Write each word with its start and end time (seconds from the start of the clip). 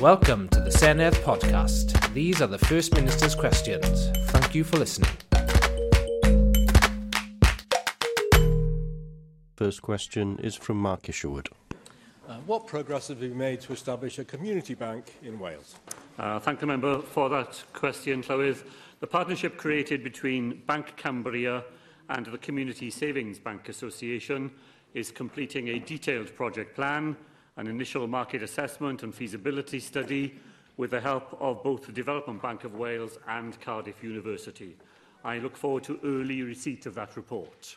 Welcome 0.00 0.48
to 0.50 0.60
the 0.60 0.70
Senedd 0.70 1.14
podcast. 1.24 2.14
These 2.14 2.40
are 2.40 2.46
the 2.46 2.56
First 2.56 2.94
Minister's 2.94 3.34
questions. 3.34 4.06
Thank 4.28 4.54
you 4.54 4.62
for 4.62 4.76
listening. 4.76 5.10
First 9.56 9.82
question 9.82 10.38
is 10.40 10.54
from 10.54 10.76
Mark 10.76 11.08
Isherwood. 11.08 11.48
Uh, 12.28 12.34
what 12.46 12.68
progress 12.68 13.08
has 13.08 13.18
been 13.18 13.36
made 13.36 13.60
to 13.62 13.72
establish 13.72 14.20
a 14.20 14.24
community 14.24 14.74
bank 14.74 15.14
in 15.24 15.36
Wales? 15.40 15.74
Uh, 16.16 16.38
thank 16.38 16.60
the 16.60 16.66
member 16.66 17.00
for 17.02 17.28
that 17.30 17.60
question, 17.72 18.22
Llywydd. 18.22 18.62
The 19.00 19.06
partnership 19.08 19.56
created 19.56 20.04
between 20.04 20.62
Bank 20.68 20.94
Cambria 20.94 21.64
and 22.08 22.24
the 22.24 22.38
Community 22.38 22.88
Savings 22.88 23.40
Bank 23.40 23.68
Association 23.68 24.52
is 24.94 25.10
completing 25.10 25.70
a 25.70 25.80
detailed 25.80 26.32
project 26.36 26.76
plan 26.76 27.16
an 27.58 27.66
initial 27.66 28.06
market 28.06 28.42
assessment 28.42 29.02
and 29.02 29.12
feasibility 29.14 29.80
study 29.80 30.32
with 30.76 30.92
the 30.92 31.00
help 31.00 31.36
of 31.40 31.62
both 31.64 31.84
the 31.84 31.92
Development 31.92 32.40
Bank 32.40 32.62
of 32.62 32.76
Wales 32.76 33.18
and 33.28 33.60
Cardiff 33.60 34.02
University. 34.02 34.76
I 35.24 35.38
look 35.38 35.56
forward 35.56 35.82
to 35.84 35.98
early 36.04 36.42
receipt 36.42 36.86
of 36.86 36.94
that 36.94 37.16
report. 37.16 37.76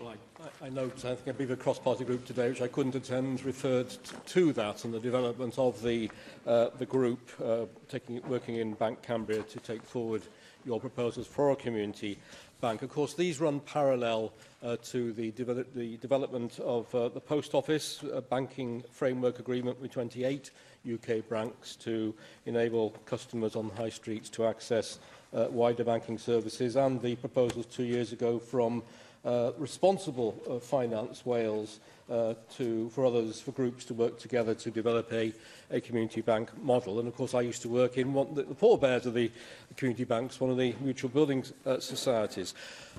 Well, 0.00 0.14
I, 0.40 0.64
I, 0.64 0.66
I 0.66 0.68
note, 0.70 0.98
I 1.04 1.16
think 1.16 1.26
I 1.26 1.32
believe 1.32 1.50
a 1.50 1.56
cross-party 1.56 2.04
group 2.04 2.24
today, 2.24 2.48
which 2.50 2.62
I 2.62 2.68
couldn't 2.68 2.94
attend, 2.94 3.44
referred 3.44 3.88
to 4.26 4.52
that 4.52 4.84
and 4.84 4.94
the 4.94 5.00
development 5.00 5.58
of 5.58 5.82
the, 5.82 6.08
uh, 6.46 6.68
the 6.78 6.86
group 6.86 7.28
uh, 7.44 7.64
taking, 7.88 8.22
working 8.28 8.54
in 8.54 8.74
Bank 8.74 9.02
Cambria 9.02 9.42
to 9.42 9.58
take 9.58 9.82
forward 9.82 10.22
your 10.64 10.78
proposals 10.78 11.26
for 11.26 11.50
our 11.50 11.56
community. 11.56 12.16
Bank. 12.60 12.82
Of 12.82 12.90
course, 12.90 13.14
these 13.14 13.40
run 13.40 13.60
parallel 13.60 14.32
uh, 14.62 14.76
to 14.84 15.12
the, 15.12 15.30
de 15.30 15.64
the 15.74 15.96
development 15.96 16.58
of 16.60 16.92
uh, 16.94 17.08
the 17.08 17.20
Post 17.20 17.54
Office 17.54 18.02
uh, 18.12 18.20
Banking 18.20 18.82
Framework 18.90 19.38
Agreement 19.38 19.80
with 19.80 19.92
28 19.92 20.50
UK 20.92 21.28
banks 21.28 21.74
to 21.76 22.14
enable 22.44 22.90
customers 23.06 23.56
on 23.56 23.70
high 23.70 23.88
streets 23.88 24.28
to 24.30 24.44
access 24.46 24.98
uh, 25.34 25.46
wider 25.50 25.84
banking 25.84 26.18
services 26.18 26.76
and 26.76 27.00
the 27.00 27.16
proposals 27.16 27.64
two 27.66 27.84
years 27.84 28.12
ago 28.12 28.38
from 28.38 28.82
uh, 29.24 29.52
Responsible 29.56 30.36
uh, 30.48 30.58
Finance 30.58 31.24
Wales 31.24 31.80
uh, 32.10 32.34
to, 32.56 32.90
for 32.90 33.06
others, 33.06 33.40
for 33.40 33.52
groups 33.52 33.84
to 33.86 33.94
work 33.94 34.18
together 34.18 34.54
to 34.54 34.70
develop 34.70 35.10
a 35.12 35.32
a 35.70 35.80
community 35.80 36.20
bank 36.20 36.50
model. 36.62 36.98
And 36.98 37.08
of 37.08 37.14
course, 37.14 37.34
I 37.34 37.40
used 37.40 37.62
to 37.62 37.68
work 37.68 37.96
in 37.98 38.12
one, 38.12 38.34
the, 38.34 38.42
the 38.42 38.76
bears 38.76 39.06
of 39.06 39.14
the 39.14 39.30
community 39.76 40.04
banks, 40.04 40.40
one 40.40 40.50
of 40.50 40.56
the 40.56 40.74
mutual 40.80 41.10
building 41.10 41.44
uh, 41.64 41.78
societies. 41.78 42.54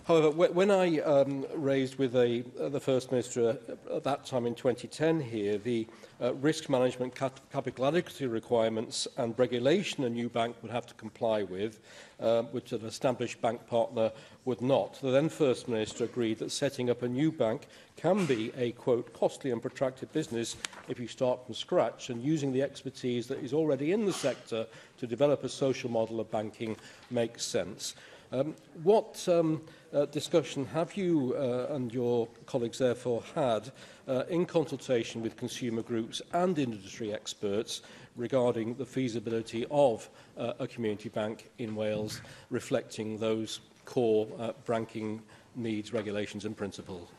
However, 0.06 0.32
when 0.32 0.72
I 0.72 1.00
um, 1.00 1.46
raised 1.54 1.96
with 2.00 2.16
a, 2.16 2.44
uh, 2.60 2.70
the 2.70 2.80
First 2.80 3.12
Minister 3.12 3.50
uh, 3.92 3.98
at 3.98 4.04
that 4.04 4.26
time 4.26 4.48
in 4.48 4.56
2010 4.56 5.20
here 5.22 5.58
the 5.60 5.86
uh, 6.20 6.34
risk 6.36 6.70
management 6.70 7.14
cap 7.14 7.40
capital 7.52 7.86
adequacy 7.86 8.26
requirements 8.26 9.08
and 9.18 9.38
regulation 9.38 10.04
a 10.06 10.10
new 10.10 10.30
bank 10.30 10.56
would 10.62 10.72
have 10.72 10.86
to 10.88 10.94
comply 10.96 11.44
with, 11.44 11.80
uh, 12.20 12.44
which 12.44 12.72
an 12.72 12.84
established 12.86 13.42
bank 13.42 13.68
partner 13.68 14.12
would 14.46 14.62
not. 14.62 15.00
The 15.02 15.12
then 15.12 15.30
First 15.30 15.68
Minister 15.68 16.06
agreed 16.06 16.40
that 16.40 16.52
setting 16.52 16.90
up 16.90 17.04
a 17.04 17.08
new 17.08 17.32
bank 17.32 17.68
can 17.96 18.26
be 18.26 18.52
a, 18.58 18.72
quote, 18.72 19.12
costly 19.14 19.52
and 19.52 19.62
protracted 19.62 20.12
business 20.14 20.56
if 20.88 21.00
you 21.00 21.08
start 21.08 21.46
from 21.46 21.54
scratch 21.54 22.10
and 22.10 22.24
using 22.24 22.52
the 22.52 22.61
the 22.62 22.66
expertise 22.70 23.26
that 23.28 23.40
is 23.44 23.54
already 23.54 23.92
in 23.92 24.06
the 24.06 24.14
sector 24.14 24.68
to 25.00 25.08
develop 25.08 25.44
a 25.44 25.50
social 25.50 25.90
model 25.90 26.20
of 26.20 26.30
banking 26.30 26.76
makes 27.10 27.44
sense. 27.44 27.96
Um, 28.32 28.56
what 28.84 29.28
um, 29.28 29.62
uh, 29.94 30.06
discussion 30.06 30.66
have 30.68 30.96
you 30.96 31.36
uh, 31.36 31.74
and 31.76 31.92
your 31.94 32.28
colleagues 32.46 32.78
therefore 32.78 33.24
had 33.36 33.72
uh, 34.08 34.24
in 34.30 34.46
consultation 34.46 35.22
with 35.24 35.36
consumer 35.38 35.82
groups 35.82 36.22
and 36.34 36.58
industry 36.60 37.14
experts 37.14 37.82
regarding 38.16 38.76
the 38.76 38.86
feasibility 38.86 39.66
of 39.72 40.08
uh, 40.38 40.54
a 40.60 40.68
community 40.68 41.10
bank 41.10 41.50
in 41.58 41.76
Wales 41.76 42.22
reflecting 42.52 43.18
those 43.18 43.60
core 43.86 44.28
uh, 44.40 44.52
banking 44.68 45.20
needs, 45.56 45.94
regulations 45.94 46.46
and 46.46 46.56
principles? 46.56 47.10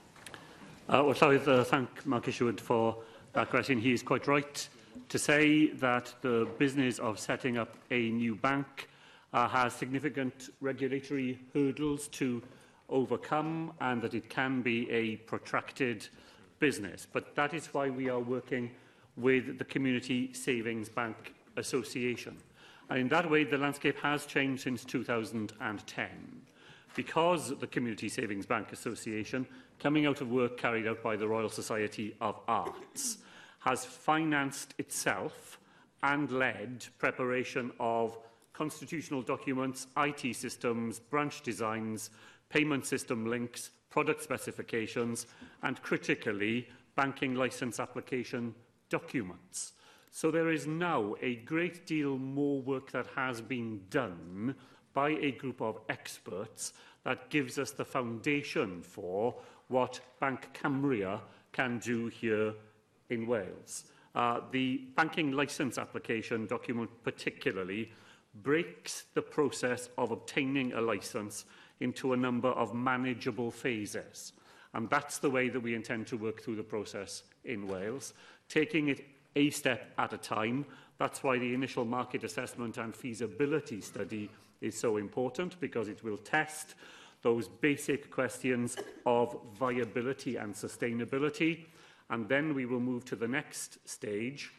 Uh, 0.88 1.02
well, 1.04 1.14
I 1.20 1.34
uh, 1.36 1.64
thank 1.64 2.06
Mark 2.06 2.28
Isherwood 2.28 2.60
for 2.60 2.96
that 3.32 3.50
question. 3.50 3.76
He 3.80 3.92
is 3.92 4.02
quite 4.04 4.26
right 4.28 4.68
to 5.08 5.18
say 5.18 5.68
that 5.68 6.12
the 6.22 6.48
business 6.58 6.98
of 6.98 7.18
setting 7.18 7.56
up 7.58 7.76
a 7.90 8.10
new 8.10 8.34
bank 8.34 8.88
uh, 9.32 9.48
has 9.48 9.72
significant 9.72 10.50
regulatory 10.60 11.38
hurdles 11.54 12.08
to 12.08 12.42
overcome 12.88 13.72
and 13.80 14.02
that 14.02 14.14
it 14.14 14.28
can 14.28 14.60
be 14.60 14.88
a 14.90 15.16
protracted 15.16 16.06
business. 16.58 17.06
But 17.10 17.34
that 17.34 17.54
is 17.54 17.66
why 17.72 17.90
we 17.90 18.08
are 18.10 18.20
working 18.20 18.70
with 19.16 19.58
the 19.58 19.64
Community 19.64 20.32
Savings 20.32 20.88
Bank 20.88 21.34
Association. 21.56 22.36
And 22.90 22.98
in 23.00 23.08
that 23.08 23.30
way, 23.30 23.44
the 23.44 23.58
landscape 23.58 23.98
has 24.00 24.26
changed 24.26 24.62
since 24.62 24.84
2010. 24.84 26.08
Because 26.94 27.56
the 27.58 27.66
Community 27.66 28.08
Savings 28.10 28.44
Bank 28.44 28.72
Association, 28.72 29.46
coming 29.78 30.04
out 30.04 30.20
of 30.20 30.30
work 30.30 30.58
carried 30.58 30.86
out 30.86 31.02
by 31.02 31.16
the 31.16 31.26
Royal 31.26 31.48
Society 31.48 32.14
of 32.20 32.38
Arts, 32.46 33.18
has 33.64 33.84
financed 33.84 34.74
itself 34.78 35.58
and 36.02 36.30
led 36.32 36.84
preparation 36.98 37.70
of 37.78 38.18
constitutional 38.52 39.22
documents, 39.22 39.86
IT 39.96 40.34
systems, 40.34 40.98
branch 40.98 41.42
designs, 41.42 42.10
payment 42.48 42.84
system 42.84 43.24
links, 43.24 43.70
product 43.88 44.20
specifications, 44.22 45.26
and 45.62 45.80
critically, 45.82 46.68
banking 46.96 47.34
license 47.36 47.78
application 47.78 48.52
documents. 48.90 49.74
So 50.10 50.30
there 50.32 50.50
is 50.50 50.66
now 50.66 51.14
a 51.22 51.36
great 51.36 51.86
deal 51.86 52.18
more 52.18 52.60
work 52.60 52.90
that 52.90 53.06
has 53.14 53.40
been 53.40 53.80
done 53.90 54.56
by 54.92 55.10
a 55.10 55.30
group 55.30 55.62
of 55.62 55.78
experts 55.88 56.72
that 57.04 57.30
gives 57.30 57.58
us 57.58 57.70
the 57.70 57.84
foundation 57.84 58.82
for 58.82 59.34
what 59.68 60.00
Bank 60.20 60.48
Cambria 60.52 61.20
can 61.52 61.78
do 61.78 62.08
here 62.08 62.54
in 63.12 63.26
Wales. 63.26 63.84
Uh, 64.14 64.40
the 64.50 64.78
banking 64.96 65.32
licence 65.32 65.78
application 65.78 66.46
document 66.46 66.90
particularly 67.04 67.92
breaks 68.42 69.04
the 69.14 69.22
process 69.22 69.88
of 69.96 70.10
obtaining 70.10 70.72
a 70.72 70.80
licence 70.80 71.44
into 71.80 72.12
a 72.12 72.16
number 72.16 72.48
of 72.48 72.74
manageable 72.74 73.50
phases. 73.50 74.32
And 74.74 74.88
that's 74.88 75.18
the 75.18 75.30
way 75.30 75.50
that 75.50 75.60
we 75.60 75.74
intend 75.74 76.06
to 76.08 76.16
work 76.16 76.42
through 76.42 76.56
the 76.56 76.62
process 76.62 77.22
in 77.44 77.66
Wales, 77.68 78.14
taking 78.48 78.88
it 78.88 79.04
a 79.36 79.50
step 79.50 79.92
at 79.98 80.12
a 80.14 80.18
time. 80.18 80.64
That's 80.98 81.22
why 81.22 81.38
the 81.38 81.52
initial 81.52 81.84
market 81.84 82.24
assessment 82.24 82.78
and 82.78 82.94
feasibility 82.94 83.80
study 83.80 84.30
is 84.60 84.78
so 84.78 84.96
important, 84.96 85.60
because 85.60 85.88
it 85.88 86.02
will 86.02 86.16
test 86.18 86.74
those 87.22 87.48
basic 87.48 88.10
questions 88.10 88.76
of 89.04 89.36
viability 89.58 90.36
and 90.36 90.54
sustainability, 90.54 91.66
And 92.12 92.28
then 92.28 92.52
we 92.54 92.66
will 92.66 92.78
move 92.78 93.06
to 93.06 93.16
the 93.16 93.26
next 93.26 93.78
stage, 93.88 94.52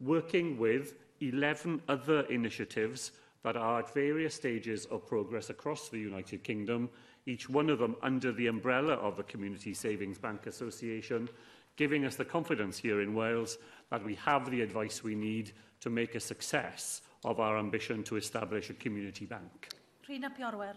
working 0.00 0.56
with 0.56 0.94
11 1.20 1.82
other 1.88 2.20
initiatives 2.38 3.10
that 3.42 3.56
are 3.56 3.80
at 3.80 3.92
various 3.92 4.34
stages 4.36 4.86
of 4.86 5.04
progress 5.08 5.50
across 5.50 5.88
the 5.88 5.98
United 5.98 6.44
Kingdom, 6.44 6.88
each 7.26 7.50
one 7.50 7.68
of 7.68 7.80
them 7.80 7.96
under 8.00 8.30
the 8.30 8.46
umbrella 8.46 8.92
of 8.94 9.16
the 9.16 9.24
Community 9.24 9.74
Savings 9.74 10.18
Bank 10.18 10.46
Association, 10.46 11.28
giving 11.74 12.04
us 12.04 12.14
the 12.14 12.24
confidence 12.24 12.78
here 12.78 13.00
in 13.00 13.12
Wales 13.12 13.58
that 13.90 14.04
we 14.04 14.14
have 14.14 14.48
the 14.48 14.60
advice 14.62 15.02
we 15.02 15.16
need 15.16 15.50
to 15.80 15.90
make 15.90 16.14
a 16.14 16.20
success 16.20 17.02
of 17.24 17.40
our 17.40 17.58
ambition 17.58 18.04
to 18.04 18.16
establish 18.18 18.70
a 18.70 18.74
community 18.74 19.26
bank. 19.26 19.70
Rhina 20.08 20.30
Piorwerth. 20.38 20.76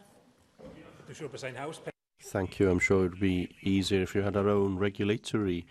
Thank 2.22 2.60
you. 2.60 2.72
I'm 2.72 2.80
sure 2.80 3.06
it 3.06 3.10
would 3.12 3.20
be 3.20 3.56
easier 3.62 4.02
if 4.02 4.16
you 4.16 4.24
had 4.24 4.36
our 4.36 4.50
own 4.50 4.78
regulatory 4.80 5.68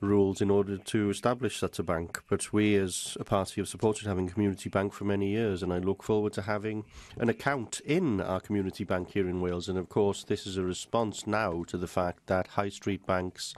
rules 0.00 0.40
in 0.40 0.50
order 0.50 0.76
to 0.76 1.10
establish 1.10 1.56
such 1.58 1.78
a 1.78 1.82
bank. 1.82 2.22
But 2.28 2.52
we, 2.52 2.74
as 2.76 3.16
a 3.20 3.24
party, 3.24 3.60
have 3.60 3.68
supported 3.68 4.06
having 4.06 4.28
a 4.28 4.30
community 4.32 4.68
bank 4.68 4.92
for 4.92 5.04
many 5.04 5.28
years, 5.30 5.62
and 5.62 5.72
I 5.72 5.78
look 5.78 6.02
forward 6.02 6.32
to 6.34 6.42
having 6.42 6.84
an 7.16 7.28
account 7.28 7.80
in 7.84 8.20
our 8.20 8.40
community 8.40 8.84
bank 8.84 9.12
here 9.12 9.28
in 9.28 9.40
Wales. 9.40 9.68
And 9.68 9.78
of 9.78 9.88
course, 9.88 10.24
this 10.24 10.46
is 10.46 10.56
a 10.56 10.62
response 10.64 11.26
now 11.26 11.64
to 11.68 11.76
the 11.76 11.88
fact 11.88 12.26
that 12.26 12.48
high 12.48 12.68
street 12.68 13.06
banks 13.06 13.54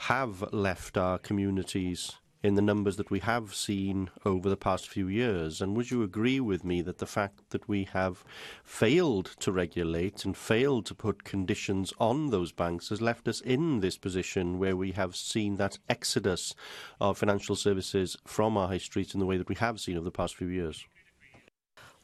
have 0.00 0.44
left 0.52 0.96
our 0.98 1.18
communities 1.18 2.12
in 2.42 2.54
the 2.54 2.62
numbers 2.62 2.96
that 2.96 3.10
we 3.10 3.20
have 3.20 3.54
seen 3.54 4.10
over 4.24 4.48
the 4.48 4.56
past 4.56 4.88
few 4.88 5.08
years. 5.08 5.60
And 5.60 5.76
would 5.76 5.90
you 5.90 6.02
agree 6.02 6.40
with 6.40 6.64
me 6.64 6.82
that 6.82 6.98
the 6.98 7.06
fact 7.06 7.50
that 7.50 7.66
we 7.68 7.84
have 7.92 8.24
failed 8.64 9.30
to 9.40 9.50
regulate 9.52 10.24
and 10.24 10.36
failed 10.36 10.86
to 10.86 10.94
put 10.94 11.24
conditions 11.24 11.92
on 11.98 12.30
those 12.30 12.52
banks 12.52 12.90
has 12.90 13.00
left 13.00 13.26
us 13.28 13.40
in 13.40 13.80
this 13.80 13.96
position 13.98 14.58
where 14.58 14.76
we 14.76 14.92
have 14.92 15.16
seen 15.16 15.56
that 15.56 15.78
exodus 15.88 16.54
of 17.00 17.18
financial 17.18 17.56
services 17.56 18.16
from 18.26 18.56
our 18.56 18.68
high 18.68 18.78
streets 18.78 19.14
in 19.14 19.20
the 19.20 19.26
way 19.26 19.36
that 19.36 19.48
we 19.48 19.54
have 19.56 19.80
seen 19.80 19.96
over 19.96 20.04
the 20.04 20.10
past 20.10 20.36
few 20.36 20.48
years? 20.48 20.84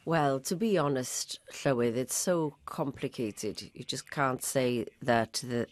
Well, 0.05 0.41
to 0.41 0.57
be 0.57 0.77
honest, 0.79 1.39
Llywydd, 1.53 1.95
it's 1.97 2.17
so 2.17 2.57
complicated. 2.67 3.71
You 3.73 3.85
just 3.85 4.11
can't 4.11 4.43
say 4.43 4.87
that 5.01 5.35
the, 5.47 5.69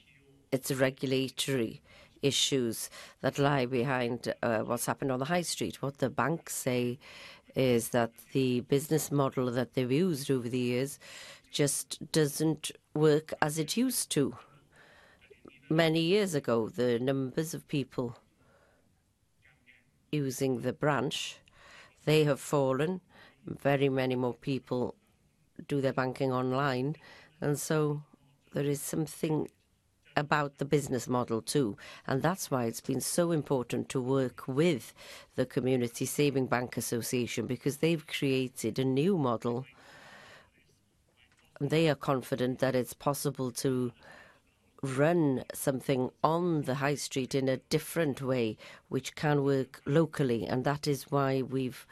it's 0.53 0.71
regulatory 0.71 1.83
issues 2.23 2.91
that 3.21 3.39
lie 3.39 3.67
behind 3.67 4.33
uh, 4.43 4.59
what's 4.61 4.87
happened 4.87 5.13
on 5.13 5.19
the 5.19 5.25
high 5.25 5.43
street. 5.43 5.81
What 5.83 5.99
the 5.99 6.11
banks 6.11 6.55
say 6.55 6.99
is 7.57 7.91
that 7.91 8.13
the 8.33 8.61
business 8.63 9.11
model 9.11 9.51
that 9.51 9.75
they've 9.75 9.91
used 9.91 10.31
over 10.31 10.49
the 10.49 10.59
years 10.59 10.99
just 11.51 12.11
doesn't 12.13 12.71
work 12.95 13.33
as 13.43 13.59
it 13.59 13.77
used 13.77 14.11
to. 14.13 14.37
Many 15.69 16.01
years 16.01 16.35
ago, 16.35 16.69
the 16.69 16.99
numbers 16.99 17.55
of 17.55 17.67
people 17.69 18.17
using 20.13 20.61
the 20.61 20.73
branch, 20.73 21.37
they 22.05 22.25
have 22.25 22.41
fallen. 22.41 23.01
Very 23.47 23.89
many 23.89 24.17
more 24.17 24.35
people 24.35 24.95
do 25.69 25.81
their 25.81 25.93
banking 25.93 26.33
online. 26.33 26.97
And 27.41 27.59
so 27.59 28.03
there 28.53 28.65
is 28.65 28.81
something 28.81 29.49
about 30.21 30.59
the 30.59 30.65
business 30.65 31.09
model 31.09 31.43
too. 31.43 31.77
And 32.07 32.23
that's 32.23 32.51
why 32.51 32.67
it's 32.67 32.81
been 32.83 33.01
so 33.01 33.33
important 33.33 33.89
to 33.89 34.01
work 34.01 34.47
with 34.47 34.95
the 35.35 35.47
Community 35.47 36.05
Saving 36.07 36.47
Bank 36.47 36.77
Association 36.77 37.47
because 37.47 37.79
they've 37.79 38.07
created 38.07 38.79
a 38.79 38.85
new 38.85 39.19
model. 39.19 39.65
They 41.61 41.89
are 41.89 41.95
confident 41.97 42.61
that 42.61 42.77
it's 42.77 42.93
possible 42.93 43.51
to 43.53 43.91
run 44.83 45.43
something 45.53 46.11
on 46.25 46.63
the 46.63 46.77
high 46.77 46.95
street 46.95 47.35
in 47.35 47.49
a 47.49 47.57
different 47.69 48.23
way, 48.23 48.57
which 48.89 49.15
can 49.17 49.43
work 49.43 49.81
locally. 49.85 50.47
And 50.47 50.65
that 50.65 50.87
is 50.87 51.11
why 51.11 51.43
we've 51.43 51.87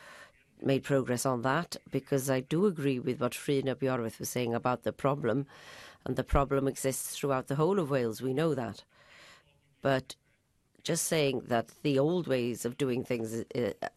made 0.62 0.82
progress 0.84 1.24
on 1.26 1.42
that, 1.42 1.76
because 1.90 2.28
I 2.30 2.40
do 2.40 2.64
agree 2.66 2.98
with 2.98 3.20
what 3.20 3.34
Frida 3.34 3.74
Bjorwith 3.76 4.18
was 4.18 4.28
saying 4.30 4.54
about 4.54 4.82
the 4.84 4.92
problem 4.92 5.46
and 6.04 6.16
the 6.16 6.24
problem 6.24 6.68
exists 6.68 7.16
throughout 7.16 7.48
the 7.48 7.54
whole 7.56 7.78
of 7.78 7.90
Wales. 7.90 8.22
We 8.22 8.34
know 8.34 8.54
that. 8.54 8.84
But 9.82 10.16
just 10.82 11.06
saying 11.06 11.42
that 11.46 11.68
the 11.82 11.98
old 11.98 12.26
ways 12.26 12.64
of 12.64 12.78
doing 12.78 13.04
things 13.04 13.44
uh, 13.54 13.72
uh, 13.82 13.88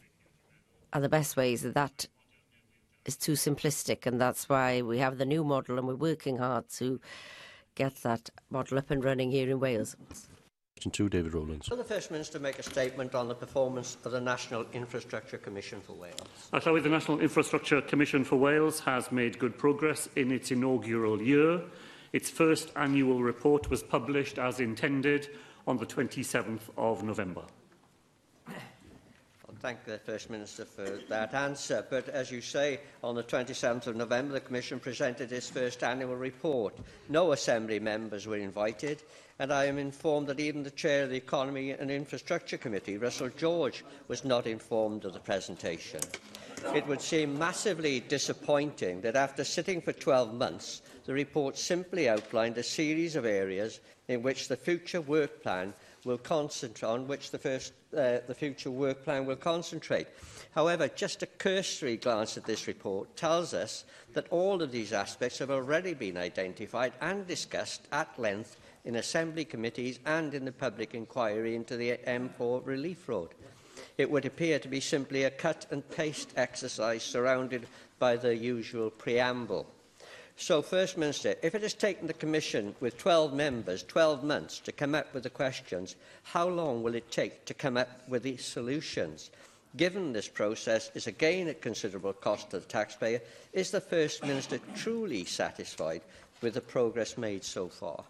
are 0.94 1.01
the 1.01 1.09
best 1.09 1.38
ways, 1.38 1.62
that 1.63 2.07
is 3.06 3.15
too 3.15 3.33
simplistic. 3.33 4.06
And 4.06 4.19
that's 4.19 4.50
why 4.50 4.81
we 4.81 4.98
have 4.98 5.18
the 5.18 5.25
new 5.25 5.44
model 5.44 5.77
and 5.77 5.88
we're 5.88 5.95
working 5.95 6.38
hard 6.38 6.69
to 6.75 7.00
get 7.75 7.95
that 7.98 8.30
model 8.50 8.77
up 8.77 8.92
and 8.92 9.03
running 9.03 9.31
here 9.31 9.50
in 9.50 9.59
Wales. 9.59 9.95
two, 10.92 11.07
David 11.07 11.33
Rowlands. 11.33 11.69
Will 11.69 11.77
the 11.77 11.83
First 11.86 12.12
Minister 12.12 12.39
make 12.39 12.59
a 12.59 12.63
statement 12.63 13.15
on 13.15 13.30
the 13.30 13.36
performance 13.36 13.95
of 14.03 14.12
the 14.12 14.19
National 14.19 14.65
Infrastructure 14.74 15.38
Commission 15.38 15.80
for 15.80 15.94
Wales? 15.94 16.50
Actually, 16.51 16.81
the 16.81 16.89
National 16.89 17.21
Infrastructure 17.21 17.81
Commission 17.81 18.25
for 18.25 18.36
Wales 18.36 18.81
has 18.81 19.09
made 19.12 19.39
good 19.39 19.57
progress 19.57 20.09
in 20.18 20.31
its 20.31 20.51
inaugural 20.51 21.21
year. 21.21 21.62
Its 22.13 22.29
first 22.29 22.71
annual 22.75 23.23
report 23.23 23.69
was 23.69 23.83
published 23.83 24.37
as 24.37 24.59
intended 24.59 25.29
on 25.65 25.77
the 25.77 25.85
27th 25.85 26.59
of 26.77 27.03
November. 27.03 27.43
I 28.49 28.53
thank 29.61 29.83
the 29.85 29.97
First 29.99 30.29
Minister 30.31 30.65
for 30.65 30.89
that 31.07 31.33
answer. 31.35 31.85
But 31.89 32.09
as 32.09 32.29
you 32.31 32.41
say, 32.41 32.79
on 33.03 33.15
the 33.15 33.23
27th 33.23 33.87
of 33.87 33.95
November, 33.95 34.33
the 34.33 34.39
Commission 34.41 34.79
presented 34.79 35.31
its 35.31 35.49
first 35.49 35.83
annual 35.83 36.15
report. 36.17 36.75
No 37.09 37.31
Assembly 37.31 37.79
members 37.79 38.25
were 38.27 38.37
invited, 38.37 39.03
and 39.39 39.53
I 39.53 39.65
am 39.65 39.77
informed 39.77 40.27
that 40.27 40.39
even 40.39 40.63
the 40.63 40.71
Chair 40.71 41.03
of 41.05 41.11
the 41.11 41.15
Economy 41.15 41.71
and 41.71 41.89
Infrastructure 41.91 42.57
Committee, 42.57 42.97
Russell 42.97 43.29
George, 43.29 43.85
was 44.09 44.25
not 44.25 44.47
informed 44.47 45.05
of 45.05 45.13
the 45.13 45.19
presentation 45.19 46.01
it 46.75 46.87
would 46.87 47.01
seem 47.01 47.37
massively 47.37 47.99
disappointing 48.01 49.01
that 49.01 49.15
after 49.15 49.43
sitting 49.43 49.81
for 49.81 49.91
12 49.93 50.33
months, 50.33 50.81
the 51.05 51.13
report 51.13 51.57
simply 51.57 52.07
outlined 52.07 52.57
a 52.57 52.63
series 52.63 53.15
of 53.15 53.25
areas 53.25 53.79
in 54.07 54.21
which 54.21 54.47
the 54.47 54.55
future 54.55 55.01
work 55.01 55.41
plan 55.41 55.73
will 56.05 56.17
concentrate 56.17 56.83
on 56.87 57.07
which 57.07 57.31
the 57.31 57.37
first 57.37 57.73
uh, 57.95 58.17
the 58.27 58.35
future 58.35 58.71
work 58.71 59.03
plan 59.03 59.25
will 59.25 59.35
concentrate. 59.35 60.07
However, 60.55 60.87
just 60.87 61.21
a 61.23 61.27
cursory 61.27 61.97
glance 61.97 62.37
at 62.37 62.45
this 62.45 62.67
report 62.67 63.15
tells 63.15 63.53
us 63.53 63.83
that 64.13 64.27
all 64.29 64.61
of 64.61 64.71
these 64.71 64.93
aspects 64.93 65.39
have 65.39 65.51
already 65.51 65.93
been 65.93 66.17
identified 66.17 66.93
and 67.01 67.27
discussed 67.27 67.87
at 67.91 68.17
length 68.17 68.57
in 68.85 68.95
assembly 68.95 69.45
committees 69.45 69.99
and 70.05 70.33
in 70.33 70.45
the 70.45 70.51
public 70.51 70.93
inquiry 70.95 71.55
into 71.55 71.75
the 71.77 71.97
M4 72.07 72.65
relief 72.65 73.07
road. 73.09 73.29
It 74.01 74.09
would 74.09 74.25
appear 74.25 74.57
to 74.57 74.68
be 74.68 74.80
simply 74.80 75.24
a 75.25 75.30
cut 75.30 75.68
and 75.69 75.88
paste 75.92 76.31
exercise 76.36 77.03
surrounded 77.03 77.68
by 78.00 78.15
the 78.15 78.36
usual 78.36 78.89
preamble. 78.89 79.68
So, 80.36 80.63
First 80.63 80.98
Minister, 80.98 81.36
if 81.44 81.53
it 81.53 81.62
has 81.62 81.75
taken 81.75 82.07
the 82.07 82.15
Commission 82.15 82.74
with 82.80 82.98
12 82.98 83.31
members 83.31 83.83
12 83.83 84.24
months 84.24 84.57
to 84.62 84.71
come 84.71 84.95
up 84.95 85.13
with 85.13 85.21
the 85.21 85.30
questions, 85.30 85.95
how 86.24 86.48
long 86.48 86.81
will 86.81 86.95
it 86.95 87.12
take 87.12 87.45
to 87.45 87.53
come 87.53 87.77
up 87.77 88.01
with 88.09 88.24
the 88.24 88.38
solutions? 88.38 89.30
Given 89.77 90.13
this 90.13 90.27
process 90.27 90.89
is 90.95 91.06
again 91.06 91.48
at 91.48 91.62
considerable 91.62 92.13
cost 92.13 92.50
to 92.50 92.59
the 92.59 92.65
taxpayer, 92.65 93.21
is 93.53 93.69
the 93.69 93.81
First 93.81 94.25
Minister 94.25 94.59
truly 94.75 95.25
satisfied 95.25 96.01
with 96.42 96.56
the 96.56 96.62
progress 96.62 97.19
made 97.19 97.44
so 97.44 97.68
far? 97.69 98.03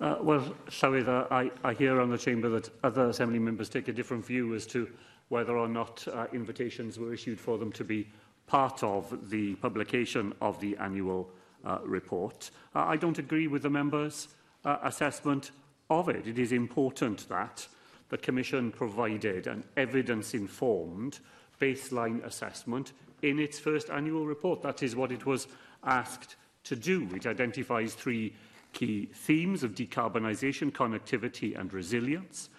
Uh, 0.00 0.16
well, 0.20 0.40
Llywydd, 0.68 1.08
uh, 1.08 1.26
I, 1.30 1.50
I 1.64 1.72
hear 1.72 2.00
on 2.02 2.10
the 2.10 2.18
Chamber 2.18 2.50
that 2.50 2.68
other 2.84 3.06
Assembly 3.08 3.38
members 3.38 3.70
take 3.70 3.88
a 3.88 3.92
different 3.94 4.26
view 4.26 4.54
as 4.54 4.66
to 4.66 4.88
whether 5.30 5.56
or 5.56 5.68
not 5.68 6.06
uh, 6.08 6.26
invitations 6.34 6.98
were 6.98 7.14
issued 7.14 7.40
for 7.40 7.56
them 7.56 7.72
to 7.72 7.82
be 7.84 8.06
part 8.46 8.82
of 8.82 9.30
the 9.30 9.54
publication 9.56 10.34
of 10.42 10.60
the 10.60 10.76
annual 10.76 11.30
uh, 11.64 11.78
report. 11.82 12.50
Uh, 12.74 12.80
I 12.84 12.96
don't 12.96 13.18
agree 13.18 13.48
with 13.48 13.62
the 13.62 13.70
members' 13.70 14.28
uh, 14.66 14.76
assessment 14.82 15.50
of 15.88 16.08
it. 16.10 16.26
It 16.26 16.38
is 16.38 16.52
important 16.52 17.26
that 17.30 17.66
the 18.10 18.18
Commission 18.18 18.70
provided 18.70 19.46
an 19.46 19.64
evidence-informed 19.78 21.20
baseline 21.58 22.22
assessment 22.22 22.92
in 23.22 23.38
its 23.38 23.58
first 23.58 23.88
annual 23.88 24.26
report. 24.26 24.60
That 24.60 24.82
is 24.82 24.94
what 24.94 25.10
it 25.10 25.24
was 25.24 25.48
asked 25.84 26.36
to 26.64 26.76
do. 26.76 27.08
It 27.14 27.24
identifies 27.26 27.94
three 27.94 28.34
key 28.76 29.06
themes 29.12 29.62
of 29.62 29.74
decarbonisation, 29.74 30.70
connectivity 30.70 31.58
and 31.58 31.72
resilience. 31.72 32.50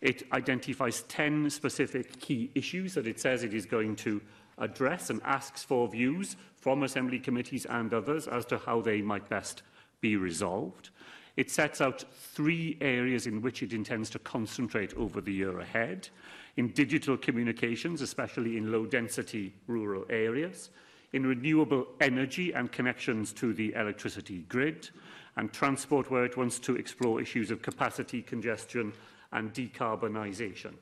It 0.00 0.22
identifies 0.32 1.02
10 1.02 1.50
specific 1.50 2.20
key 2.20 2.50
issues 2.54 2.94
that 2.94 3.08
it 3.08 3.18
says 3.18 3.42
it 3.42 3.52
is 3.54 3.66
going 3.66 3.96
to 3.96 4.22
address 4.58 5.10
and 5.10 5.20
asks 5.24 5.64
for 5.64 5.88
views 5.88 6.36
from 6.56 6.84
Assembly 6.84 7.18
committees 7.18 7.66
and 7.66 7.92
others 7.92 8.28
as 8.28 8.44
to 8.46 8.58
how 8.58 8.82
they 8.82 9.02
might 9.02 9.28
best 9.28 9.62
be 10.00 10.14
resolved. 10.16 10.90
It 11.36 11.50
sets 11.50 11.80
out 11.80 12.04
three 12.36 12.78
areas 12.80 13.26
in 13.26 13.42
which 13.42 13.64
it 13.64 13.72
intends 13.72 14.08
to 14.10 14.20
concentrate 14.20 14.94
over 14.94 15.20
the 15.20 15.32
year 15.32 15.58
ahead, 15.58 16.08
in 16.56 16.68
digital 16.68 17.16
communications, 17.16 18.00
especially 18.00 18.56
in 18.56 18.70
low-density 18.70 19.52
rural 19.66 20.04
areas, 20.08 20.70
in 21.12 21.26
renewable 21.26 21.88
energy 22.00 22.52
and 22.52 22.70
connections 22.70 23.32
to 23.32 23.52
the 23.52 23.74
electricity 23.74 24.44
grid, 24.48 24.88
And 25.36 25.52
transport, 25.52 26.10
where 26.10 26.24
it 26.24 26.36
wants 26.36 26.58
to 26.60 26.76
explore 26.76 27.20
issues 27.20 27.50
of 27.50 27.62
capacity, 27.62 28.22
congestion 28.22 28.92
and 29.32 29.52
decarbonisation. 29.52 30.74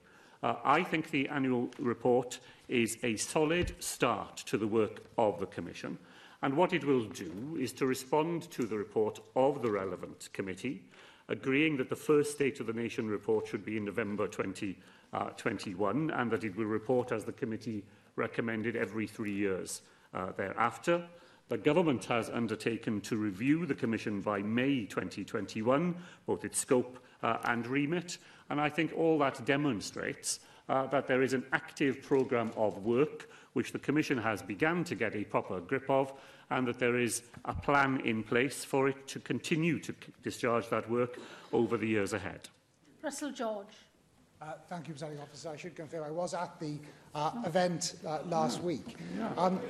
Uh, 0.42 0.56
I 0.64 0.82
think 0.82 1.10
the 1.10 1.28
annual 1.28 1.70
report 1.78 2.40
is 2.68 2.98
a 3.02 3.16
solid 3.16 3.74
start 3.82 4.36
to 4.46 4.58
the 4.58 4.66
work 4.66 5.00
of 5.16 5.40
the 5.40 5.46
Commission. 5.46 5.96
And 6.42 6.56
what 6.56 6.72
it 6.72 6.84
will 6.84 7.04
do 7.04 7.56
is 7.58 7.72
to 7.74 7.86
respond 7.86 8.50
to 8.50 8.64
the 8.66 8.76
report 8.76 9.20
of 9.36 9.62
the 9.62 9.70
relevant 9.70 10.28
committee, 10.32 10.82
agreeing 11.28 11.76
that 11.76 11.88
the 11.88 11.96
first 11.96 12.32
State 12.32 12.58
of 12.60 12.66
the 12.66 12.72
Nation 12.72 13.08
report 13.08 13.46
should 13.46 13.64
be 13.64 13.76
in 13.76 13.84
November 13.84 14.26
2021 14.26 16.10
uh, 16.10 16.14
and 16.16 16.30
that 16.30 16.44
it 16.44 16.56
will 16.56 16.64
report 16.66 17.12
as 17.12 17.24
the 17.24 17.32
committee 17.32 17.84
recommended 18.16 18.74
every 18.74 19.06
three 19.06 19.32
years 19.34 19.82
uh, 20.12 20.26
thereafter. 20.36 21.04
The 21.52 21.58
Government 21.58 22.02
has 22.06 22.30
undertaken 22.30 23.02
to 23.02 23.18
review 23.18 23.66
the 23.66 23.74
Commission 23.74 24.22
by 24.22 24.40
May 24.40 24.86
2021, 24.86 25.94
both 26.24 26.46
its 26.46 26.58
scope 26.58 26.98
uh, 27.22 27.36
and 27.44 27.66
remit, 27.66 28.16
and 28.48 28.58
I 28.58 28.70
think 28.70 28.94
all 28.96 29.18
that 29.18 29.44
demonstrates 29.44 30.40
uh, 30.70 30.86
that 30.86 31.06
there 31.06 31.20
is 31.20 31.34
an 31.34 31.44
active 31.52 32.00
programme 32.00 32.52
of 32.56 32.78
work 32.86 33.28
which 33.52 33.70
the 33.72 33.78
Commission 33.78 34.16
has 34.16 34.40
begun 34.40 34.82
to 34.84 34.94
get 34.94 35.14
a 35.14 35.24
proper 35.24 35.60
grip 35.60 35.90
of 35.90 36.14
and 36.48 36.66
that 36.66 36.78
there 36.78 36.98
is 36.98 37.22
a 37.44 37.52
plan 37.52 38.00
in 38.00 38.22
place 38.22 38.64
for 38.64 38.88
it 38.88 39.06
to 39.08 39.20
continue 39.20 39.78
to 39.80 39.94
discharge 40.22 40.70
that 40.70 40.88
work 40.88 41.18
over 41.52 41.76
the 41.76 41.86
years 41.86 42.14
ahead. 42.14 42.48
Russell 43.02 43.30
George. 43.30 43.66
Uh, 44.42 44.54
thank 44.68 44.88
you, 44.88 44.94
Presiding 44.94 45.20
Officer. 45.20 45.50
I 45.50 45.56
should 45.56 45.76
confirm 45.76 46.02
I 46.02 46.10
was 46.10 46.34
at 46.34 46.58
the 46.58 46.76
uh, 47.14 47.30
event 47.46 47.94
uh, 48.04 48.20
last 48.26 48.60
week. 48.60 48.96
Um, 49.38 49.60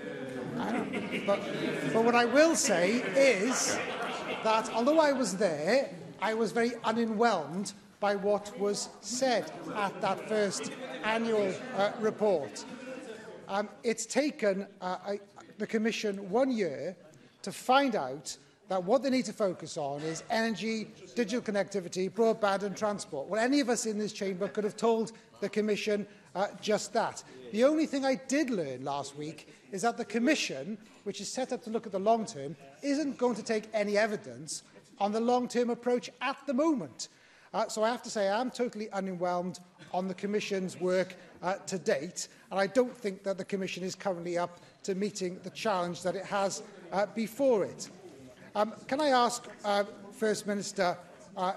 but, 1.26 1.40
but 1.92 2.02
what 2.04 2.14
I 2.14 2.24
will 2.24 2.54
say 2.56 3.02
is 3.14 3.78
that 4.44 4.70
although 4.72 4.98
I 4.98 5.12
was 5.12 5.36
there, 5.36 5.90
I 6.22 6.32
was 6.32 6.52
very 6.52 6.70
unenwhelmed 6.84 7.74
by 8.00 8.14
what 8.16 8.58
was 8.58 8.88
said 9.02 9.52
at 9.76 10.00
that 10.00 10.26
first 10.26 10.72
annual 11.04 11.52
uh, 11.76 11.92
report. 12.00 12.64
Um, 13.48 13.68
it's 13.84 14.06
taken 14.06 14.66
uh, 14.80 14.96
I, 15.06 15.20
the 15.58 15.66
Commission 15.66 16.30
one 16.30 16.50
year 16.50 16.96
to 17.42 17.52
find 17.52 17.94
out 17.94 18.34
that 18.72 18.84
what 18.84 19.02
they 19.02 19.10
need 19.10 19.26
to 19.26 19.34
focus 19.34 19.76
on 19.76 20.00
is 20.00 20.22
energy, 20.30 20.86
digital 21.14 21.42
connectivity, 21.42 22.10
broadband 22.10 22.62
and 22.62 22.74
transport. 22.74 23.28
Well, 23.28 23.38
any 23.38 23.60
of 23.60 23.68
us 23.68 23.84
in 23.84 23.98
this 23.98 24.14
chamber 24.14 24.48
could 24.48 24.64
have 24.64 24.78
told 24.78 25.12
the 25.42 25.50
Commission 25.50 26.06
uh, 26.34 26.46
just 26.62 26.94
that. 26.94 27.22
The 27.52 27.64
only 27.64 27.84
thing 27.84 28.06
I 28.06 28.14
did 28.14 28.48
learn 28.48 28.82
last 28.82 29.14
week 29.14 29.52
is 29.72 29.82
that 29.82 29.98
the 29.98 30.06
Commission, 30.06 30.78
which 31.04 31.20
is 31.20 31.30
set 31.30 31.52
up 31.52 31.62
to 31.64 31.70
look 31.70 31.84
at 31.84 31.92
the 31.92 31.98
long 31.98 32.24
term, 32.24 32.56
isn't 32.82 33.18
going 33.18 33.34
to 33.34 33.42
take 33.42 33.64
any 33.74 33.98
evidence 33.98 34.62
on 34.98 35.12
the 35.12 35.20
long-term 35.20 35.68
approach 35.68 36.08
at 36.22 36.38
the 36.46 36.54
moment. 36.54 37.08
Uh, 37.52 37.68
so 37.68 37.82
I 37.82 37.90
have 37.90 38.02
to 38.04 38.10
say 38.10 38.30
I 38.30 38.40
am 38.40 38.50
totally 38.50 38.88
unwhelmed 38.94 39.60
on 39.92 40.08
the 40.08 40.14
Commission's 40.14 40.80
work 40.80 41.14
uh, 41.42 41.54
to 41.66 41.78
date, 41.78 42.28
and 42.50 42.58
I 42.58 42.68
don't 42.68 42.96
think 42.96 43.22
that 43.24 43.36
the 43.36 43.44
Commission 43.44 43.84
is 43.84 43.94
currently 43.94 44.38
up 44.38 44.60
to 44.84 44.94
meeting 44.94 45.38
the 45.42 45.50
challenge 45.50 46.02
that 46.04 46.16
it 46.16 46.24
has 46.24 46.62
uh, 46.90 47.04
before 47.14 47.66
it. 47.66 47.90
Um, 48.54 48.74
can 48.86 49.00
I 49.00 49.08
ask, 49.08 49.44
uh, 49.64 49.84
First 50.12 50.46
Minister, 50.46 50.98
uh, 51.38 51.54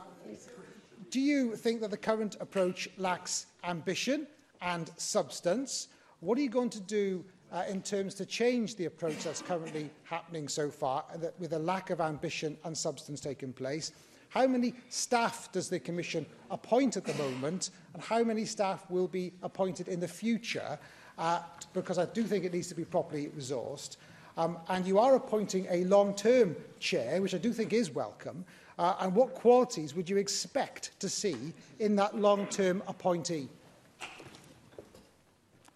do 1.09 1.19
you 1.19 1.55
think 1.57 1.81
that 1.81 1.91
the 1.91 1.97
current 1.97 2.37
approach 2.39 2.87
lacks 2.97 3.47
ambition 3.65 4.25
and 4.61 4.89
substance? 4.95 5.89
What 6.21 6.37
are 6.37 6.41
you 6.41 6.49
going 6.49 6.69
to 6.69 6.79
do 6.79 7.25
uh, 7.51 7.63
in 7.67 7.81
terms 7.81 8.13
to 8.15 8.25
change 8.25 8.77
the 8.77 8.85
approach 8.85 9.17
that's 9.25 9.41
currently 9.41 9.89
happening 10.03 10.47
so 10.47 10.69
far 10.69 11.03
uh, 11.13 11.17
that 11.17 11.37
with 11.37 11.51
a 11.51 11.59
lack 11.59 11.89
of 11.89 11.99
ambition 11.99 12.55
and 12.63 12.77
substance 12.77 13.19
taking 13.19 13.51
place? 13.51 13.91
How 14.29 14.47
many 14.47 14.73
staff 14.87 15.51
does 15.51 15.67
the 15.67 15.81
Commission 15.81 16.25
appoint 16.49 16.95
at 16.95 17.03
the 17.03 17.13
moment 17.15 17.71
and 17.93 18.01
how 18.01 18.23
many 18.23 18.45
staff 18.45 18.89
will 18.89 19.07
be 19.09 19.33
appointed 19.43 19.89
in 19.89 19.99
the 19.99 20.07
future? 20.07 20.79
Uh, 21.17 21.41
because 21.73 21.97
I 21.97 22.05
do 22.05 22.23
think 22.23 22.45
it 22.45 22.53
needs 22.53 22.69
to 22.69 22.75
be 22.75 22.85
properly 22.85 23.27
resourced. 23.37 23.97
Um, 24.37 24.57
and 24.67 24.85
you 24.85 24.99
are 24.99 25.15
appointing 25.15 25.65
a 25.69 25.85
long-term 25.85 26.55
chair, 26.79 27.21
which 27.21 27.33
I 27.33 27.37
do 27.37 27.53
think 27.53 27.71
is 27.71 27.91
welcome. 27.91 28.43
Uh, 28.77 28.95
and 28.99 29.15
what 29.15 29.33
qualities 29.33 29.95
would 29.95 30.09
you 30.09 30.17
expect 30.17 30.99
to 30.99 31.07
see 31.07 31.53
in 31.79 31.95
that 31.95 32.17
long-term 32.17 32.83
appointee? 32.87 33.47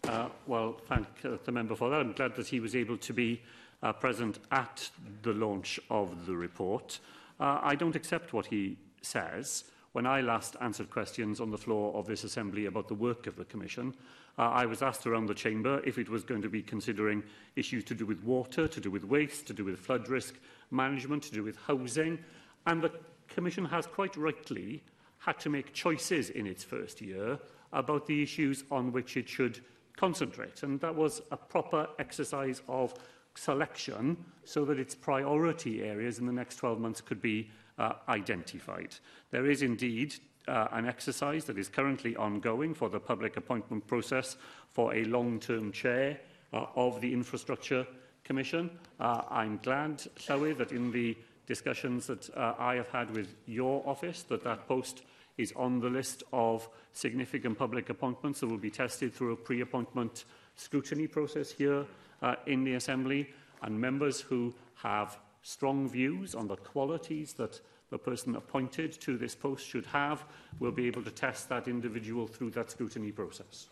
Uh, 0.07 0.27
well, 0.47 0.73
thank 0.87 1.07
uh, 1.23 1.37
the 1.45 1.51
member 1.51 1.75
for 1.75 1.89
that. 1.89 2.01
I'm 2.01 2.11
glad 2.13 2.35
that 2.35 2.47
he 2.47 2.59
was 2.59 2.75
able 2.75 2.97
to 2.97 3.13
be 3.13 3.41
uh, 3.81 3.93
present 3.93 4.39
at 4.51 4.89
the 5.21 5.31
launch 5.33 5.79
of 5.89 6.25
the 6.25 6.35
report. 6.35 6.99
Uh, 7.39 7.59
I 7.63 7.75
don't 7.75 7.95
accept 7.95 8.33
what 8.33 8.47
he 8.47 8.75
says. 9.01 9.63
When 9.93 10.05
I 10.05 10.19
last 10.19 10.57
answered 10.59 10.89
questions 10.89 11.39
on 11.39 11.49
the 11.51 11.57
floor 11.57 11.93
of 11.95 12.05
this 12.07 12.25
Assembly 12.25 12.65
about 12.65 12.89
the 12.89 12.95
work 12.95 13.25
of 13.27 13.37
the 13.37 13.45
Commission, 13.45 13.93
Uh, 14.39 14.43
I 14.53 14.65
was 14.65 14.81
asked 14.81 15.05
around 15.05 15.25
the 15.25 15.33
chamber 15.33 15.81
if 15.83 15.97
it 15.97 16.07
was 16.07 16.23
going 16.23 16.41
to 16.43 16.49
be 16.49 16.61
considering 16.63 17.23
issues 17.57 17.83
to 17.85 17.93
do 17.93 18.05
with 18.05 18.23
water, 18.23 18.69
to 18.69 18.79
do 18.79 18.89
with 18.89 19.03
waste, 19.03 19.45
to 19.47 19.53
do 19.53 19.65
with 19.65 19.77
flood 19.77 20.07
risk 20.07 20.39
management, 20.71 21.23
to 21.23 21.33
do 21.33 21.43
with 21.43 21.57
housing. 21.57 22.17
And 22.65 22.81
the 22.81 22.93
Commission 23.27 23.65
has 23.65 23.85
quite 23.85 24.15
rightly 24.15 24.81
had 25.17 25.39
to 25.41 25.49
make 25.49 25.73
choices 25.73 26.29
in 26.29 26.47
its 26.47 26.63
first 26.63 27.01
year 27.01 27.37
about 27.73 28.07
the 28.07 28.23
issues 28.23 28.63
on 28.71 28.93
which 28.93 29.17
it 29.17 29.27
should 29.27 29.59
concentrate. 29.97 30.63
And 30.63 30.79
that 30.79 30.95
was 30.95 31.21
a 31.31 31.37
proper 31.37 31.89
exercise 31.99 32.61
of 32.69 32.93
selection 33.35 34.15
so 34.45 34.63
that 34.63 34.79
its 34.79 34.95
priority 34.95 35.83
areas 35.83 36.17
in 36.19 36.25
the 36.25 36.31
next 36.31 36.55
12 36.55 36.79
months 36.79 37.01
could 37.01 37.21
be 37.21 37.49
uh, 37.77 37.93
identified. 38.07 38.95
There 39.31 39.49
is 39.51 39.61
indeed 39.63 40.15
uh, 40.49 40.67
an 40.71 40.87
exercise 40.87 41.45
that 41.45 41.57
is 41.57 41.69
currently 41.69 42.15
ongoing 42.15 42.73
for 42.73 42.89
the 42.89 42.99
public 42.99 43.37
appointment 43.37 43.85
process 43.87 44.35
for 44.71 44.93
a 44.95 45.03
long-term 45.05 45.71
chair 45.71 46.19
uh, 46.53 46.65
of 46.75 46.99
the 47.01 47.13
Infrastructure 47.13 47.85
Commission. 48.23 48.69
Uh, 48.99 49.21
I'm 49.29 49.59
glad, 49.63 49.99
Llywydd, 50.17 50.57
that 50.57 50.71
in 50.71 50.91
the 50.91 51.15
discussions 51.45 52.07
that 52.07 52.29
uh, 52.35 52.55
I 52.57 52.75
have 52.75 52.89
had 52.89 53.11
with 53.11 53.35
your 53.45 53.83
office 53.85 54.23
that 54.23 54.43
that 54.43 54.67
post 54.67 55.03
is 55.37 55.53
on 55.55 55.79
the 55.79 55.89
list 55.89 56.23
of 56.33 56.67
significant 56.93 57.57
public 57.57 57.89
appointments 57.89 58.39
that 58.41 58.47
will 58.47 58.57
be 58.57 58.69
tested 58.71 59.13
through 59.13 59.33
a 59.33 59.37
pre-appointment 59.37 60.25
scrutiny 60.55 61.07
process 61.07 61.51
here 61.51 61.85
uh, 62.21 62.35
in 62.45 62.63
the 62.63 62.73
Assembly 62.73 63.29
and 63.61 63.79
members 63.79 64.19
who 64.19 64.53
have 64.75 65.17
strong 65.43 65.87
views 65.87 66.35
on 66.35 66.47
the 66.47 66.55
qualities 66.57 67.33
that 67.33 67.61
the 67.89 67.97
person 67.97 68.35
appointed 68.35 68.91
to 69.01 69.17
this 69.17 69.35
post 69.35 69.67
should 69.67 69.85
have, 69.87 70.23
will 70.59 70.71
be 70.71 70.87
able 70.87 71.03
to 71.03 71.11
test 71.11 71.49
that 71.49 71.67
individual 71.67 72.27
through 72.27 72.51
that 72.51 72.71
scrutiny 72.71 73.11
process. 73.11 73.67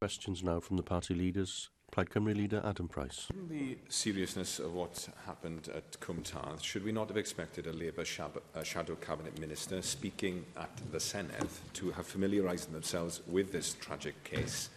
Questions 0.00 0.42
now 0.42 0.60
from 0.60 0.76
the 0.76 0.82
party 0.82 1.14
leaders. 1.14 1.68
Plaid 1.92 2.08
Cymru 2.10 2.36
leader 2.36 2.62
Adam 2.64 2.86
Price. 2.86 3.26
Given 3.32 3.48
the 3.48 3.76
seriousness 3.88 4.60
of 4.60 4.74
what 4.74 5.08
happened 5.26 5.68
at 5.74 5.98
Cwmtarth, 5.98 6.62
should 6.62 6.84
we 6.84 6.92
not 6.92 7.08
have 7.08 7.16
expected 7.16 7.66
a 7.66 7.72
Labour 7.72 8.04
shab 8.04 8.38
shadow 8.62 8.94
cabinet 8.94 9.36
minister 9.40 9.82
speaking 9.82 10.44
at 10.56 10.70
the 10.92 10.98
Senedd 10.98 11.48
to 11.74 11.90
have 11.90 12.06
familiarised 12.06 12.70
themselves 12.70 13.22
with 13.28 13.50
this 13.50 13.74
tragic 13.80 14.22
case? 14.22 14.70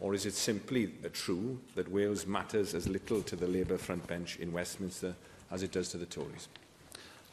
Or 0.00 0.12
is 0.12 0.26
it 0.26 0.34
simply 0.34 0.92
true 1.14 1.58
that 1.76 1.90
Wales 1.90 2.26
matters 2.26 2.74
as 2.74 2.86
little 2.86 3.22
to 3.22 3.36
the 3.36 3.46
Labour 3.48 3.78
front 3.78 4.06
bench 4.06 4.36
in 4.38 4.52
Westminster 4.52 5.14
as 5.50 5.62
it 5.62 5.72
does 5.72 5.88
to 5.92 5.96
the 5.96 6.06
Tories? 6.06 6.48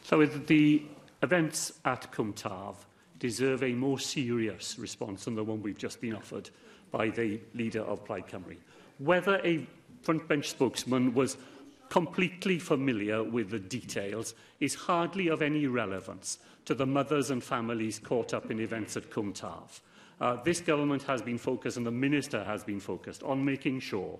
So 0.08 0.24
the 0.24 0.80
events 1.22 1.74
at 1.84 2.10
Cumtaf 2.12 2.76
deserve 3.18 3.62
a 3.62 3.74
more 3.74 3.98
serious 3.98 4.78
response 4.78 5.26
than 5.26 5.34
the 5.34 5.44
one 5.44 5.62
we've 5.62 5.76
just 5.76 6.00
been 6.00 6.14
offered 6.16 6.48
by 6.90 7.10
the 7.10 7.38
leader 7.54 7.82
of 7.82 8.06
Plaid 8.06 8.26
Cymru. 8.26 8.56
Whether 9.00 9.34
a 9.44 9.66
frontbench 10.02 10.46
spokesman 10.46 11.12
was 11.12 11.36
completely 11.90 12.58
familiar 12.58 13.22
with 13.22 13.50
the 13.50 13.58
details 13.58 14.34
is 14.60 14.74
hardly 14.74 15.28
of 15.28 15.42
any 15.42 15.66
relevance 15.66 16.38
to 16.64 16.74
the 16.74 16.86
mothers 16.86 17.30
and 17.30 17.44
families 17.44 17.98
caught 17.98 18.32
up 18.32 18.50
in 18.50 18.60
events 18.60 18.96
at 18.96 19.10
Cumtaf. 19.10 19.80
Uh, 20.22 20.42
this 20.42 20.62
government 20.62 21.02
has 21.02 21.20
been 21.20 21.36
focused, 21.36 21.76
and 21.76 21.84
the 21.84 21.90
minister 21.90 22.42
has 22.44 22.64
been 22.64 22.80
focused, 22.80 23.22
on 23.24 23.44
making 23.44 23.80
sure 23.80 24.18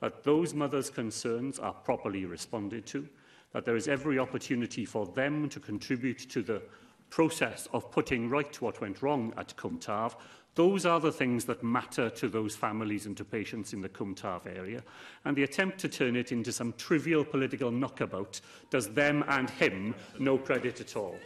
that 0.00 0.22
those 0.22 0.52
mothers' 0.52 0.90
concerns 0.90 1.58
are 1.58 1.72
properly 1.72 2.26
responded 2.26 2.84
to, 2.84 3.08
that 3.52 3.64
there 3.64 3.76
is 3.76 3.88
every 3.88 4.18
opportunity 4.18 4.84
for 4.84 5.06
them 5.06 5.48
to 5.48 5.60
contribute 5.60 6.28
to 6.30 6.42
the 6.42 6.62
process 7.10 7.68
of 7.72 7.90
putting 7.90 8.30
right 8.30 8.60
what 8.62 8.80
went 8.80 9.02
wrong 9.02 9.32
at 9.36 9.54
Cwmtaf. 9.56 10.14
Those 10.54 10.86
are 10.86 11.00
the 11.00 11.12
things 11.12 11.44
that 11.46 11.62
matter 11.62 12.10
to 12.10 12.28
those 12.28 12.54
families 12.54 13.06
and 13.06 13.16
to 13.16 13.24
patients 13.24 13.72
in 13.72 13.80
the 13.80 13.88
Cwmtaf 13.88 14.46
area. 14.56 14.82
And 15.24 15.36
the 15.36 15.42
attempt 15.42 15.78
to 15.78 15.88
turn 15.88 16.14
it 16.14 16.32
into 16.32 16.52
some 16.52 16.72
trivial 16.76 17.24
political 17.24 17.70
knockabout 17.72 18.40
does 18.70 18.88
them 18.90 19.24
and 19.28 19.50
him 19.50 19.94
no 20.18 20.38
credit 20.38 20.80
at 20.80 20.96
all 20.96 21.16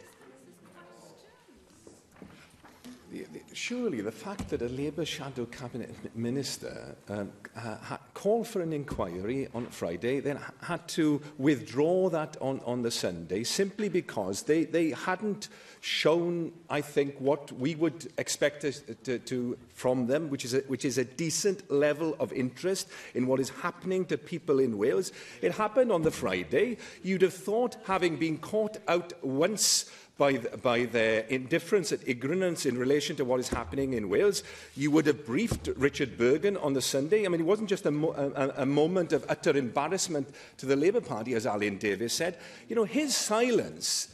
surely 3.53 4.01
the 4.01 4.11
fact 4.11 4.49
that 4.49 4.61
a 4.61 4.67
Labour 4.67 5.05
shadow 5.05 5.45
cabinet 5.45 5.91
minister 6.15 6.95
um, 7.09 7.31
ha 7.55 7.97
called 8.13 8.47
for 8.47 8.61
an 8.61 8.73
inquiry 8.73 9.47
on 9.53 9.65
Friday, 9.67 10.19
then 10.19 10.39
had 10.61 10.87
to 10.89 11.21
withdraw 11.37 12.09
that 12.09 12.37
on, 12.41 12.61
on 12.65 12.81
the 12.81 12.91
Sunday 12.91 13.43
simply 13.43 13.89
because 13.89 14.43
they, 14.43 14.63
they 14.65 14.89
hadn't 14.91 15.49
shown, 15.85 16.51
I 16.69 16.81
think, 16.81 17.15
what 17.19 17.51
we 17.51 17.75
would 17.75 18.11
expect 18.17 18.61
to, 18.61 18.71
to, 19.03 19.19
to, 19.19 19.55
from 19.73 20.07
them, 20.07 20.29
which 20.31 20.43
is, 20.43 20.53
a, 20.55 20.59
which 20.61 20.83
is 20.83 20.97
a 20.97 21.05
decent 21.05 21.69
level 21.71 22.15
of 22.19 22.33
interest 22.33 22.87
in 23.13 23.27
what 23.27 23.39
is 23.39 23.49
happening 23.49 24.05
to 24.05 24.17
people 24.17 24.57
in 24.59 24.77
Wales. 24.79 25.11
It 25.43 25.51
happened 25.53 25.91
on 25.91 26.01
the 26.01 26.09
Friday. 26.11 26.77
You'd 27.03 27.21
have 27.21 27.33
thought, 27.35 27.77
having 27.85 28.15
been 28.17 28.39
caught 28.39 28.77
out 28.87 29.13
once 29.23 29.85
by, 30.17 30.33
the, 30.37 30.57
by 30.57 30.85
their 30.85 31.19
indifference 31.27 31.91
and 31.91 32.01
ignorance 32.07 32.65
in 32.65 32.77
relation 32.79 33.15
to 33.17 33.25
what 33.25 33.39
is 33.39 33.49
happening 33.49 33.93
in 33.93 34.09
Wales. 34.09 34.41
You 34.75 34.89
would 34.91 35.05
have 35.05 35.23
briefed 35.25 35.67
Richard 35.75 36.17
Bergen 36.17 36.57
on 36.57 36.73
the 36.73 36.81
Sunday. 36.81 37.25
I 37.25 37.27
mean, 37.29 37.41
it 37.41 37.45
wasn't 37.45 37.69
just 37.69 37.85
a, 37.85 37.91
mo 37.91 38.11
a, 38.15 38.63
a 38.63 38.65
moment 38.65 39.13
of 39.13 39.23
utter 39.29 39.55
embarrassment 39.55 40.29
to 40.57 40.65
the 40.65 40.75
Labour 40.77 41.01
Party, 41.01 41.35
as 41.35 41.45
Alan 41.45 41.77
Davies 41.77 42.13
said. 42.13 42.37
You 42.69 42.75
know, 42.75 42.85
his 42.85 43.15
silence 43.15 44.09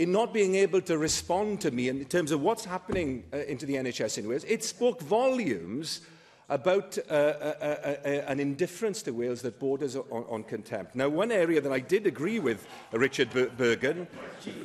in 0.00 0.10
not 0.10 0.32
being 0.32 0.54
able 0.54 0.80
to 0.80 0.96
respond 0.96 1.60
to 1.60 1.70
me 1.70 1.86
in 1.90 2.02
terms 2.06 2.30
of 2.30 2.40
what's 2.40 2.64
happening 2.64 3.22
uh, 3.34 3.36
into 3.52 3.66
the 3.66 3.74
NHS 3.74 4.16
in 4.16 4.26
Wales, 4.26 4.44
it 4.44 4.64
spoke 4.64 5.02
volumes 5.02 6.00
about 6.48 6.96
uh, 6.98 7.02
a, 7.14 7.18
uh, 7.18 7.54
a, 7.60 7.70
uh, 7.70 8.22
uh, 8.22 8.32
an 8.32 8.40
indifference 8.40 9.02
to 9.02 9.10
Wales 9.10 9.42
that 9.42 9.60
borders 9.60 9.96
on, 9.96 10.02
on 10.08 10.42
contempt. 10.44 10.96
Now, 10.96 11.10
one 11.10 11.30
area 11.30 11.60
that 11.60 11.70
I 11.70 11.80
did 11.80 12.06
agree 12.06 12.38
with 12.38 12.66
Richard 12.92 13.28
Ber 13.28 13.50
Bergen, 13.50 14.06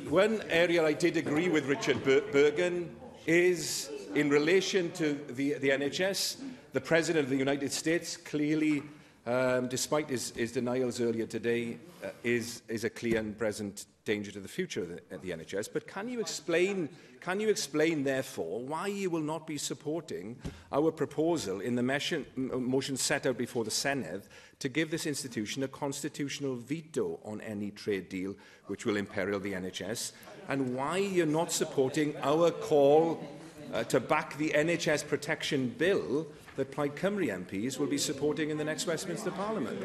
one 0.08 0.40
area 0.48 0.82
I 0.82 0.94
did 0.94 1.18
agree 1.18 1.50
with 1.50 1.66
Richard 1.66 2.02
Ber 2.02 2.22
Bergen 2.32 2.96
is 3.26 3.90
in 4.14 4.30
relation 4.30 4.90
to 4.92 5.20
the, 5.28 5.52
the 5.58 5.68
NHS, 5.68 6.36
the 6.72 6.80
President 6.80 7.24
of 7.24 7.28
the 7.30 7.36
United 7.36 7.72
States 7.72 8.16
clearly 8.16 8.82
um, 9.26 9.66
despite 9.66 10.08
his, 10.08 10.30
his 10.30 10.52
denials 10.52 11.00
earlier 11.00 11.26
today, 11.26 11.78
uh, 12.04 12.10
is, 12.22 12.62
is 12.68 12.84
a 12.84 12.90
clear 12.90 13.18
and 13.18 13.36
present 13.36 13.86
danger 14.04 14.30
to 14.30 14.38
the 14.38 14.46
future 14.48 14.82
of 14.82 14.88
the, 14.88 15.14
of 15.14 15.20
the 15.22 15.30
NHS. 15.30 15.68
But 15.72 15.88
can 15.88 16.08
you 16.08 16.20
explain, 16.20 16.88
can 17.20 17.40
you 17.40 17.48
explain, 17.48 18.04
therefore, 18.04 18.60
why 18.60 18.86
you 18.86 19.10
will 19.10 19.20
not 19.22 19.44
be 19.44 19.58
supporting 19.58 20.36
our 20.72 20.92
proposal 20.92 21.58
in 21.60 21.74
the 21.74 21.82
motion, 21.82 22.24
motion 22.36 22.96
set 22.96 23.26
out 23.26 23.36
before 23.36 23.64
the 23.64 23.70
Senate 23.70 24.28
to 24.60 24.68
give 24.68 24.92
this 24.92 25.06
institution 25.06 25.64
a 25.64 25.68
constitutional 25.68 26.54
veto 26.54 27.18
on 27.24 27.40
any 27.40 27.72
trade 27.72 28.08
deal 28.08 28.34
which 28.68 28.86
will 28.86 28.96
imperil 28.96 29.40
the 29.40 29.54
NHS, 29.54 30.12
and 30.48 30.76
why 30.76 30.98
you're 30.98 31.26
not 31.26 31.50
supporting 31.50 32.16
our 32.22 32.52
call 32.52 33.26
uh, 33.74 33.82
to 33.84 33.98
back 33.98 34.38
the 34.38 34.50
NHS 34.50 35.08
Protection 35.08 35.68
Bill 35.76 36.28
that 36.56 36.72
Plaid 36.72 36.96
Cymru 36.96 37.28
MPs 37.46 37.78
will 37.78 37.86
be 37.86 37.98
supporting 37.98 38.50
in 38.50 38.58
the 38.58 38.64
next 38.64 38.86
Westminster 38.86 39.30
Parliament? 39.30 39.78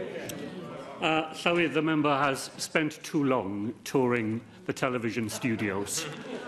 Uh, 1.02 1.34
Llywyd, 1.34 1.74
the 1.74 1.82
member 1.82 2.16
has 2.16 2.52
spent 2.58 3.04
too 3.04 3.24
long 3.24 3.74
touring 3.84 4.40
the 4.66 4.74
television 4.74 5.28
studios. 5.30 6.06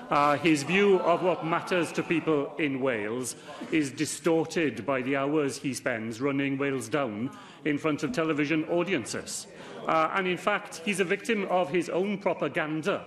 Uh, 0.10 0.38
his 0.38 0.62
view 0.64 1.00
of 1.00 1.24
what 1.24 1.46
matters 1.46 1.92
to 1.94 2.04
people 2.04 2.54
in 2.60 2.80
Wales 2.80 3.36
is 3.72 3.92
distorted 3.92 4.86
by 4.86 5.02
the 5.02 5.16
hours 5.16 5.58
he 5.58 5.74
spends 5.74 6.22
running 6.22 6.58
Wales 6.58 6.88
down 6.88 7.32
in 7.66 7.78
front 7.78 8.04
of 8.04 8.12
television 8.12 8.64
audiences. 8.66 9.48
Uh, 9.88 10.12
and 10.14 10.28
in 10.28 10.38
fact, 10.38 10.82
he's 10.86 11.00
a 11.00 11.04
victim 11.06 11.46
of 11.50 11.70
his 11.70 11.90
own 11.90 12.18
propaganda 12.18 13.06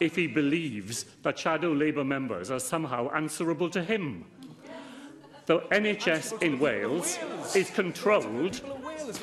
if 0.00 0.16
he 0.16 0.26
believes 0.26 1.04
that 1.22 1.38
shadow 1.38 1.72
Labour 1.72 2.04
members 2.04 2.50
are 2.50 2.58
somehow 2.60 3.10
answerable 3.14 3.68
to 3.70 3.84
him. 3.84 4.24
The 5.46 5.60
NHS 5.60 6.42
in 6.42 6.58
Wales, 6.58 7.20
Wales 7.22 7.54
is 7.54 7.70
controlled... 7.70 8.60
Wales, 8.84 9.18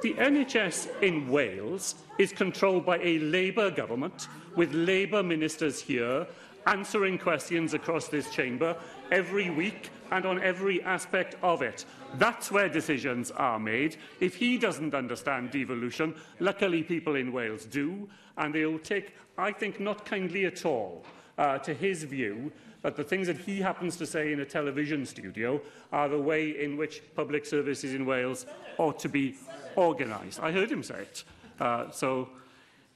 the 0.00 0.14
NHS 0.14 1.02
in 1.02 1.28
Wales 1.28 1.96
is 2.16 2.32
controlled 2.32 2.86
by 2.86 2.98
a 3.00 3.18
Labour 3.18 3.70
government 3.70 4.28
with 4.56 4.72
Labour 4.72 5.22
ministers 5.22 5.82
here 5.82 6.26
answering 6.66 7.18
questions 7.18 7.74
across 7.74 8.08
this 8.08 8.30
chamber 8.30 8.74
every 9.12 9.50
week 9.50 9.90
and 10.12 10.24
on 10.24 10.42
every 10.42 10.82
aspect 10.84 11.36
of 11.42 11.60
it. 11.60 11.84
That's 12.14 12.50
where 12.50 12.70
decisions 12.70 13.30
are 13.32 13.58
made. 13.58 13.98
If 14.20 14.34
he 14.36 14.56
doesn't 14.56 14.94
understand 14.94 15.50
devolution, 15.50 16.14
luckily 16.40 16.82
people 16.82 17.16
in 17.16 17.34
Wales 17.34 17.66
do, 17.66 18.08
and 18.38 18.54
they 18.54 18.64
will 18.64 18.78
take, 18.78 19.14
I 19.36 19.52
think, 19.52 19.78
not 19.78 20.06
kindly 20.06 20.46
at 20.46 20.64
all 20.64 21.04
uh, 21.36 21.58
to 21.58 21.74
his 21.74 22.04
view 22.04 22.50
But 22.86 22.94
the 22.94 23.02
things 23.02 23.26
that 23.26 23.38
he 23.38 23.58
happens 23.60 23.96
to 23.96 24.06
say 24.06 24.32
in 24.32 24.38
a 24.38 24.44
television 24.44 25.04
studio 25.06 25.60
are 25.90 26.08
the 26.08 26.20
way 26.20 26.62
in 26.62 26.76
which 26.76 27.02
public 27.16 27.44
services 27.44 27.92
in 27.94 28.06
Wales 28.06 28.46
ought 28.78 29.00
to 29.00 29.08
be 29.08 29.34
organised. 29.76 30.38
I 30.40 30.52
heard 30.52 30.70
him 30.70 30.84
say 30.84 31.00
it. 31.00 31.24
Uh, 31.58 31.90
so, 31.90 32.28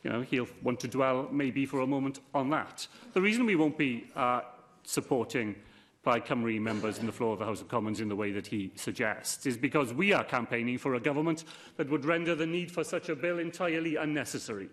you 0.05 0.11
know, 0.13 0.21
he'll 0.21 0.47
want 0.63 0.79
to 0.83 0.87
dwell 0.87 1.29
maybe 1.33 1.67
for 1.67 1.81
a 1.81 1.89
moment 1.89 2.21
on 2.33 2.51
that. 2.51 2.87
The 3.15 3.21
reason 3.21 3.45
we 3.45 3.57
won't 3.57 3.77
be 3.77 4.05
uh, 4.15 4.43
supporting 4.85 5.57
by 6.05 6.21
Cymru 6.21 6.61
members 6.61 6.99
in 6.99 7.07
the 7.07 7.11
floor 7.13 7.33
of 7.33 7.41
the 7.41 7.45
House 7.45 7.61
of 7.61 7.67
Commons 7.67 8.01
in 8.01 8.09
the 8.09 8.15
way 8.15 8.31
that 8.31 8.47
he 8.47 8.71
suggests 8.77 9.45
is 9.45 9.57
because 9.57 9.93
we 9.93 10.13
are 10.13 10.23
campaigning 10.23 10.79
for 10.79 10.95
a 10.95 11.01
government 11.01 11.43
that 11.79 11.91
would 11.91 12.05
render 12.05 12.37
the 12.37 12.47
need 12.47 12.71
for 12.71 12.85
such 12.85 13.09
a 13.09 13.17
bill 13.17 13.41
entirely 13.41 13.97
unnecessary. 13.97 14.69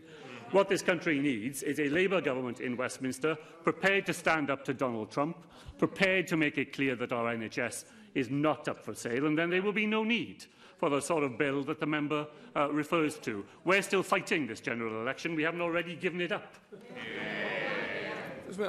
What 0.51 0.69
this 0.69 0.81
country 0.81 1.19
needs 1.19 1.61
is 1.61 1.77
a 1.77 1.89
Labour 1.89 2.21
government 2.21 2.61
in 2.61 2.77
Westminster 2.77 3.37
prepared 3.65 4.05
to 4.05 4.13
stand 4.13 4.49
up 4.49 4.63
to 4.65 4.73
Donald 4.73 5.11
Trump, 5.11 5.35
prepared 5.77 6.25
to 6.27 6.37
make 6.37 6.57
it 6.57 6.71
clear 6.71 6.95
that 6.95 7.11
our 7.11 7.35
NHS 7.35 7.83
is 8.15 8.29
not 8.29 8.69
up 8.69 8.79
for 8.83 8.93
sale, 8.95 9.25
and 9.25 9.37
then 9.37 9.49
there 9.49 9.61
will 9.61 9.73
be 9.73 9.85
no 9.85 10.03
need 10.05 10.45
for 10.77 10.89
the 10.89 11.01
sort 11.01 11.23
of 11.25 11.37
bill 11.37 11.63
that 11.65 11.81
the 11.81 11.85
member 11.85 12.25
uh, 12.55 12.71
refers 12.71 13.17
to. 13.19 13.43
We're 13.65 13.81
still 13.81 14.03
fighting 14.03 14.47
this 14.47 14.61
general 14.61 15.01
election. 15.01 15.35
We 15.35 15.43
haven't 15.43 15.59
already 15.59 15.97
given 15.97 16.21
it 16.21 16.31
up. 16.31 16.53
Yeah. 16.71 17.23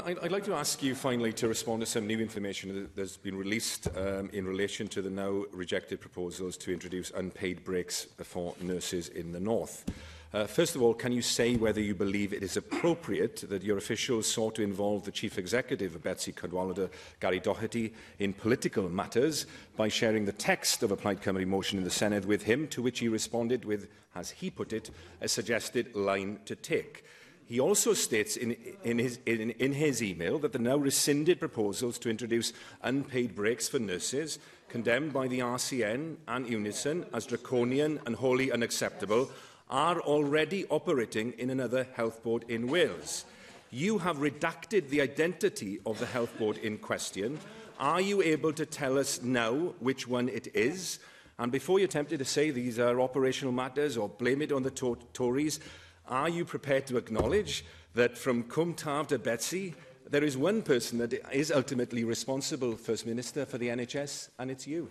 I'd 0.04 0.32
like 0.32 0.44
to 0.46 0.54
ask 0.54 0.82
you 0.82 0.96
finally 0.96 1.32
to 1.34 1.46
respond 1.46 1.80
to 1.82 1.86
some 1.86 2.08
new 2.08 2.18
information 2.18 2.88
that 2.96 3.00
has 3.00 3.16
been 3.16 3.36
released 3.36 3.86
um, 3.96 4.28
in 4.32 4.44
relation 4.44 4.88
to 4.88 5.00
the 5.00 5.10
now 5.10 5.44
rejected 5.52 6.00
proposals 6.00 6.56
to 6.56 6.72
introduce 6.72 7.12
unpaid 7.12 7.64
breaks 7.64 8.08
for 8.24 8.56
nurses 8.60 9.06
in 9.10 9.30
the 9.30 9.38
north. 9.38 9.88
Uh, 10.30 10.44
first 10.46 10.76
of 10.76 10.82
all, 10.82 10.92
can 10.92 11.10
you 11.10 11.22
say 11.22 11.56
whether 11.56 11.80
you 11.80 11.94
believe 11.94 12.34
it 12.34 12.42
is 12.42 12.58
appropriate 12.58 13.36
that 13.48 13.62
your 13.62 13.78
officials 13.78 14.26
sought 14.26 14.54
to 14.54 14.62
involve 14.62 15.04
the 15.06 15.10
Chief 15.10 15.38
Executive 15.38 15.94
of 15.94 16.02
Betsy 16.02 16.32
Cadwallader, 16.32 16.90
Gary 17.18 17.40
Doherty, 17.40 17.94
in 18.18 18.34
political 18.34 18.90
matters 18.90 19.46
by 19.74 19.88
sharing 19.88 20.26
the 20.26 20.32
text 20.32 20.82
of 20.82 20.92
a 20.92 20.96
Plaid 20.96 21.22
Cymru 21.22 21.46
motion 21.46 21.78
in 21.78 21.84
the 21.84 21.90
Senate 21.90 22.26
with 22.26 22.42
him, 22.42 22.68
to 22.68 22.82
which 22.82 22.98
he 22.98 23.08
responded 23.08 23.64
with, 23.64 23.88
as 24.14 24.30
he 24.32 24.50
put 24.50 24.74
it, 24.74 24.90
a 25.22 25.28
suggested 25.28 25.96
line 25.96 26.40
to 26.44 26.54
take? 26.54 27.04
He 27.46 27.58
also 27.58 27.94
states 27.94 28.36
in, 28.36 28.54
in, 28.84 28.98
his, 28.98 29.18
in, 29.24 29.52
in 29.52 29.72
his 29.72 30.02
email 30.02 30.38
that 30.40 30.52
the 30.52 30.58
now 30.58 30.76
rescinded 30.76 31.40
proposals 31.40 31.96
to 32.00 32.10
introduce 32.10 32.52
unpaid 32.82 33.34
breaks 33.34 33.66
for 33.66 33.78
nurses, 33.78 34.38
condemned 34.68 35.14
by 35.14 35.26
the 35.28 35.38
RCN 35.38 36.16
and 36.26 36.46
Unison 36.46 37.06
as 37.14 37.24
draconian 37.24 37.98
and 38.04 38.16
wholly 38.16 38.52
unacceptable, 38.52 39.30
are 39.70 40.00
already 40.00 40.66
operating 40.70 41.32
in 41.38 41.50
another 41.50 41.86
health 41.94 42.22
board 42.22 42.44
in 42.48 42.68
Wales. 42.68 43.24
You 43.70 43.98
have 43.98 44.16
redacted 44.18 44.88
the 44.88 45.00
identity 45.02 45.78
of 45.84 45.98
the 45.98 46.06
health 46.06 46.36
board 46.38 46.56
in 46.58 46.78
question. 46.78 47.38
Are 47.78 48.00
you 48.00 48.22
able 48.22 48.52
to 48.54 48.64
tell 48.64 48.98
us 48.98 49.22
now 49.22 49.52
which 49.80 50.08
one 50.08 50.28
it 50.28 50.48
is? 50.54 50.98
And 51.38 51.52
before 51.52 51.78
you're 51.78 51.86
tempted 51.88 52.18
to 52.18 52.24
say 52.24 52.50
these 52.50 52.78
are 52.78 53.00
operational 53.00 53.52
matters 53.52 53.96
or 53.96 54.08
blame 54.08 54.42
it 54.42 54.52
on 54.52 54.62
the 54.62 54.70
to 54.72 54.98
Tories, 55.12 55.60
are 56.08 56.28
you 56.28 56.44
prepared 56.44 56.86
to 56.86 56.96
acknowledge 56.96 57.64
that 57.94 58.16
from 58.16 58.44
Cwm 58.44 58.74
Tarf 58.74 59.08
to 59.08 59.18
Betsy, 59.18 59.74
there 60.10 60.24
is 60.24 60.36
one 60.36 60.62
person 60.62 60.98
that 60.98 61.12
is 61.30 61.52
ultimately 61.52 62.02
responsible, 62.02 62.74
First 62.76 63.06
Minister, 63.06 63.44
for 63.44 63.58
the 63.58 63.68
NHS, 63.68 64.30
and 64.38 64.50
it's 64.50 64.66
you? 64.66 64.88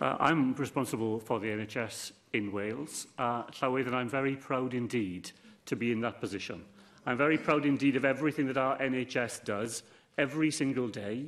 Uh, 0.00 0.16
I'm 0.20 0.54
responsible 0.54 1.18
for 1.18 1.40
the 1.40 1.48
NHS 1.48 2.12
in 2.32 2.52
Wales, 2.52 3.06
uh, 3.18 3.44
Llywydd, 3.44 3.86
and 3.86 3.96
I'm 3.96 4.08
very 4.08 4.36
proud 4.36 4.74
indeed 4.74 5.30
to 5.66 5.76
be 5.76 5.92
in 5.92 6.00
that 6.00 6.20
position. 6.20 6.64
I'm 7.06 7.16
very 7.16 7.38
proud 7.38 7.64
indeed 7.64 7.96
of 7.96 8.04
everything 8.04 8.46
that 8.48 8.56
our 8.56 8.76
NHS 8.78 9.44
does 9.44 9.82
every 10.18 10.50
single 10.50 10.88
day, 10.88 11.26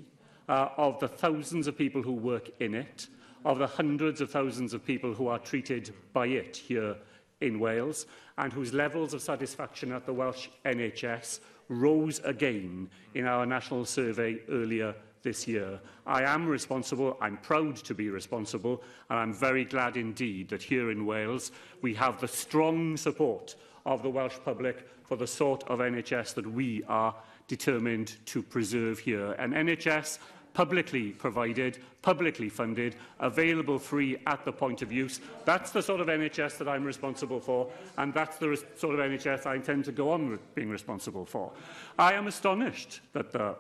uh, 0.49 0.69
of 0.77 0.99
the 1.01 1.09
thousands 1.09 1.67
of 1.67 1.79
people 1.79 2.03
who 2.03 2.13
work 2.13 2.51
in 2.61 2.75
it, 2.75 3.07
of 3.45 3.59
the 3.59 3.67
hundreds 3.67 4.21
of 4.21 4.31
thousands 4.31 4.75
of 4.75 4.85
people 4.85 5.15
who 5.15 5.29
are 5.29 5.39
treated 5.39 5.95
by 6.13 6.27
it 6.27 6.57
here 6.57 6.97
in 7.41 7.59
Wales 7.59 8.07
and 8.37 8.53
whose 8.53 8.75
levels 8.75 9.15
of 9.15 9.23
satisfaction 9.23 9.93
at 9.93 10.05
the 10.05 10.13
Welsh 10.13 10.49
NHS 10.67 11.41
rose 11.69 12.21
again 12.25 12.91
in 13.15 13.27
our 13.27 13.47
national 13.47 13.85
survey 13.87 14.39
earlier 14.51 14.95
this 15.23 15.47
year. 15.47 15.81
I 16.07 16.23
am 16.23 16.47
responsible, 16.47 17.17
I'm 17.21 17.37
proud 17.39 17.77
to 17.77 17.95
be 17.95 18.09
responsible, 18.11 18.83
and 19.09 19.19
I'm 19.19 19.33
very 19.35 19.65
glad 19.65 19.97
indeed 19.97 20.49
that 20.49 20.63
here 20.63 20.91
in 20.91 21.07
Wales 21.07 21.53
we 21.83 21.95
have 21.95 22.21
the 22.21 22.29
strong 22.29 22.97
support 22.97 23.55
of 23.87 24.03
the 24.03 24.11
Welsh 24.11 24.37
public 24.45 24.89
for 25.05 25.17
the 25.17 25.27
sort 25.27 25.65
of 25.65 25.79
NHS 25.81 26.35
that 26.35 26.47
we 26.47 26.83
are 26.89 27.15
determined 27.49 28.15
to 28.27 28.43
preserve 28.43 28.99
here. 28.99 29.33
An 29.33 29.53
NHS 29.53 30.19
publicly 30.53 31.11
provided, 31.11 31.79
publicly 32.03 32.49
funded, 32.49 32.97
available 33.21 33.79
free 33.79 34.17
at 34.27 34.45
the 34.45 34.53
point 34.53 34.83
of 34.83 34.91
use. 34.91 35.21
That's 35.45 35.71
the 35.71 35.81
sort 35.81 36.01
of 36.01 36.09
NHS 36.09 36.59
that 36.59 36.69
I'm 36.69 36.83
responsible 36.85 37.39
for, 37.39 37.71
and 37.99 38.13
that's 38.13 38.37
the 38.37 38.61
sort 38.77 38.99
of 38.99 39.01
NHS 39.11 39.47
I 39.47 39.55
intend 39.55 39.85
to 39.85 39.93
go 39.93 40.11
on 40.11 40.39
being 40.57 40.69
responsible 40.69 41.25
for. 41.25 41.53
I 41.99 42.15
am 42.15 42.27
astonished 42.27 43.01
that 43.13 43.31
the 43.31 43.55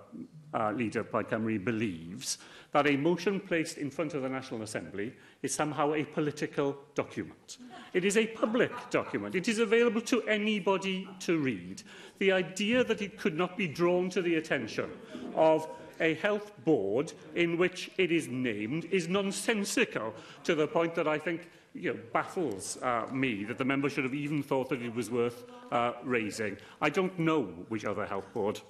uh, 0.54 0.72
leader 0.72 1.00
of 1.00 1.10
Plaid 1.10 1.28
Cymru 1.28 1.64
believes 1.64 2.38
that 2.72 2.86
a 2.88 2.96
motion 2.96 3.40
placed 3.40 3.78
in 3.78 3.90
front 3.90 4.14
of 4.14 4.22
the 4.22 4.28
National 4.28 4.62
Assembly 4.62 5.12
is 5.42 5.54
somehow 5.54 5.94
a 5.94 6.04
political 6.04 6.76
document. 6.94 7.58
It 7.92 8.04
is 8.04 8.16
a 8.16 8.26
public 8.28 8.72
document. 8.90 9.34
It 9.34 9.48
is 9.48 9.58
available 9.58 10.00
to 10.02 10.22
anybody 10.22 11.08
to 11.20 11.38
read. 11.38 11.82
The 12.18 12.32
idea 12.32 12.84
that 12.84 13.02
it 13.02 13.18
could 13.18 13.36
not 13.36 13.56
be 13.56 13.66
drawn 13.66 14.08
to 14.10 14.22
the 14.22 14.36
attention 14.36 14.90
of 15.34 15.68
a 16.00 16.14
health 16.14 16.52
board 16.64 17.12
in 17.34 17.58
which 17.58 17.90
it 17.98 18.10
is 18.10 18.26
named 18.28 18.86
is 18.86 19.08
nonsensical 19.08 20.14
to 20.44 20.54
the 20.54 20.66
point 20.66 20.94
that 20.94 21.08
I 21.08 21.18
think 21.18 21.48
you 21.74 21.92
know, 21.94 22.00
baffles 22.12 22.78
uh, 22.82 23.06
me 23.12 23.44
that 23.44 23.58
the 23.58 23.64
member 23.64 23.88
should 23.88 24.04
have 24.04 24.14
even 24.14 24.42
thought 24.42 24.68
that 24.70 24.82
it 24.82 24.94
was 24.94 25.10
worth 25.10 25.44
uh, 25.70 25.92
raising. 26.04 26.56
I 26.80 26.90
don't 26.90 27.16
know 27.18 27.42
which 27.68 27.84
other 27.84 28.06
health 28.06 28.32
board 28.32 28.60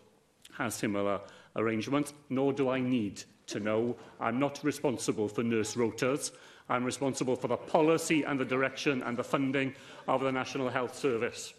has 0.58 0.74
similar 0.74 1.20
arrangement, 1.56 2.12
nor 2.28 2.52
do 2.52 2.68
I 2.68 2.78
need 2.80 3.22
to 3.46 3.60
know. 3.60 3.96
I'm 4.20 4.38
not 4.38 4.60
responsible 4.62 5.26
for 5.28 5.42
nurse 5.42 5.74
rotas. 5.74 6.32
I'm 6.68 6.84
responsible 6.84 7.36
for 7.36 7.48
the 7.48 7.56
policy 7.56 8.22
and 8.24 8.38
the 8.38 8.44
direction 8.44 9.02
and 9.02 9.16
the 9.16 9.24
funding 9.24 9.74
of 10.06 10.20
the 10.20 10.30
National 10.30 10.68
Health 10.68 10.94
Service. 10.96 11.54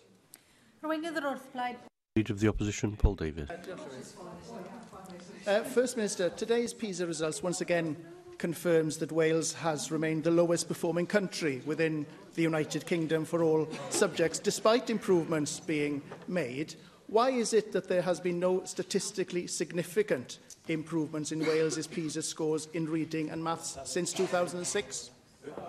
Leader 0.83 1.35
of 2.33 2.39
the 2.39 2.47
Opposition, 2.47 2.95
Paul 2.95 3.15
David. 3.15 3.49
Uh, 3.51 3.55
uh, 5.49 5.63
First 5.63 5.97
Minister, 5.97 6.29
today's 6.29 6.73
PISA 6.73 7.05
results 7.07 7.43
once 7.43 7.59
again 7.61 7.95
confirms 8.37 8.97
that 8.97 9.11
Wales 9.11 9.53
has 9.53 9.91
remained 9.91 10.23
the 10.23 10.31
lowest 10.31 10.67
performing 10.67 11.05
country 11.05 11.61
within 11.65 12.05
the 12.35 12.41
United 12.41 12.85
Kingdom 12.85 13.23
for 13.25 13.43
all 13.43 13.67
subjects, 13.91 14.39
despite 14.39 14.89
improvements 14.89 15.59
being 15.59 16.01
made. 16.27 16.75
Why 17.11 17.29
is 17.29 17.51
it 17.51 17.73
that 17.73 17.89
there 17.89 18.01
has 18.01 18.21
been 18.21 18.39
no 18.39 18.63
statistically 18.63 19.45
significant 19.45 20.39
improvements 20.69 21.33
in 21.33 21.39
Wales's 21.45 21.85
PISA 21.85 22.21
scores 22.21 22.67
in 22.73 22.85
reading 22.87 23.29
and 23.31 23.43
maths 23.43 23.77
since 23.83 24.13
2006? 24.13 25.09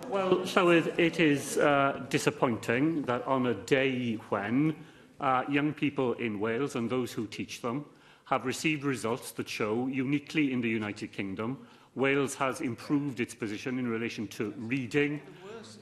Well, 0.07 0.35
Llywydd, 0.37 0.97
it 0.97 1.19
is 1.19 1.57
uh, 1.57 2.01
disappointing 2.09 3.01
that 3.01 3.27
on 3.27 3.47
a 3.47 3.53
day 3.55 4.13
when 4.29 4.73
uh, 5.19 5.43
young 5.49 5.73
people 5.73 6.13
in 6.13 6.39
Wales 6.39 6.77
and 6.77 6.89
those 6.89 7.11
who 7.11 7.27
teach 7.27 7.59
them 7.61 7.83
have 8.23 8.45
received 8.45 8.85
results 8.85 9.31
that 9.31 9.49
show, 9.49 9.87
uniquely 9.87 10.53
in 10.53 10.61
the 10.61 10.69
United 10.69 11.11
Kingdom, 11.11 11.57
Wales 11.95 12.35
has 12.35 12.61
improved 12.61 13.19
its 13.19 13.35
position 13.35 13.79
in 13.79 13.87
relation 13.89 14.29
to 14.29 14.53
reading 14.57 15.21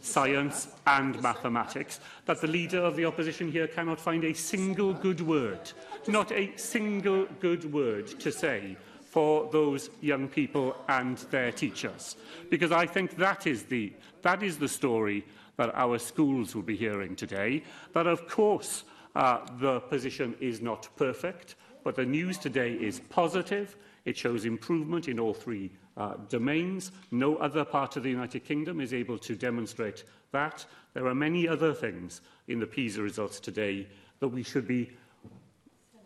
science 0.01 0.67
and 0.87 1.21
mathematics, 1.21 1.99
that 2.25 2.39
the 2.41 2.47
Leader 2.47 2.79
of 2.83 2.95
the 2.95 3.05
Opposition 3.05 3.51
here 3.51 3.67
cannot 3.67 3.99
find 3.99 4.23
a 4.23 4.33
single 4.33 4.93
good 4.93 5.21
word, 5.21 5.71
not 6.07 6.31
a 6.31 6.55
single 6.57 7.25
good 7.39 7.71
word 7.71 8.07
to 8.19 8.31
say 8.31 8.75
for 9.03 9.49
those 9.51 9.89
young 9.99 10.27
people 10.27 10.75
and 10.87 11.17
their 11.29 11.51
teachers. 11.51 12.15
Because 12.49 12.71
I 12.71 12.85
think 12.85 13.17
that 13.17 13.45
is 13.45 13.63
the, 13.63 13.91
that 14.21 14.41
is 14.41 14.57
the 14.57 14.69
story 14.69 15.25
that 15.57 15.73
our 15.75 15.99
schools 15.99 16.55
will 16.55 16.61
be 16.61 16.77
hearing 16.77 17.15
today, 17.15 17.63
that 17.93 18.07
of 18.07 18.27
course 18.27 18.83
uh, 19.15 19.39
the 19.59 19.81
position 19.81 20.33
is 20.39 20.61
not 20.61 20.87
perfect, 20.95 21.55
but 21.83 21.95
the 21.95 22.05
news 22.05 22.37
today 22.37 22.73
is 22.73 22.99
positive, 23.09 23.75
it 24.05 24.15
shows 24.15 24.45
improvement 24.45 25.07
in 25.09 25.19
all 25.19 25.33
three 25.33 25.71
uh, 25.97 26.13
domains. 26.29 26.91
No 27.11 27.35
other 27.37 27.65
part 27.65 27.95
of 27.97 28.03
the 28.03 28.09
United 28.09 28.43
Kingdom 28.43 28.79
is 28.81 28.93
able 28.93 29.17
to 29.19 29.35
demonstrate 29.35 30.03
that. 30.31 30.65
There 30.93 31.07
are 31.07 31.15
many 31.15 31.47
other 31.47 31.73
things 31.73 32.21
in 32.47 32.59
the 32.59 32.67
PISA 32.67 33.01
results 33.01 33.39
today 33.39 33.87
that 34.19 34.27
we 34.27 34.43
should 34.43 34.67
be 34.67 34.91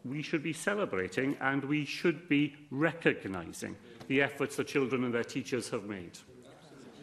we 0.03 0.21
should 0.21 0.43
be 0.43 0.53
celebrating 0.53 1.35
and 1.41 1.63
we 1.65 1.83
should 1.83 2.29
be 2.29 2.55
recognising 2.69 3.75
the 4.07 4.21
efforts 4.21 4.55
the 4.55 4.63
children 4.63 5.03
and 5.03 5.11
their 5.11 5.23
teachers 5.23 5.67
have 5.69 5.85
made. 5.85 6.11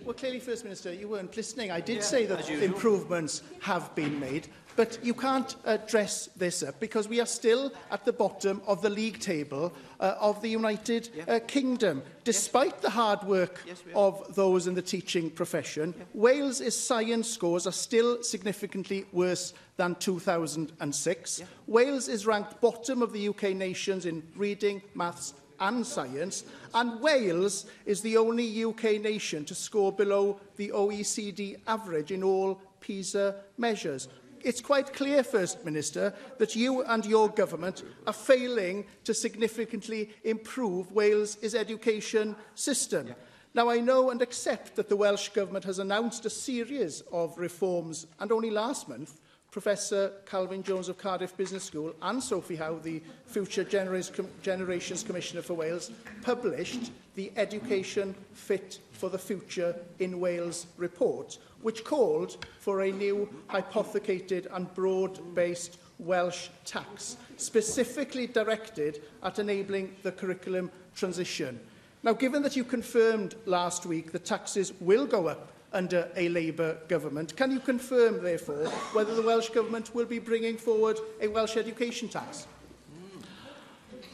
Well, 0.05 0.14
clearly, 0.14 0.38
First 0.38 0.62
Minister, 0.62 0.92
you 0.95 1.09
weren't 1.09 1.37
listening. 1.37 1.73
I 1.73 1.81
did 1.81 1.97
yeah, 1.97 2.03
say 2.03 2.27
that 2.27 2.49
improvements 2.49 3.42
have 3.61 3.92
been 3.97 4.21
made. 4.21 4.49
But 4.77 4.99
you 5.05 5.13
can't 5.15 5.55
uh, 5.67 5.77
dress 5.89 6.29
this 6.37 6.63
up 6.63 6.81
because 6.81 7.07
we 7.09 7.21
are 7.21 7.27
still 7.27 7.73
at 7.91 8.05
the 8.07 8.13
bottom 8.13 8.63
of 8.67 8.81
the 8.81 8.89
league 8.91 9.21
table 9.21 9.73
uh, 10.01 10.15
of 10.19 10.41
the 10.41 10.49
United 10.49 11.11
yeah. 11.15 11.25
uh, 11.29 11.41
Kingdom. 11.41 12.03
Despite 12.25 12.73
yes. 12.75 12.81
the 12.83 12.91
hard 12.91 13.23
work 13.25 13.61
yes, 13.67 13.83
of 13.95 14.35
those 14.35 14.67
in 14.67 14.75
the 14.75 14.81
teaching 14.83 15.29
profession, 15.31 15.93
yeah. 15.97 16.05
Wales' 16.15 16.75
science 16.75 17.29
scores 17.29 17.67
are 17.67 17.73
still 17.73 18.23
significantly 18.23 19.05
worse 19.13 19.53
than 19.77 19.95
2006. 19.97 21.39
Yeah. 21.41 21.47
Wales 21.67 22.09
is 22.09 22.25
ranked 22.27 22.59
bottom 22.63 23.03
of 23.03 23.13
the 23.13 23.29
UK 23.29 23.55
nations 23.55 24.07
in 24.07 24.23
reading, 24.37 24.81
maths 24.95 25.35
and 25.61 25.87
science, 25.87 26.45
and 26.75 27.01
Wales 27.01 27.67
is 27.87 28.01
the 28.01 28.17
only 28.17 28.65
UK 28.65 29.01
nation 29.03 29.45
to 29.45 29.55
score 29.55 29.93
below 29.93 30.41
the 30.57 30.71
OECD 30.75 31.59
average 31.69 32.11
in 32.11 32.23
all 32.25 32.61
PISA 32.81 33.37
measures 33.59 34.09
it's 34.45 34.61
quite 34.61 34.93
clear, 34.93 35.23
First 35.23 35.65
Minister, 35.65 36.15
that 36.39 36.57
you 36.57 36.83
and 36.85 37.05
your 37.07 37.29
government 37.29 37.83
are 38.07 38.13
failing 38.13 38.87
to 39.05 39.15
significantly 39.15 40.11
improve 40.25 40.93
Wales' 40.93 41.55
education 41.55 42.35
system. 42.55 43.09
Yeah. 43.09 43.15
Now, 43.55 43.69
I 43.69 43.81
know 43.81 44.11
and 44.11 44.23
accept 44.23 44.77
that 44.77 44.89
the 44.89 44.97
Welsh 44.97 45.29
Government 45.31 45.65
has 45.67 45.79
announced 45.79 46.25
a 46.25 46.31
series 46.31 47.03
of 47.13 47.37
reforms, 47.37 48.07
and 48.19 48.33
only 48.33 48.51
last 48.51 48.89
month, 48.89 49.19
Professor 49.53 50.11
Calvin 50.25 50.62
Jones 50.62 50.88
of 50.88 50.97
Cardiff 50.97 51.37
Business 51.37 51.62
School 51.65 51.95
and 52.01 52.23
Sophie 52.23 52.57
Howe, 52.57 52.81
the 52.83 53.03
Future 53.27 53.62
Generations, 53.62 54.17
Com 54.17 54.27
Generations 54.43 55.03
Commissioner 55.03 55.43
for 55.43 55.53
Wales, 55.53 55.91
published 56.23 56.91
the 57.17 57.31
Education 57.37 58.15
Fit 58.33 58.79
for 58.93 59.11
the 59.11 59.19
Future 59.19 59.77
in 59.99 60.19
Wales 60.19 60.69
report, 60.79 61.37
which 61.61 61.85
called 61.85 62.47
for 62.61 62.81
a 62.81 62.91
new 62.91 63.29
hypothecated 63.49 64.49
and 64.55 64.73
broad-based 64.75 65.77
Welsh 65.99 66.49
tax, 66.65 67.19
specifically 67.37 68.27
directed 68.27 69.03
at 69.23 69.38
enabling 69.38 69.95
the 70.03 70.12
curriculum 70.12 70.71
transition. 70.97 71.61
Now, 72.03 72.15
given 72.15 72.41
that 72.45 72.57
you 72.57 72.65
confirmed 72.65 73.35
last 73.45 73.85
week 73.85 74.12
that 74.12 74.25
taxes 74.25 74.73
will 74.81 75.05
go 75.07 75.29
up 75.29 75.53
under 75.75 76.09
a 76.17 76.29
Labour 76.29 76.77
government. 76.89 77.37
Can 77.37 77.51
you 77.51 77.61
confirm, 77.61 78.23
therefore, 78.23 78.67
whether 78.95 79.15
the 79.15 79.23
Welsh 79.23 79.49
Government 79.51 79.95
will 79.95 80.05
be 80.05 80.19
bringing 80.19 80.57
forward 80.57 80.99
a 81.21 81.29
Welsh 81.29 81.57
education 81.57 82.09
tax? 82.09 82.47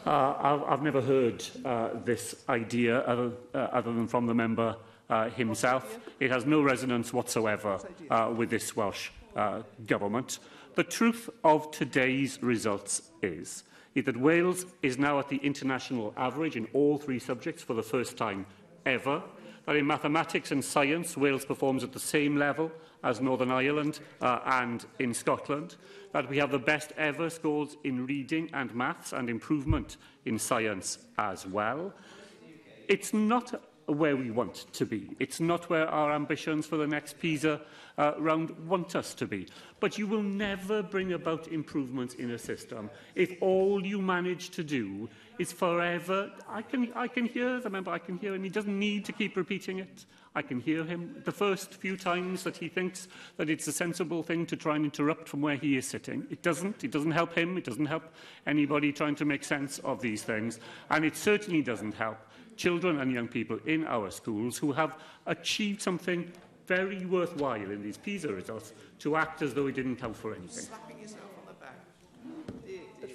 Uh, 0.07 0.61
I've 0.67 0.83
never 0.83 1.01
heard 1.03 1.45
uh, 1.65 1.91
this 2.05 2.37
idea 2.49 3.01
other, 3.01 3.33
uh, 3.53 3.59
other 3.59 3.93
than 3.93 4.07
from 4.07 4.27
the 4.27 4.35
member 4.35 4.77
uh, 5.11 5.29
himself. 5.31 5.99
It 6.21 6.31
has 6.31 6.47
no 6.47 6.63
resonance 6.63 7.13
whatsoever 7.13 7.79
uh, 8.11 8.33
with 8.35 8.49
this 8.49 8.75
Welsh 8.77 9.11
uh, 9.37 9.63
government. 9.87 10.39
The 10.77 10.85
truth 10.85 11.29
of 11.45 11.71
today's 11.73 12.41
results 12.43 13.11
is 13.23 13.65
that 13.95 14.17
Wales 14.17 14.65
is 14.81 14.97
now 14.97 15.19
at 15.19 15.29
the 15.29 15.39
international 15.39 16.15
average 16.17 16.55
in 16.55 16.69
all 16.73 16.99
three 16.99 17.19
subjects 17.19 17.65
for 17.65 17.75
the 17.75 17.83
first 17.83 18.17
time 18.17 18.47
ever 18.87 19.21
that 19.69 19.77
in 19.77 19.87
mathematics 19.87 20.51
and 20.51 20.65
science, 20.65 21.15
Wales 21.15 21.45
performs 21.45 21.85
at 21.85 21.93
the 21.93 22.01
same 22.01 22.39
level 22.39 22.73
as 23.05 23.21
Northern 23.21 23.51
Ireland 23.51 24.01
uh, 24.23 24.41
and 24.47 24.83
in 24.99 25.13
Scotland, 25.13 25.77
that 26.13 26.27
we 26.27 26.39
have 26.39 26.51
the 26.51 26.59
best 26.59 26.95
ever 26.97 27.29
scores 27.29 27.77
in 27.85 28.07
reading 28.07 28.49
and 28.55 28.75
maths 28.75 29.13
and 29.13 29.29
improvement 29.29 29.99
in 30.25 30.39
science 30.39 30.97
as 31.19 31.47
well. 31.47 31.93
It's 32.89 33.13
not 33.13 33.63
where 33.85 34.17
we 34.17 34.31
want 34.31 34.73
to 34.73 34.87
be. 34.87 35.11
It's 35.19 35.39
not 35.39 35.69
where 35.69 35.87
our 35.87 36.13
ambitions 36.15 36.65
for 36.65 36.79
the 36.79 36.87
next 36.87 37.19
PISA 37.19 37.61
uh, 37.99 38.13
round 38.19 38.51
want 38.67 38.97
us 38.97 39.13
to 39.15 39.27
be. 39.27 39.49
But 39.81 39.99
you 39.99 40.07
will 40.07 40.23
never 40.23 40.83
bring 40.83 41.13
about 41.13 41.49
improvements 41.49 42.15
in 42.15 42.31
a 42.31 42.39
system 42.39 42.89
if 43.15 43.35
all 43.43 43.85
you 43.85 44.01
manage 44.01 44.49
to 44.51 44.65
do 44.65 45.11
is 45.39 45.53
forever. 45.53 46.31
I 46.49 46.63
can, 46.63 46.93
I 46.95 47.07
can 47.09 47.25
hear 47.27 47.61
the 47.61 47.71
member, 47.71 47.91
I 47.91 47.99
can 47.99 48.19
hear 48.19 48.35
him. 48.35 48.43
He 48.43 48.49
doesn't 48.51 48.77
need 48.77 49.05
to 49.07 49.13
keep 49.13 49.37
repeating 49.37 49.79
it. 49.79 50.05
I 50.35 50.43
can 50.43 50.61
hear 50.61 50.85
him. 50.85 51.21
The 51.25 51.33
first 51.33 51.75
few 51.75 51.97
times 51.97 52.43
that 52.45 52.57
he 52.57 52.69
thinks 52.69 53.09
that 53.37 53.49
it's 53.49 53.67
a 53.67 53.73
sensible 53.73 54.23
thing 54.23 54.45
to 54.47 54.57
try 54.57 54.77
and 54.77 54.85
interrupt 54.85 55.29
from 55.29 55.41
where 55.41 55.57
he 55.57 55.77
is 55.77 55.87
sitting, 55.87 56.27
it 56.31 56.43
doesn't. 56.43 56.85
It 56.85 56.91
doesn't 56.91 57.13
help 57.13 57.33
him. 57.37 57.57
It 57.57 57.65
doesn't 57.65 57.87
help 57.87 58.05
anybody 58.47 58.93
trying 58.93 59.15
to 59.17 59.25
make 59.25 59.45
sense 59.45 59.79
of 59.81 60.01
these 60.01 60.23
things. 60.23 60.61
And 60.91 61.05
it 61.05 61.17
certainly 61.17 61.63
doesn't 61.63 61.93
help 61.93 62.19
children 62.57 62.99
and 63.01 63.13
young 63.13 63.29
people 63.29 63.59
in 63.67 63.87
our 63.87 64.11
schools 64.11 64.59
who 64.59 64.73
have 64.73 64.99
achieved 65.27 65.81
something 65.81 66.31
very 66.67 67.07
worthwhile 67.07 67.71
in 67.71 67.83
these 67.83 67.97
PISA 67.97 68.29
results 68.29 68.75
to 68.99 69.17
act 69.17 69.41
as 69.43 69.55
though 69.55 69.69
it 69.69 69.75
didn't 69.75 69.97
count 69.97 70.17
for 70.17 70.35
anything. 70.35 70.67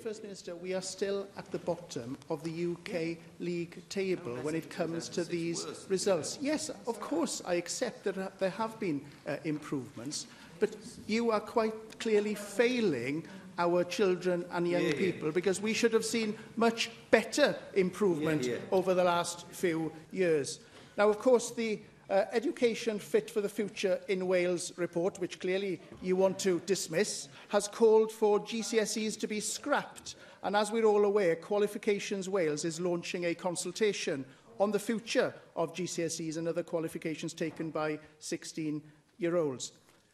First 0.04 0.22
Minister, 0.22 0.54
we 0.58 0.74
are 0.74 0.82
still 0.82 1.26
at 1.38 1.50
the 1.52 1.60
bottom 1.60 2.18
of 2.30 2.44
the 2.44 2.52
UK 2.52 2.90
yeah. 2.92 3.16
league 3.40 3.82
table 3.88 4.36
when 4.42 4.54
it 4.54 4.70
comes 4.70 5.08
to 5.08 5.24
these 5.24 5.66
results. 5.88 6.38
Yes, 6.42 6.68
of 6.86 7.00
course, 7.00 7.42
I 7.48 7.54
accept 7.54 8.04
that 8.04 8.38
there 8.38 8.50
have 8.50 8.78
been 8.82 9.00
uh, 9.26 9.38
improvements, 9.46 10.28
but 10.60 10.76
you 11.08 11.32
are 11.32 11.40
quite 11.40 12.00
clearly 12.02 12.36
failing 12.36 13.26
our 13.58 13.86
children 13.86 14.44
and 14.52 14.68
young 14.68 14.82
yeah, 14.82 14.88
yeah. 14.90 14.94
people 14.96 15.32
because 15.32 15.62
we 15.62 15.72
should 15.72 15.94
have 15.94 16.04
seen 16.04 16.36
much 16.58 16.90
better 17.10 17.56
improvement 17.76 18.44
yeah, 18.46 18.56
yeah. 18.56 18.58
over 18.74 18.94
the 18.94 19.06
last 19.06 19.48
few 19.52 19.90
years. 20.12 20.60
Now, 20.98 21.08
of 21.08 21.18
course, 21.20 21.52
the 21.52 21.80
uh, 22.10 22.26
Education 22.32 23.00
Fit 23.00 23.30
for 23.30 23.42
the 23.42 23.50
Future 23.50 24.00
in 24.08 24.28
Wales 24.28 24.78
report, 24.78 25.20
which 25.20 25.40
clearly 25.40 25.82
you 26.02 26.16
want 26.16 26.40
to 26.40 26.62
dismiss, 26.66 27.30
has 27.50 27.68
called 27.68 28.12
for 28.12 28.40
GCSEs 28.40 29.20
to 29.20 29.28
be 29.28 29.40
scrapped. 29.40 30.16
And 30.44 30.56
as 30.56 30.72
we're 30.72 30.86
all 30.86 31.06
aware, 31.06 31.36
Qualifications 31.36 32.28
Wales 32.28 32.66
is 32.66 32.80
launching 32.80 33.26
a 33.26 33.36
consultation 33.36 34.26
on 34.60 34.72
the 34.72 34.80
future 34.80 35.34
of 35.56 35.74
GCSEs 35.76 36.38
and 36.38 36.48
other 36.48 36.64
qualifications 36.64 37.34
taken 37.34 37.70
by 37.70 37.98
16-year-olds. 38.22 39.72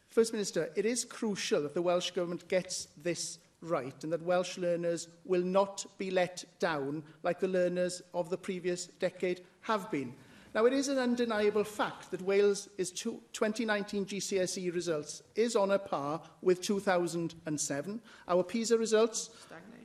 First 0.08 0.32
Minister, 0.32 0.70
it 0.76 0.86
is 0.86 1.04
crucial 1.04 1.62
that 1.62 1.74
the 1.74 1.82
Welsh 1.82 2.10
Government 2.12 2.48
gets 2.48 2.88
this 3.02 3.38
right 3.62 4.02
and 4.02 4.12
that 4.12 4.22
Welsh 4.22 4.56
learners 4.58 5.08
will 5.26 5.42
not 5.42 5.84
be 5.98 6.10
let 6.10 6.44
down 6.60 7.02
like 7.22 7.38
the 7.38 7.48
learners 7.48 8.00
of 8.14 8.30
the 8.30 8.38
previous 8.38 8.86
decade 8.86 9.42
have 9.62 9.90
been. 9.90 10.14
Now, 10.52 10.66
it 10.66 10.72
is 10.72 10.88
an 10.88 10.98
undeniable 10.98 11.62
fact 11.62 12.10
that 12.10 12.20
Wales' 12.22 12.68
2019 12.76 14.04
GCSE 14.06 14.74
results 14.74 15.22
is 15.36 15.54
on 15.54 15.70
a 15.70 15.78
par 15.78 16.20
with 16.42 16.60
2007. 16.60 18.00
Our 18.26 18.42
PISA 18.42 18.76
results, 18.76 19.30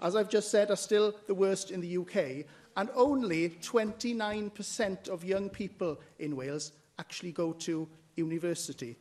as 0.01 0.15
I've 0.15 0.29
just 0.29 0.49
said, 0.49 0.71
are 0.71 0.75
still 0.75 1.13
the 1.27 1.35
worst 1.35 1.69
in 1.69 1.81
the 1.81 1.97
UK, 1.97 2.47
and 2.77 2.89
only 2.95 3.49
29% 3.61 5.07
of 5.07 5.23
young 5.23 5.49
people 5.51 5.99
in 6.17 6.35
Wales 6.35 6.71
actually 6.97 7.31
go 7.31 7.53
to 7.53 7.87
university. 8.15 8.97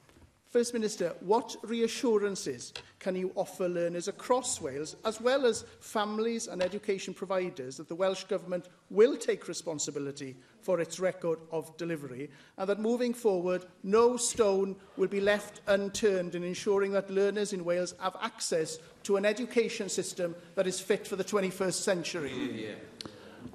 First 0.55 0.73
Minister, 0.73 1.17
what 1.19 1.57
reassurances 1.65 2.73
can 3.01 3.17
you 3.17 3.33
offer 3.35 3.69
learners 3.69 4.07
across 4.07 4.61
Wales, 4.61 4.95
as 5.05 5.21
well 5.21 5.47
as 5.47 5.65
families 5.81 6.47
and 6.47 6.63
education 6.63 7.13
providers, 7.13 7.77
that 7.79 7.89
the 7.89 7.95
Welsh 7.97 8.23
Government 8.23 8.69
will 8.89 9.17
take 9.17 9.49
responsibility 9.49 10.37
for 10.61 10.79
its 10.79 11.01
record 11.01 11.41
of 11.51 11.77
delivery, 11.77 12.31
and 12.57 12.69
that 12.69 12.79
moving 12.79 13.13
forward, 13.13 13.65
no 13.83 14.17
stone 14.17 14.77
will 14.97 15.09
be 15.09 15.21
left 15.21 15.61
unturned 15.67 16.37
in 16.37 16.45
ensuring 16.45 16.93
that 16.93 17.11
learners 17.11 17.53
in 17.53 17.65
Wales 17.65 17.95
have 18.01 18.15
access 18.23 18.79
to 19.03 19.17
an 19.17 19.25
education 19.25 19.89
system 19.89 20.37
that 20.55 20.69
is 20.69 20.79
fit 20.79 21.05
for 21.05 21.17
the 21.17 21.25
21st 21.25 21.83
century? 21.83 22.77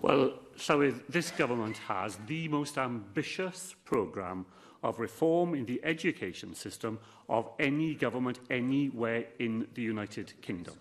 Well, 0.01 0.33
Llywydd, 0.57 0.99
this 1.07 1.31
government 1.31 1.77
has 1.77 2.17
the 2.27 2.49
most 2.49 2.77
ambitious 2.77 3.73
programme 3.85 4.45
of 4.83 4.99
reform 4.99 5.55
in 5.55 5.65
the 5.65 5.79
education 5.83 6.53
system 6.55 6.99
of 7.27 7.49
any 7.59 7.93
government 7.93 8.39
anywhere 8.49 9.25
in 9.39 9.67
the 9.73 9.81
United 9.81 10.33
Kingdom. 10.41 10.73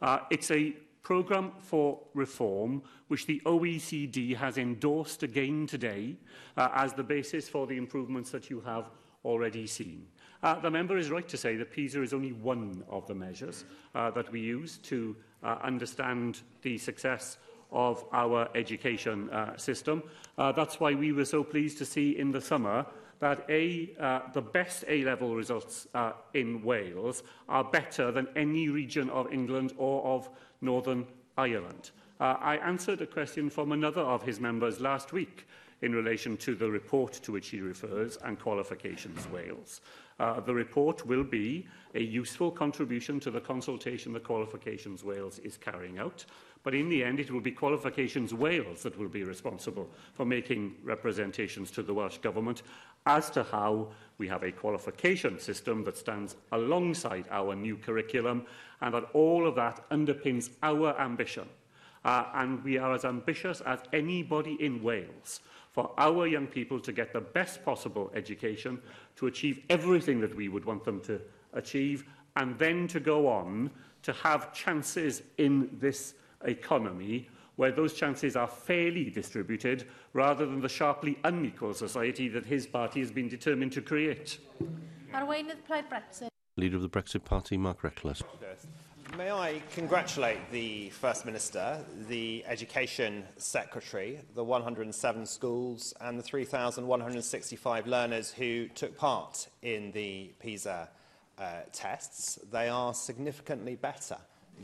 Uh, 0.00 0.20
it's 0.30 0.50
a 0.50 0.74
programme 1.02 1.52
for 1.60 1.98
reform, 2.14 2.82
which 3.08 3.26
the 3.26 3.40
OECD 3.44 4.34
has 4.34 4.56
endorsed 4.56 5.22
again 5.22 5.66
today 5.66 6.16
uh, 6.56 6.68
as 6.74 6.94
the 6.94 7.02
basis 7.02 7.48
for 7.48 7.66
the 7.66 7.76
improvements 7.76 8.30
that 8.30 8.48
you 8.48 8.60
have 8.62 8.90
already 9.24 9.66
seen. 9.66 10.06
Uh, 10.42 10.58
the 10.60 10.70
member 10.70 10.96
is 10.96 11.10
right 11.10 11.28
to 11.28 11.36
say 11.36 11.56
that 11.56 11.70
PISA 11.72 12.02
is 12.02 12.12
only 12.12 12.32
one 12.32 12.82
of 12.90 13.06
the 13.06 13.14
measures 13.14 13.64
uh, 13.94 14.10
that 14.10 14.30
we 14.30 14.40
use 14.40 14.78
to 14.78 15.16
uh, 15.42 15.58
understand 15.62 16.40
the 16.62 16.76
success 16.76 17.38
of 17.70 18.04
our 18.12 18.48
education 18.54 19.28
uh, 19.30 19.56
system. 19.56 20.02
Uh, 20.38 20.52
that's 20.52 20.80
why 20.80 20.94
we 20.94 21.12
were 21.12 21.24
so 21.24 21.42
pleased 21.42 21.76
to 21.78 21.84
see 21.84 22.18
in 22.18 22.30
the 22.30 22.40
summer 22.40 22.84
that 23.20 23.44
A, 23.48 23.94
uh, 24.00 24.20
the 24.32 24.42
best 24.42 24.84
A-level 24.88 25.34
results 25.34 25.86
uh, 25.94 26.12
in 26.34 26.62
Wales 26.62 27.22
are 27.48 27.64
better 27.64 28.10
than 28.10 28.28
any 28.36 28.68
region 28.68 29.10
of 29.10 29.32
England 29.32 29.72
or 29.76 30.04
of 30.04 30.28
Northern 30.60 31.06
Ireland. 31.36 31.90
Uh, 32.20 32.36
I 32.40 32.56
answered 32.56 33.00
a 33.02 33.06
question 33.06 33.50
from 33.50 33.72
another 33.72 34.00
of 34.00 34.22
his 34.22 34.40
members 34.40 34.80
last 34.80 35.12
week 35.12 35.46
in 35.82 35.92
relation 35.94 36.36
to 36.38 36.54
the 36.54 36.70
report 36.70 37.12
to 37.14 37.32
which 37.32 37.48
he 37.48 37.60
refers 37.60 38.16
and 38.24 38.38
Qualifications 38.38 39.28
Wales. 39.30 39.80
Uh, 40.20 40.40
the 40.40 40.54
report 40.54 41.04
will 41.06 41.24
be 41.24 41.66
a 41.96 42.00
useful 42.00 42.50
contribution 42.50 43.18
to 43.20 43.30
the 43.30 43.40
consultation 43.40 44.12
that 44.12 44.22
Qualifications 44.22 45.02
Wales 45.02 45.40
is 45.40 45.56
carrying 45.56 45.98
out, 45.98 46.24
but 46.62 46.72
in 46.74 46.88
the 46.88 47.02
end 47.02 47.18
it 47.18 47.30
will 47.32 47.40
be 47.40 47.50
Qualifications 47.50 48.32
Wales 48.32 48.84
that 48.84 48.96
will 48.96 49.08
be 49.08 49.24
responsible 49.24 49.90
for 50.14 50.24
making 50.24 50.74
representations 50.84 51.70
to 51.72 51.82
the 51.82 51.92
Welsh 51.92 52.18
Government 52.18 52.62
as 53.06 53.30
to 53.30 53.42
how 53.44 53.88
we 54.18 54.28
have 54.28 54.42
a 54.42 54.52
qualification 54.52 55.38
system 55.38 55.84
that 55.84 55.96
stands 55.98 56.36
alongside 56.52 57.26
our 57.30 57.54
new 57.54 57.76
curriculum 57.76 58.46
and 58.80 58.94
that 58.94 59.04
all 59.12 59.46
of 59.46 59.54
that 59.56 59.88
underpins 59.90 60.50
our 60.62 60.98
ambition. 61.00 61.46
Uh, 62.04 62.26
and 62.34 62.62
we 62.64 62.78
are 62.78 62.94
as 62.94 63.04
ambitious 63.04 63.60
as 63.62 63.80
anybody 63.92 64.56
in 64.60 64.82
Wales 64.82 65.40
for 65.72 65.90
our 65.98 66.26
young 66.26 66.46
people 66.46 66.78
to 66.78 66.92
get 66.92 67.12
the 67.12 67.20
best 67.20 67.64
possible 67.64 68.10
education, 68.14 68.78
to 69.16 69.26
achieve 69.26 69.62
everything 69.70 70.20
that 70.20 70.34
we 70.36 70.48
would 70.48 70.64
want 70.64 70.84
them 70.84 71.00
to 71.00 71.20
achieve, 71.54 72.04
and 72.36 72.56
then 72.58 72.86
to 72.86 73.00
go 73.00 73.26
on 73.26 73.70
to 74.02 74.12
have 74.12 74.52
chances 74.52 75.22
in 75.38 75.68
this 75.80 76.14
economy 76.44 77.26
where 77.56 77.70
those 77.72 77.94
chances 77.94 78.36
are 78.36 78.46
fairly 78.48 79.10
distributed 79.10 79.86
rather 80.12 80.44
than 80.46 80.60
the 80.60 80.68
sharply 80.68 81.18
unequal 81.24 81.74
society 81.74 82.28
that 82.28 82.44
his 82.46 82.66
party 82.66 83.00
has 83.00 83.10
been 83.10 83.28
determined 83.28 83.72
to 83.72 83.82
create. 83.82 84.38
Arweinydd 85.12 85.64
Plaid 85.66 85.84
Brexit. 85.90 86.28
Leader 86.56 86.76
of 86.76 86.82
the 86.82 86.88
Brexit 86.88 87.24
Party, 87.24 87.56
Mark 87.56 87.82
Reckless. 87.82 88.22
May 89.16 89.30
I 89.30 89.62
congratulate 89.72 90.38
the 90.50 90.90
First 90.90 91.24
Minister, 91.24 91.84
the 92.08 92.44
Education 92.48 93.22
Secretary, 93.36 94.18
the 94.34 94.42
107 94.42 95.26
schools 95.26 95.94
and 96.00 96.18
the 96.18 96.22
3,165 96.22 97.86
learners 97.86 98.32
who 98.32 98.66
took 98.68 98.96
part 98.96 99.48
in 99.62 99.92
the 99.92 100.32
PISA 100.40 100.88
uh, 101.38 101.44
tests. 101.72 102.40
They 102.50 102.68
are 102.68 102.92
significantly 102.92 103.76
better 103.76 104.16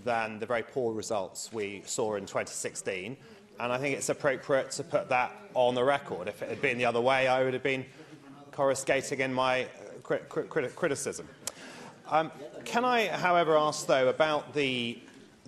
than 0.05 0.39
the 0.39 0.47
very 0.47 0.63
poor 0.63 0.95
results 0.95 1.53
we 1.53 1.83
saw 1.85 2.15
in 2.15 2.23
2016. 2.23 3.17
And 3.59 3.73
I 3.73 3.79
think 3.79 3.97
it's 3.97 4.09
appropriate 4.09 4.71
to 4.73 4.85
put 4.85 5.09
that 5.11 5.33
on 5.55 5.75
the 5.75 5.85
record. 5.85 6.29
If 6.29 6.43
it 6.43 6.49
had 6.49 6.63
been 6.63 6.79
the 6.79 6.87
other 6.87 7.01
way, 7.01 7.27
I 7.29 7.45
would 7.45 7.53
have 7.53 7.63
been 7.63 7.85
coruscating 8.53 9.21
in 9.21 9.35
my 9.35 9.67
uh, 10.09 10.17
criticism. 10.29 11.29
Um, 12.09 12.33
can 12.65 12.85
I, 12.85 13.09
however, 13.09 13.57
ask, 13.57 13.87
though, 13.87 14.09
about 14.09 14.55
the, 14.55 14.99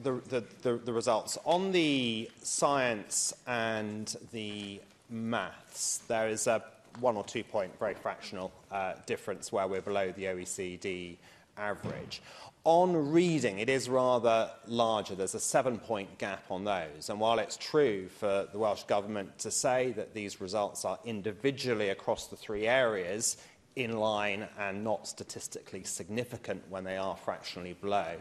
the, 0.03 0.13
the, 0.29 0.45
the, 0.63 0.73
the 0.77 0.93
results? 0.93 1.39
On 1.47 1.73
the 1.73 2.31
science 2.43 3.33
and 3.47 4.15
the 4.33 4.81
maths, 5.09 5.99
there 6.09 6.29
is 6.29 6.47
a 6.47 6.63
one 7.01 7.17
or 7.17 7.25
two 7.25 7.43
point, 7.43 7.73
very 7.79 7.95
fractional 7.95 8.53
uh, 8.71 8.93
difference 9.07 9.51
where 9.51 9.67
we're 9.67 9.81
below 9.81 10.13
the 10.13 10.25
OECD 10.25 11.17
average. 11.57 12.21
On 12.65 13.11
reading, 13.11 13.59
it 13.59 13.69
is 13.69 13.89
rather 13.89 14.49
larger. 14.69 15.17
There's 15.17 15.35
a 15.35 15.41
seven 15.41 15.79
point 15.79 16.19
gap 16.19 16.45
on 16.49 16.63
those. 16.65 17.11
And 17.11 17.19
while 17.19 17.41
it's 17.41 17.57
true 17.57 18.09
for 18.09 18.47
the 18.53 18.59
Welsh 18.59 18.85
Government 18.85 19.37
to 19.41 19.51
say 19.51 19.91
that 19.97 20.15
these 20.15 20.41
results 20.41 20.85
are 20.85 20.97
individually 21.05 21.89
across 21.89 22.29
the 22.29 22.37
three 22.37 22.69
areas 22.69 23.37
in 23.75 23.97
line 23.99 24.47
and 24.61 24.85
not 24.85 25.09
statistically 25.09 25.83
significant 25.83 26.63
when 26.69 26.85
they 26.85 26.97
are 26.97 27.17
fractionally 27.17 27.73
below, 27.73 28.15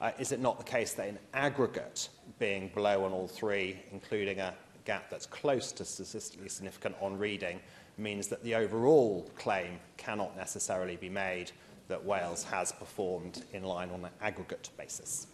uh, 0.00 0.12
is 0.18 0.32
it 0.32 0.40
not 0.40 0.56
the 0.56 0.64
case 0.64 0.94
that 0.94 1.08
in 1.08 1.18
aggregate, 1.34 2.08
being 2.38 2.68
below 2.74 3.04
on 3.04 3.12
all 3.12 3.28
three, 3.28 3.78
including 3.92 4.40
a 4.40 4.54
gap 4.86 5.10
that's 5.10 5.26
close 5.26 5.70
to 5.72 5.84
statistically 5.84 6.48
significant 6.48 6.94
on 7.02 7.18
reading, 7.18 7.60
means 7.98 8.28
that 8.28 8.42
the 8.42 8.54
overall 8.54 9.30
claim 9.36 9.78
cannot 9.98 10.34
necessarily 10.34 10.96
be 10.96 11.10
made 11.10 11.52
that 11.88 12.04
Wales 12.04 12.44
has 12.44 12.72
performed 12.72 13.44
in 13.52 13.62
line 13.64 13.90
on 13.90 14.04
an 14.04 14.10
aggregate 14.20 14.70
basis? 14.76 15.26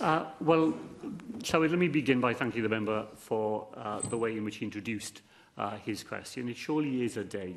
Uh, 0.00 0.26
well, 0.40 0.74
shall 1.42 1.60
we, 1.60 1.68
let 1.68 1.78
me 1.78 1.88
begin 1.88 2.20
by 2.20 2.34
thanking 2.34 2.62
the 2.62 2.68
member 2.68 3.06
for 3.16 3.66
uh, 3.76 4.00
the 4.02 4.16
way 4.16 4.36
in 4.36 4.44
which 4.44 4.56
he 4.56 4.64
introduced 4.64 5.22
uh, 5.58 5.76
his 5.78 6.04
question. 6.04 6.50
It 6.50 6.56
surely 6.58 7.02
is 7.02 7.16
a 7.16 7.24
day 7.24 7.54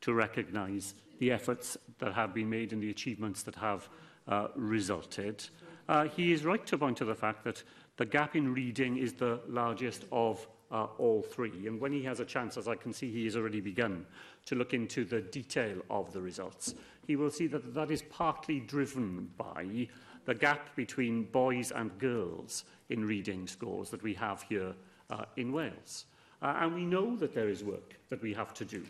to 0.00 0.14
recognise 0.14 0.94
the 1.18 1.30
efforts 1.30 1.76
that 1.98 2.14
have 2.14 2.32
been 2.32 2.48
made 2.48 2.72
and 2.72 2.82
the 2.82 2.88
achievements 2.88 3.42
that 3.42 3.54
have 3.56 3.90
uh, 4.26 4.48
resulted. 4.56 5.44
Uh, 5.86 6.04
he 6.04 6.32
is 6.32 6.46
right 6.46 6.64
to 6.66 6.78
point 6.78 6.96
to 6.96 7.04
the 7.04 7.14
fact 7.14 7.44
that 7.44 7.62
the 7.98 8.06
gap 8.06 8.36
in 8.36 8.54
reading 8.54 8.96
is 8.96 9.12
the 9.12 9.38
largest 9.46 10.06
of 10.12 10.46
uh, 10.72 10.86
all 10.98 11.22
three. 11.22 11.66
And 11.66 11.78
when 11.80 11.92
he 11.92 12.02
has 12.04 12.20
a 12.20 12.24
chance, 12.24 12.56
as 12.56 12.66
I 12.66 12.74
can 12.74 12.92
see 12.92 13.10
he 13.12 13.24
has 13.26 13.36
already 13.36 13.60
begun, 13.60 14.06
to 14.46 14.54
look 14.54 14.74
into 14.74 15.04
the 15.04 15.20
detail 15.20 15.76
of 15.90 16.12
the 16.12 16.20
results, 16.20 16.74
he 17.06 17.14
will 17.16 17.30
see 17.30 17.46
that 17.48 17.74
that 17.74 17.90
is 17.90 18.02
partly 18.10 18.60
driven 18.60 19.30
by 19.36 19.88
the 20.24 20.34
gap 20.34 20.74
between 20.76 21.24
boys 21.24 21.72
and 21.72 21.96
girls 21.98 22.64
in 22.88 23.04
reading 23.04 23.46
scores 23.46 23.90
that 23.90 24.02
we 24.02 24.14
have 24.14 24.42
here 24.42 24.72
uh, 25.10 25.24
in 25.36 25.52
Wales. 25.52 26.06
Uh, 26.40 26.56
and 26.60 26.74
we 26.74 26.84
know 26.84 27.16
that 27.16 27.34
there 27.34 27.48
is 27.48 27.62
work 27.62 27.94
that 28.08 28.22
we 28.22 28.32
have 28.32 28.54
to 28.54 28.64
do 28.64 28.82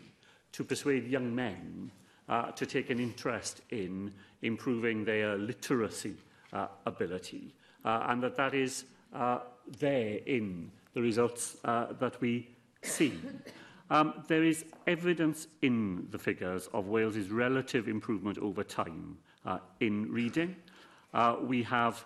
to 0.51 0.63
persuade 0.63 1.07
young 1.07 1.33
men 1.33 1.91
uh, 2.29 2.51
to 2.51 2.65
take 2.65 2.89
an 2.89 2.99
interest 2.99 3.61
in 3.71 4.13
improving 4.43 5.03
their 5.03 5.35
literacy 5.37 6.15
uh, 6.53 6.67
ability 6.85 7.53
uh, 7.83 8.05
and 8.07 8.21
that 8.23 8.37
that 8.37 8.53
is 8.53 8.85
uh, 9.13 9.39
there 9.79 10.19
in 10.25 10.71
the 10.93 11.01
results 11.01 11.57
uh, 11.65 11.87
that 11.99 12.19
we 12.21 12.47
see. 12.81 13.13
Um, 13.89 14.23
there 14.27 14.43
is 14.43 14.65
evidence 14.87 15.47
in 15.61 16.07
the 16.09 16.17
figures 16.17 16.67
of 16.73 16.87
Wales's 16.87 17.29
relative 17.29 17.87
improvement 17.87 18.37
over 18.37 18.63
time 18.63 19.17
uh, 19.45 19.59
in 19.79 20.11
reading. 20.11 20.55
Uh, 21.13 21.35
we 21.41 21.61
have 21.63 22.05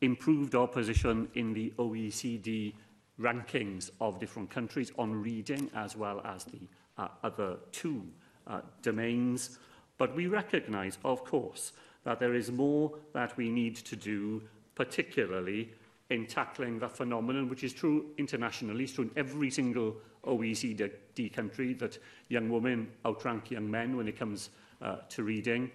improved 0.00 0.54
our 0.54 0.68
position 0.68 1.28
in 1.34 1.52
the 1.52 1.72
OECD 1.78 2.72
rankings 3.20 3.90
of 4.00 4.20
different 4.20 4.48
countries 4.48 4.92
on 4.98 5.12
reading 5.12 5.68
as 5.74 5.96
well 5.96 6.20
as 6.24 6.44
the 6.44 6.60
uh, 6.98 7.08
other 7.24 7.56
two 7.72 8.02
uh, 8.46 8.60
domains. 8.82 9.58
But 9.98 10.14
we 10.14 10.28
recognise, 10.28 10.98
of 11.04 11.24
course, 11.24 11.72
that 12.04 12.20
there 12.20 12.34
is 12.34 12.52
more 12.52 12.92
that 13.12 13.36
we 13.36 13.50
need 13.50 13.74
to 13.76 13.96
do, 13.96 14.42
particularly 14.76 15.70
in 16.10 16.26
tackling 16.26 16.78
that 16.78 16.96
phenomenon, 16.96 17.48
which 17.48 17.62
is 17.64 17.72
true 17.74 18.06
internationally, 18.16 18.84
it's 18.84 18.94
true 18.94 19.04
in 19.04 19.10
every 19.16 19.50
single 19.50 19.96
OECD 20.26 20.90
country 21.32 21.74
that 21.74 21.98
young 22.28 22.48
women 22.48 22.88
outrank 23.04 23.50
young 23.50 23.70
men 23.70 23.94
when 23.96 24.08
it 24.08 24.18
comes 24.18 24.50
uh, 24.80 24.96
to 25.10 25.22
reading. 25.22 25.70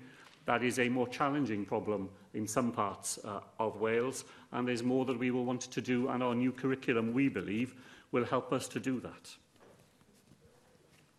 That 0.46 0.63
is 0.63 0.80
a 0.80 0.89
more 0.89 1.08
challenging 1.08 1.65
problem 1.65 2.10
in 2.34 2.48
some 2.48 2.72
parts 2.72 3.19
uh, 3.24 3.39
of 3.60 3.80
Wales, 3.80 4.26
and 4.52 4.67
there's 4.67 4.82
more 4.84 5.06
that 5.06 5.17
we 5.17 5.30
will 5.32 5.46
want 5.46 5.62
to 5.62 5.82
do, 5.82 6.10
and 6.10 6.24
our 6.24 6.34
new 6.34 6.52
curriculum, 6.52 7.13
we 7.13 7.30
believe, 7.30 7.76
will 8.12 8.26
help 8.26 8.52
us 8.52 8.67
to 8.69 8.80
do 8.80 9.00
that. 9.02 9.30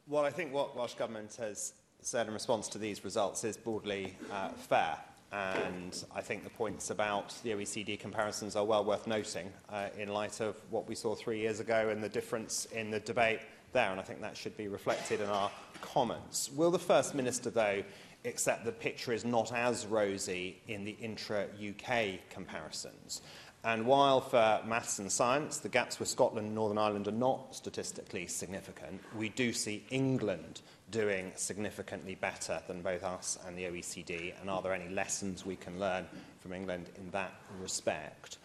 Well, 0.09 0.25
I 0.25 0.31
think 0.31 0.53
what 0.53 0.77
Welsh 0.77 0.95
Government 0.95 1.35
has 1.37 1.73
said 2.03 2.27
in 2.27 2.35
response 2.35 2.69
to 2.69 2.79
these 2.79 3.05
results 3.05 3.45
is 3.45 3.57
broadly 3.57 4.19
uh, 4.31 4.51
fair. 4.51 4.99
And 5.35 6.05
I 6.15 6.21
think 6.21 6.45
the 6.45 6.51
points 6.51 6.91
about 6.91 7.35
the 7.43 7.51
OECD 7.51 7.99
comparisons 7.99 8.55
are 8.55 8.65
well 8.65 8.85
worth 8.85 9.09
noting 9.09 9.53
uh, 9.69 9.89
in 9.99 10.09
light 10.11 10.39
of 10.39 10.55
what 10.71 10.87
we 10.89 10.95
saw 10.95 11.17
three 11.17 11.41
years 11.41 11.59
ago 11.59 11.89
and 11.89 12.03
the 12.03 12.09
difference 12.09 12.67
in 12.67 12.89
the 12.91 13.01
debate 13.01 13.41
there. 13.73 13.91
And 13.91 13.99
I 13.99 14.05
think 14.05 14.21
that 14.21 14.37
should 14.37 14.57
be 14.57 14.69
reflected 14.69 15.21
in 15.21 15.29
our 15.29 15.51
comments. 15.83 16.53
Will 16.53 16.71
the 16.71 16.79
First 16.79 17.17
Minister, 17.17 17.51
though, 17.51 17.83
accept 18.25 18.65
the 18.65 18.71
picture 18.71 19.13
is 19.13 19.25
not 19.25 19.53
as 19.53 19.87
rosy 19.87 20.59
in 20.69 20.85
the 20.85 20.97
intra-UK 21.01 22.31
comparisons? 22.31 23.21
And 23.65 23.87
while 23.87 24.21
for 24.21 24.61
maths 24.67 25.01
and 25.01 25.11
science, 25.11 25.57
the 25.57 25.69
gaps 25.71 25.99
with 25.99 26.07
Scotland 26.09 26.47
and 26.47 26.55
Northern 26.55 26.79
Ireland 26.79 27.09
are 27.09 27.13
not 27.13 27.57
statistically 27.57 28.27
significant, 28.29 29.01
we 29.17 29.31
do 29.31 29.53
see 29.53 29.85
England 29.91 30.61
doing 30.95 31.33
significantly 31.35 32.15
better 32.15 32.63
than 32.69 32.81
both 32.81 33.03
us 33.03 33.37
and 33.47 33.59
the 33.59 33.65
OECD? 33.65 34.33
And 34.41 34.49
are 34.49 34.63
there 34.63 34.73
any 34.73 34.89
lessons 34.95 35.45
we 35.45 35.57
can 35.57 35.79
learn 35.81 36.07
from 36.41 36.53
England 36.53 36.87
in 36.97 37.11
that 37.11 37.33
respect? 37.61 38.39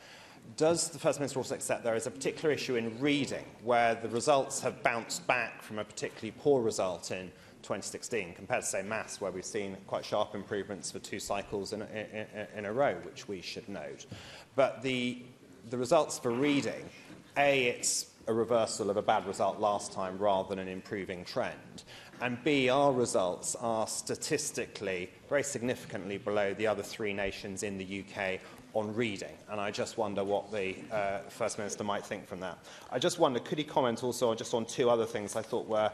Does 0.57 0.89
the 0.89 0.97
First 0.97 1.19
Minister 1.19 1.37
also 1.37 1.53
accept 1.53 1.83
there 1.83 1.93
is 1.95 2.07
a 2.07 2.11
particular 2.11 2.51
issue 2.51 2.75
in 2.75 2.99
reading 2.99 3.45
where 3.63 3.93
the 3.93 4.09
results 4.09 4.59
have 4.61 4.81
bounced 4.81 5.27
back 5.27 5.61
from 5.61 5.77
a 5.77 5.83
particularly 5.83 6.33
poor 6.39 6.63
result 6.63 7.11
in 7.11 7.27
2016 7.61 8.33
compared 8.33 8.61
to, 8.63 8.67
say, 8.67 8.81
maths, 8.81 9.21
where 9.21 9.31
we've 9.31 9.45
seen 9.45 9.77
quite 9.85 10.03
sharp 10.03 10.33
improvements 10.33 10.89
for 10.91 10.97
two 10.97 11.19
cycles 11.19 11.71
in 11.71 11.83
a, 11.83 11.85
in, 12.11 12.27
in 12.57 12.65
a 12.65 12.73
row, 12.73 12.95
which 13.03 13.27
we 13.27 13.41
should 13.41 13.69
note. 13.69 14.07
But 14.55 14.81
the, 14.81 15.21
the 15.69 15.77
results 15.77 16.17
for 16.17 16.31
reading, 16.31 16.89
A, 17.37 17.65
it's 17.67 18.07
a 18.27 18.33
reversal 18.33 18.89
of 18.89 18.97
a 18.97 19.01
bad 19.03 19.27
result 19.27 19.59
last 19.59 19.91
time 19.93 20.17
rather 20.17 20.49
than 20.49 20.57
an 20.59 20.67
improving 20.67 21.25
trend. 21.25 21.83
And 22.21 22.41
B, 22.43 22.67
our 22.69 22.91
results 22.91 23.55
are 23.55 23.87
statistically 23.87 25.09
very 25.29 25.43
significantly 25.43 26.17
below 26.17 26.53
the 26.53 26.67
other 26.67 26.83
three 26.83 27.13
nations 27.13 27.63
in 27.63 27.77
the 27.77 28.03
UK 28.09 28.39
on 28.73 28.93
reading. 28.93 29.33
And 29.49 29.59
I 29.61 29.71
just 29.71 29.97
wonder 29.97 30.23
what 30.25 30.51
the 30.51 30.75
uh, 30.91 31.19
First 31.29 31.57
Minister 31.57 31.83
might 31.85 32.05
think 32.05 32.27
from 32.27 32.41
that. 32.41 32.57
I 32.91 32.99
just 32.99 33.19
wonder, 33.19 33.39
could 33.39 33.57
he 33.57 33.63
comment 33.63 34.03
also 34.03 34.33
just 34.35 34.53
on 34.53 34.65
two 34.65 34.89
other 34.89 35.05
things 35.05 35.37
I 35.37 35.41
thought 35.41 35.65
were 35.67 35.89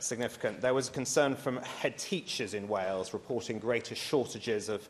significant? 0.00 0.60
There 0.60 0.74
was 0.74 0.88
a 0.88 0.92
concern 0.92 1.34
from 1.34 1.56
head 1.58 1.96
teachers 1.96 2.52
in 2.52 2.68
Wales 2.68 3.14
reporting 3.14 3.58
greater 3.58 3.94
shortages 3.94 4.68
of 4.68 4.86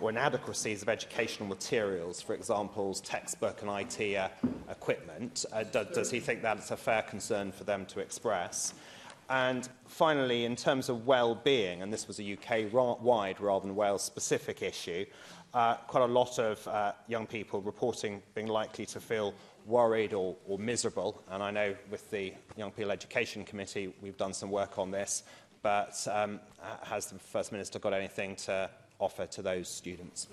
or 0.00 0.08
inadequacies 0.10 0.82
of 0.82 0.88
educational 0.88 1.48
materials, 1.48 2.22
for 2.22 2.32
example, 2.34 2.94
textbook 2.94 3.60
and 3.60 3.70
IT 3.70 4.16
uh, 4.16 4.28
equipment. 4.70 5.44
Uh, 5.52 5.64
do, 5.64 5.84
does 5.92 6.10
he 6.10 6.20
think 6.20 6.40
that's 6.42 6.70
a 6.70 6.76
fair 6.76 7.02
concern 7.02 7.50
for 7.52 7.64
them 7.64 7.84
to 7.86 7.98
express? 7.98 8.72
And 9.30 9.68
finally, 9.86 10.44
in 10.44 10.56
terms 10.56 10.88
of 10.88 11.06
well-being, 11.06 11.82
and 11.82 11.92
this 11.92 12.08
was 12.08 12.20
a 12.20 12.32
UK-wide 12.32 13.40
rather 13.40 13.64
than 13.64 13.76
Wales-specific 13.76 14.60
issue, 14.60 15.04
uh, 15.54 15.74
quite 15.86 16.02
a 16.02 16.12
lot 16.12 16.38
of 16.40 16.66
uh, 16.66 16.92
young 17.06 17.28
people 17.28 17.60
reporting 17.62 18.20
being 18.34 18.48
likely 18.48 18.84
to 18.86 18.98
feel 18.98 19.32
worried 19.66 20.14
or, 20.14 20.34
or 20.48 20.58
miserable. 20.58 21.22
And 21.30 21.44
I 21.44 21.52
know 21.52 21.76
with 21.92 22.10
the 22.10 22.34
Young 22.56 22.72
People 22.72 22.90
Education 22.90 23.44
Committee, 23.44 23.94
we've 24.02 24.16
done 24.16 24.32
some 24.32 24.50
work 24.50 24.78
on 24.80 24.90
this, 24.90 25.22
but 25.62 26.04
um, 26.10 26.40
has 26.82 27.06
the 27.06 27.18
First 27.20 27.52
Minister 27.52 27.78
got 27.78 27.94
anything 27.94 28.34
to 28.46 28.68
offer 28.98 29.26
to 29.26 29.42
those 29.42 29.68
students? 29.68 30.26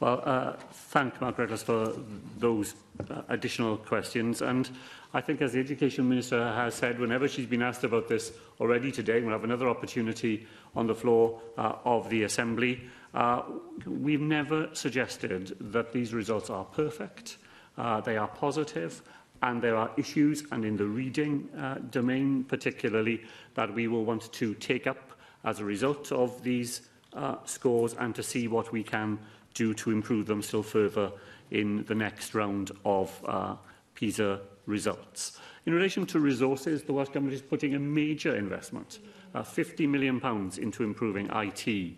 Well, 0.00 0.22
uh, 0.24 0.52
thank 0.72 1.20
Mark 1.20 1.36
Reckless 1.36 1.64
for 1.64 1.92
those 2.38 2.74
uh, 3.10 3.22
additional 3.28 3.76
questions. 3.76 4.40
And 4.42 4.70
I 5.14 5.20
think, 5.22 5.40
as 5.40 5.52
the 5.52 5.60
Education 5.60 6.06
Minister 6.08 6.52
has 6.52 6.74
said, 6.74 6.98
whenever 7.00 7.28
she's 7.28 7.46
been 7.46 7.62
asked 7.62 7.82
about 7.84 8.08
this 8.08 8.32
already 8.60 8.92
today, 8.92 9.20
we'll 9.22 9.32
have 9.32 9.44
another 9.44 9.68
opportunity 9.68 10.46
on 10.76 10.86
the 10.86 10.94
floor 10.94 11.40
uh, 11.56 11.76
of 11.84 12.10
the 12.10 12.24
Assembly. 12.24 12.82
Uh, 13.14 13.42
we've 13.86 14.20
never 14.20 14.68
suggested 14.74 15.56
that 15.72 15.92
these 15.92 16.12
results 16.12 16.50
are 16.50 16.64
perfect. 16.64 17.38
Uh, 17.78 18.02
they 18.02 18.16
are 18.18 18.28
positive 18.28 19.00
and 19.40 19.62
there 19.62 19.76
are 19.76 19.90
issues, 19.96 20.42
and 20.50 20.64
in 20.64 20.76
the 20.76 20.84
reading 20.84 21.48
uh, 21.56 21.76
domain 21.90 22.42
particularly, 22.42 23.22
that 23.54 23.72
we 23.72 23.86
will 23.86 24.04
want 24.04 24.30
to 24.32 24.52
take 24.54 24.88
up 24.88 25.12
as 25.44 25.60
a 25.60 25.64
result 25.64 26.10
of 26.10 26.42
these 26.42 26.88
uh, 27.12 27.36
scores 27.44 27.94
and 27.94 28.16
to 28.16 28.22
see 28.22 28.48
what 28.48 28.72
we 28.72 28.82
can 28.82 29.16
do 29.54 29.72
to 29.72 29.92
improve 29.92 30.26
them 30.26 30.42
still 30.42 30.62
further 30.64 31.10
in 31.52 31.84
the 31.84 31.94
next 31.94 32.34
round 32.34 32.72
of 32.84 33.14
uh, 33.28 33.54
PISA 33.94 34.40
results. 34.68 35.40
In 35.66 35.72
relation 35.74 36.06
to 36.06 36.20
resources, 36.20 36.84
the 36.84 36.92
Welsh 36.92 37.08
Government 37.08 37.34
is 37.34 37.42
putting 37.42 37.74
a 37.74 37.78
major 37.78 38.36
investment, 38.36 39.00
uh, 39.34 39.42
£50 39.42 39.88
million 39.88 40.20
pounds 40.20 40.58
into 40.58 40.84
improving 40.84 41.28
IT 41.34 41.94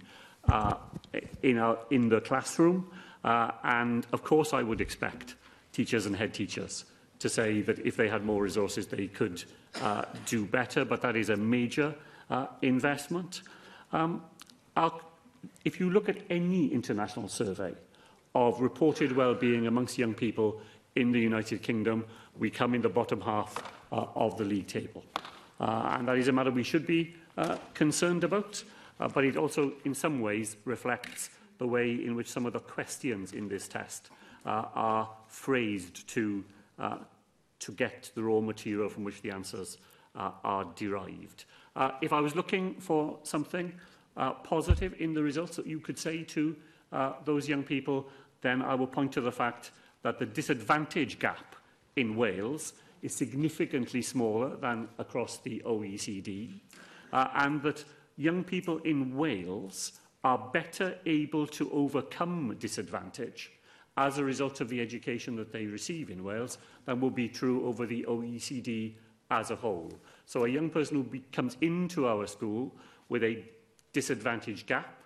uh, 0.50 0.74
in, 1.42 1.58
our, 1.58 1.78
in 1.90 2.08
the 2.08 2.20
classroom. 2.22 2.90
Uh, 3.22 3.50
and 3.64 4.06
of 4.14 4.24
course, 4.24 4.54
I 4.54 4.62
would 4.62 4.80
expect 4.80 5.34
teachers 5.72 6.06
and 6.06 6.16
head 6.16 6.32
teachers 6.32 6.86
to 7.18 7.28
say 7.28 7.60
that 7.60 7.78
if 7.80 7.96
they 7.96 8.08
had 8.08 8.24
more 8.24 8.42
resources, 8.42 8.86
they 8.86 9.06
could 9.08 9.44
uh, 9.82 10.04
do 10.24 10.46
better, 10.46 10.84
but 10.86 11.02
that 11.02 11.16
is 11.16 11.28
a 11.28 11.36
major 11.36 11.94
uh, 12.30 12.46
investment. 12.62 13.42
Um, 13.92 14.22
I'll, 14.76 15.02
if 15.64 15.78
you 15.78 15.90
look 15.90 16.08
at 16.08 16.18
any 16.30 16.68
international 16.72 17.28
survey 17.28 17.74
of 18.34 18.60
reported 18.60 19.12
well-being 19.14 19.66
amongst 19.66 19.98
young 19.98 20.14
people 20.14 20.60
in 20.96 21.12
the 21.12 21.20
United 21.20 21.62
Kingdom, 21.62 22.04
we 22.38 22.50
come 22.50 22.74
in 22.74 22.82
the 22.82 22.88
bottom 22.88 23.20
half 23.20 23.62
uh, 23.92 24.06
of 24.14 24.36
the 24.36 24.44
league 24.44 24.66
table. 24.66 25.04
Uh, 25.58 25.96
and 25.98 26.08
that 26.08 26.16
is 26.16 26.28
a 26.28 26.32
matter 26.32 26.50
we 26.50 26.62
should 26.62 26.86
be 26.86 27.14
uh, 27.36 27.56
concerned 27.74 28.24
about, 28.24 28.62
uh, 28.98 29.08
but 29.08 29.24
it 29.24 29.36
also 29.36 29.72
in 29.84 29.94
some 29.94 30.20
ways 30.20 30.56
reflects 30.64 31.30
the 31.58 31.66
way 31.66 31.90
in 31.92 32.14
which 32.14 32.28
some 32.28 32.46
of 32.46 32.52
the 32.52 32.60
questions 32.60 33.32
in 33.32 33.48
this 33.48 33.68
test 33.68 34.10
uh, 34.46 34.64
are 34.74 35.08
phrased 35.26 36.06
to, 36.08 36.42
uh, 36.78 36.98
to 37.58 37.72
get 37.72 38.10
the 38.14 38.22
raw 38.22 38.40
material 38.40 38.88
from 38.88 39.04
which 39.04 39.20
the 39.22 39.30
answers 39.30 39.76
uh, 40.16 40.30
are 40.42 40.66
derived. 40.76 41.44
Uh, 41.76 41.90
if 42.00 42.12
I 42.12 42.20
was 42.20 42.34
looking 42.34 42.74
for 42.76 43.18
something 43.22 43.72
uh, 44.16 44.32
positive 44.32 44.94
in 44.98 45.12
the 45.12 45.22
results 45.22 45.56
that 45.56 45.66
you 45.66 45.78
could 45.78 45.98
say 45.98 46.22
to 46.24 46.56
uh, 46.92 47.12
those 47.24 47.48
young 47.48 47.62
people, 47.62 48.08
then 48.40 48.62
I 48.62 48.74
will 48.74 48.86
point 48.86 49.12
to 49.12 49.20
the 49.20 49.30
fact 49.30 49.70
that 50.02 50.18
the 50.18 50.26
disadvantage 50.26 51.18
gap 51.18 51.54
in 51.96 52.16
Wales 52.16 52.74
is 53.02 53.14
significantly 53.14 54.02
smaller 54.02 54.56
than 54.56 54.88
across 54.98 55.38
the 55.38 55.62
OECD, 55.66 56.60
uh, 57.12 57.28
and 57.34 57.62
that 57.62 57.84
young 58.16 58.44
people 58.44 58.78
in 58.78 59.16
Wales 59.16 59.92
are 60.22 60.50
better 60.52 60.98
able 61.06 61.46
to 61.46 61.70
overcome 61.72 62.54
disadvantage 62.58 63.52
as 63.96 64.18
a 64.18 64.24
result 64.24 64.60
of 64.60 64.68
the 64.68 64.80
education 64.80 65.34
that 65.36 65.50
they 65.52 65.66
receive 65.66 66.10
in 66.10 66.22
Wales 66.22 66.58
than 66.84 67.00
will 67.00 67.10
be 67.10 67.28
true 67.28 67.66
over 67.66 67.86
the 67.86 68.04
OECD 68.08 68.94
as 69.30 69.50
a 69.50 69.56
whole. 69.56 69.90
So 70.26 70.44
a 70.44 70.48
young 70.48 70.68
person 70.70 70.96
who 71.10 71.20
comes 71.32 71.56
into 71.62 72.06
our 72.06 72.26
school 72.26 72.74
with 73.08 73.24
a 73.24 73.42
disadvantage 73.92 74.66
gap 74.66 74.96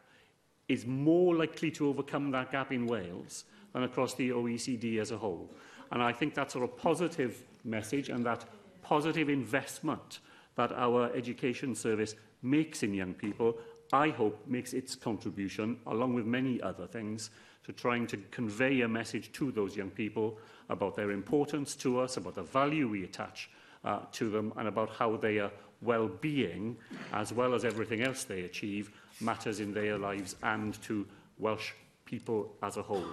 is 0.69 0.87
more 0.87 1.35
likely 1.35 1.71
to 1.71 1.89
overcome 1.89 2.31
that 2.33 2.51
gap 2.51 2.73
in 2.73 2.87
Wales 2.87 3.45
than 3.73 3.85
across 3.85 4.15
the 4.15 4.31
OECD 4.31 4.99
as 4.99 5.11
a 5.13 5.19
whole. 5.19 5.53
And 5.95 6.03
I 6.03 6.13
think 6.13 6.35
that's 6.35 6.53
sort 6.53 6.65
of 6.69 6.77
positive 6.77 7.45
message 7.65 8.09
and 8.09 8.27
that 8.27 8.45
positive 8.83 9.29
investment 9.31 10.19
that 10.57 10.73
our 10.73 11.11
education 11.15 11.73
service 11.77 12.17
makes 12.43 12.83
in 12.83 12.93
young 12.93 13.15
people, 13.15 13.57
I 13.93 14.09
hope 14.11 14.45
makes 14.47 14.73
its 14.73 14.97
contribution, 14.97 15.79
along 15.87 16.15
with 16.15 16.27
many 16.27 16.61
other 16.61 16.87
things, 16.89 17.31
to 17.67 17.73
trying 17.73 18.09
to 18.09 18.17
convey 18.33 18.81
a 18.81 18.89
message 18.89 19.31
to 19.35 19.53
those 19.53 19.77
young 19.77 19.91
people 19.91 20.39
about 20.69 20.97
their 20.97 21.13
importance 21.13 21.77
to 21.77 22.01
us, 22.01 22.17
about 22.17 22.35
the 22.35 22.43
value 22.43 22.89
we 22.89 23.05
attach 23.05 23.49
uh, 23.85 24.01
to 24.13 24.29
them, 24.31 24.53
and 24.57 24.67
about 24.67 24.91
how 24.91 25.17
their 25.17 25.51
well-being, 25.81 26.77
as 27.13 27.33
well 27.33 27.55
as 27.55 27.65
everything 27.65 28.03
else 28.03 28.25
they 28.25 28.41
achieve, 28.43 28.91
matters 29.21 29.61
in 29.61 29.73
their 29.73 29.97
lives 29.97 30.35
and 30.43 30.83
to 30.83 31.07
Welsh 31.39 31.71
people 32.05 32.53
as 32.65 32.77
a 32.79 32.83
whole. 32.83 33.07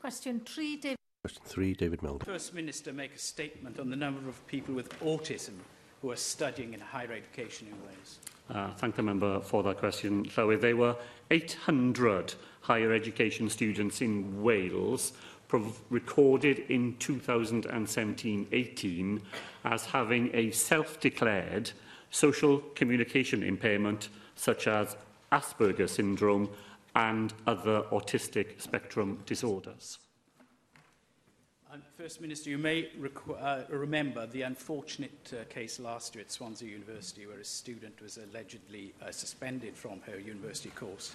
Question 0.00 0.40
3, 0.40 0.76
David. 0.76 0.96
Question 1.22 1.42
3, 1.44 1.74
David 1.74 2.02
Milne. 2.02 2.18
First 2.20 2.54
Minister 2.54 2.94
make 2.94 3.14
a 3.14 3.18
statement 3.18 3.78
on 3.78 3.90
the 3.90 3.96
number 3.96 4.26
of 4.26 4.46
people 4.46 4.74
with 4.74 4.88
autism 5.00 5.52
who 6.00 6.10
are 6.10 6.16
studying 6.16 6.72
in 6.72 6.80
higher 6.80 7.12
education 7.12 7.66
in 7.70 7.74
Wales. 7.86 8.20
Uh, 8.48 8.72
thank 8.78 8.96
the 8.96 9.02
member 9.02 9.38
for 9.42 9.62
that 9.62 9.76
question, 9.76 10.24
Llywydd. 10.30 10.62
There 10.62 10.78
were 10.78 10.96
800 11.30 12.32
higher 12.62 12.94
education 12.94 13.50
students 13.50 14.00
in 14.00 14.42
Wales 14.42 15.12
recorded 15.90 16.60
in 16.70 16.94
2017-18 16.94 19.20
as 19.66 19.84
having 19.84 20.34
a 20.34 20.50
self-declared 20.52 21.70
social 22.10 22.60
communication 22.74 23.42
impairment 23.42 24.08
such 24.36 24.66
as 24.66 24.96
Asperger 25.32 25.86
syndrome 25.86 26.48
and 26.96 27.34
other 27.46 27.82
autistic 27.92 28.58
spectrum 28.62 29.22
disorders. 29.26 29.98
First 31.96 32.20
Minister, 32.20 32.50
you 32.50 32.58
may 32.58 32.88
uh, 33.40 33.60
remember 33.68 34.26
the 34.26 34.42
unfortunate 34.42 35.32
uh, 35.32 35.44
case 35.52 35.78
last 35.78 36.14
year 36.16 36.22
at 36.24 36.32
Swansea 36.32 36.68
University 36.68 37.26
where 37.26 37.38
a 37.38 37.44
student 37.44 38.00
was 38.02 38.18
allegedly 38.18 38.92
uh, 39.00 39.12
suspended 39.12 39.76
from 39.76 40.00
her 40.00 40.18
university 40.18 40.70
course 40.70 41.14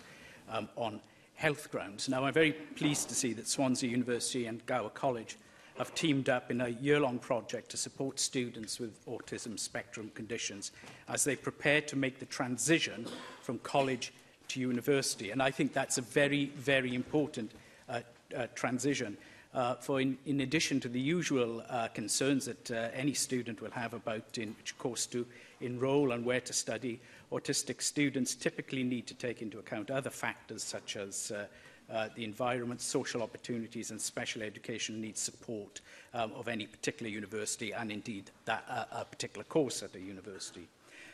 um, 0.49 0.69
on 0.77 1.01
health 1.33 1.69
grounds. 1.71 2.07
Now, 2.07 2.23
I'm 2.23 2.33
very 2.33 2.53
pleased 2.53 3.09
to 3.09 3.15
see 3.15 3.33
that 3.33 3.47
Swansea 3.49 3.89
University 3.89 4.45
and 4.45 4.65
Gower 4.65 4.89
College 4.91 5.35
have 5.77 5.93
teamed 5.93 6.29
up 6.29 6.49
in 6.49 6.61
a 6.61 6.69
year-long 6.69 7.19
project 7.19 7.69
to 7.71 7.77
support 7.77 8.17
students 8.17 8.79
with 8.79 9.05
autism 9.07 9.59
spectrum 9.59 10.09
conditions 10.15 10.71
as 11.09 11.25
they 11.25 11.35
prepare 11.35 11.81
to 11.81 11.97
make 11.97 12.19
the 12.19 12.25
transition 12.25 13.05
from 13.41 13.59
college 13.59 14.13
to 14.49 14.61
university. 14.61 15.31
And 15.31 15.43
I 15.43 15.51
think 15.51 15.73
that's 15.73 15.97
a 15.97 16.01
very, 16.01 16.45
very 16.55 16.95
important 16.95 17.51
uh, 17.89 17.99
uh, 18.35 18.47
transition 18.55 19.17
uh, 19.55 19.73
for 19.75 20.01
in, 20.01 20.17
in 20.25 20.41
addition 20.41 20.79
to 20.81 20.89
the 20.89 20.99
usual 20.99 21.63
uh, 21.69 21.87
concerns 21.89 22.45
that 22.45 22.69
uh, 22.69 22.89
any 22.93 23.13
student 23.13 23.61
will 23.61 23.71
have 23.71 23.93
about 23.93 24.37
in 24.37 24.49
which 24.57 24.77
course 24.77 25.05
to 25.05 25.25
enroll 25.61 26.11
and 26.11 26.25
where 26.25 26.41
to 26.41 26.51
study, 26.53 26.99
autistic 27.31 27.81
students 27.81 28.35
typically 28.35 28.83
need 28.83 29.07
to 29.07 29.13
take 29.13 29.41
into 29.41 29.57
account 29.59 29.89
other 29.89 30.09
factors 30.09 30.61
such 30.61 30.97
as 30.97 31.31
uh, 31.31 31.45
uh, 31.93 32.09
the 32.15 32.25
environment, 32.25 32.81
social 32.81 33.21
opportunities 33.21 33.91
and 33.91 34.01
special 34.01 34.41
education 34.41 34.99
needs 34.99 35.21
support 35.21 35.79
um, 36.13 36.31
of 36.35 36.47
any 36.47 36.65
particular 36.67 37.09
university 37.09 37.71
and 37.71 37.91
indeed 37.91 38.31
that 38.43 38.63
uh, 38.69 38.83
a 39.01 39.05
particular 39.05 39.45
course 39.45 39.81
at 39.83 39.95
a 39.95 39.99
university. 39.99 40.67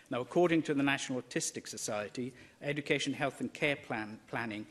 Now, 0.09 0.21
according 0.21 0.63
to 0.63 0.73
the 0.73 0.83
National 0.83 1.21
Autistic 1.21 1.67
Society, 1.67 2.33
education, 2.61 3.13
health 3.13 3.39
and 3.39 3.53
care 3.53 3.75
plan 3.75 4.17
planning 4.27 4.65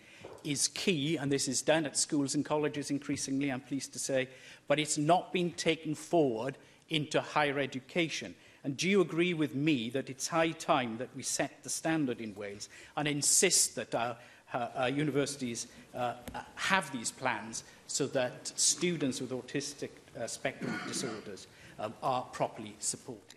is 0.44 0.68
key, 0.68 1.16
and 1.16 1.30
this 1.30 1.48
is 1.48 1.62
done 1.62 1.84
at 1.86 1.96
schools 1.96 2.34
and 2.34 2.44
colleges 2.44 2.90
increasingly, 2.90 3.50
I'm 3.50 3.60
pleased 3.60 3.92
to 3.94 3.98
say, 3.98 4.28
but 4.68 4.78
it's 4.78 4.98
not 4.98 5.32
been 5.32 5.52
taken 5.52 5.94
forward 5.94 6.56
into 6.88 7.20
higher 7.20 7.58
education. 7.58 8.34
And 8.64 8.76
do 8.76 8.88
you 8.88 9.00
agree 9.00 9.32
with 9.34 9.54
me 9.54 9.88
that 9.90 10.10
it's 10.10 10.28
high 10.28 10.50
time 10.50 10.98
that 10.98 11.08
we 11.16 11.22
set 11.22 11.62
the 11.62 11.70
standard 11.70 12.20
in 12.20 12.34
Wales 12.34 12.68
and 12.96 13.08
insist 13.08 13.74
that 13.76 13.94
our, 13.94 14.16
our, 14.52 14.70
our 14.74 14.88
universities 14.88 15.66
uh, 15.94 16.14
have 16.56 16.90
these 16.92 17.10
plans 17.10 17.64
so 17.86 18.06
that 18.08 18.52
students 18.56 19.20
with 19.20 19.30
autistic 19.30 19.90
uh, 20.20 20.26
spectrum 20.26 20.78
disorders 20.86 21.46
um, 21.78 21.94
are 22.02 22.22
properly 22.32 22.76
supported? 22.80 23.36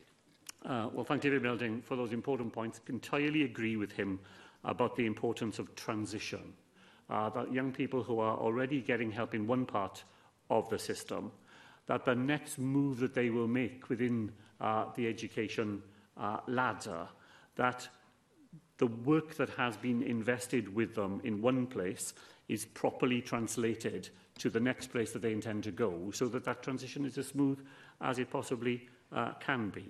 Uh, 0.65 0.89
well, 0.93 1.05
thank 1.05 1.21
David 1.21 1.43
Melding 1.43 1.81
for 1.83 1.95
those 1.95 2.11
important 2.13 2.51
points. 2.51 2.81
I 2.85 2.91
entirely 2.93 3.43
agree 3.43 3.75
with 3.75 3.91
him 3.91 4.19
about 4.65 4.95
the 4.95 5.05
importance 5.05 5.59
of 5.59 5.73
transition 5.75 6.53
uh, 7.09 7.29
that 7.29 7.51
young 7.51 7.71
people 7.71 8.03
who 8.03 8.19
are 8.19 8.37
already 8.37 8.81
getting 8.81 9.11
help 9.11 9.33
in 9.33 9.47
one 9.47 9.65
part 9.65 10.03
of 10.49 10.69
the 10.69 10.79
system, 10.79 11.31
that 11.87 12.05
the 12.05 12.15
next 12.15 12.57
move 12.59 12.99
that 12.99 13.13
they 13.13 13.29
will 13.29 13.47
make 13.47 13.89
within 13.89 14.31
uh, 14.61 14.85
the 14.95 15.07
education 15.07 15.81
uh, 16.17 16.37
ladder, 16.47 17.07
that 17.55 17.87
the 18.77 18.87
work 18.87 19.35
that 19.35 19.49
has 19.51 19.77
been 19.77 20.01
invested 20.03 20.73
with 20.73 20.95
them 20.95 21.21
in 21.23 21.41
one 21.41 21.67
place 21.67 22.13
is 22.49 22.65
properly 22.65 23.21
translated 23.21 24.09
to 24.37 24.49
the 24.49 24.59
next 24.59 24.87
place 24.87 25.11
that 25.11 25.21
they 25.21 25.31
intend 25.31 25.63
to 25.63 25.71
go 25.71 26.09
so 26.11 26.25
that 26.27 26.43
that 26.43 26.63
transition 26.63 27.05
is 27.05 27.17
as 27.17 27.27
smooth 27.27 27.59
as 28.01 28.19
it 28.19 28.29
possibly 28.29 28.87
uh, 29.15 29.31
can 29.39 29.69
be. 29.69 29.85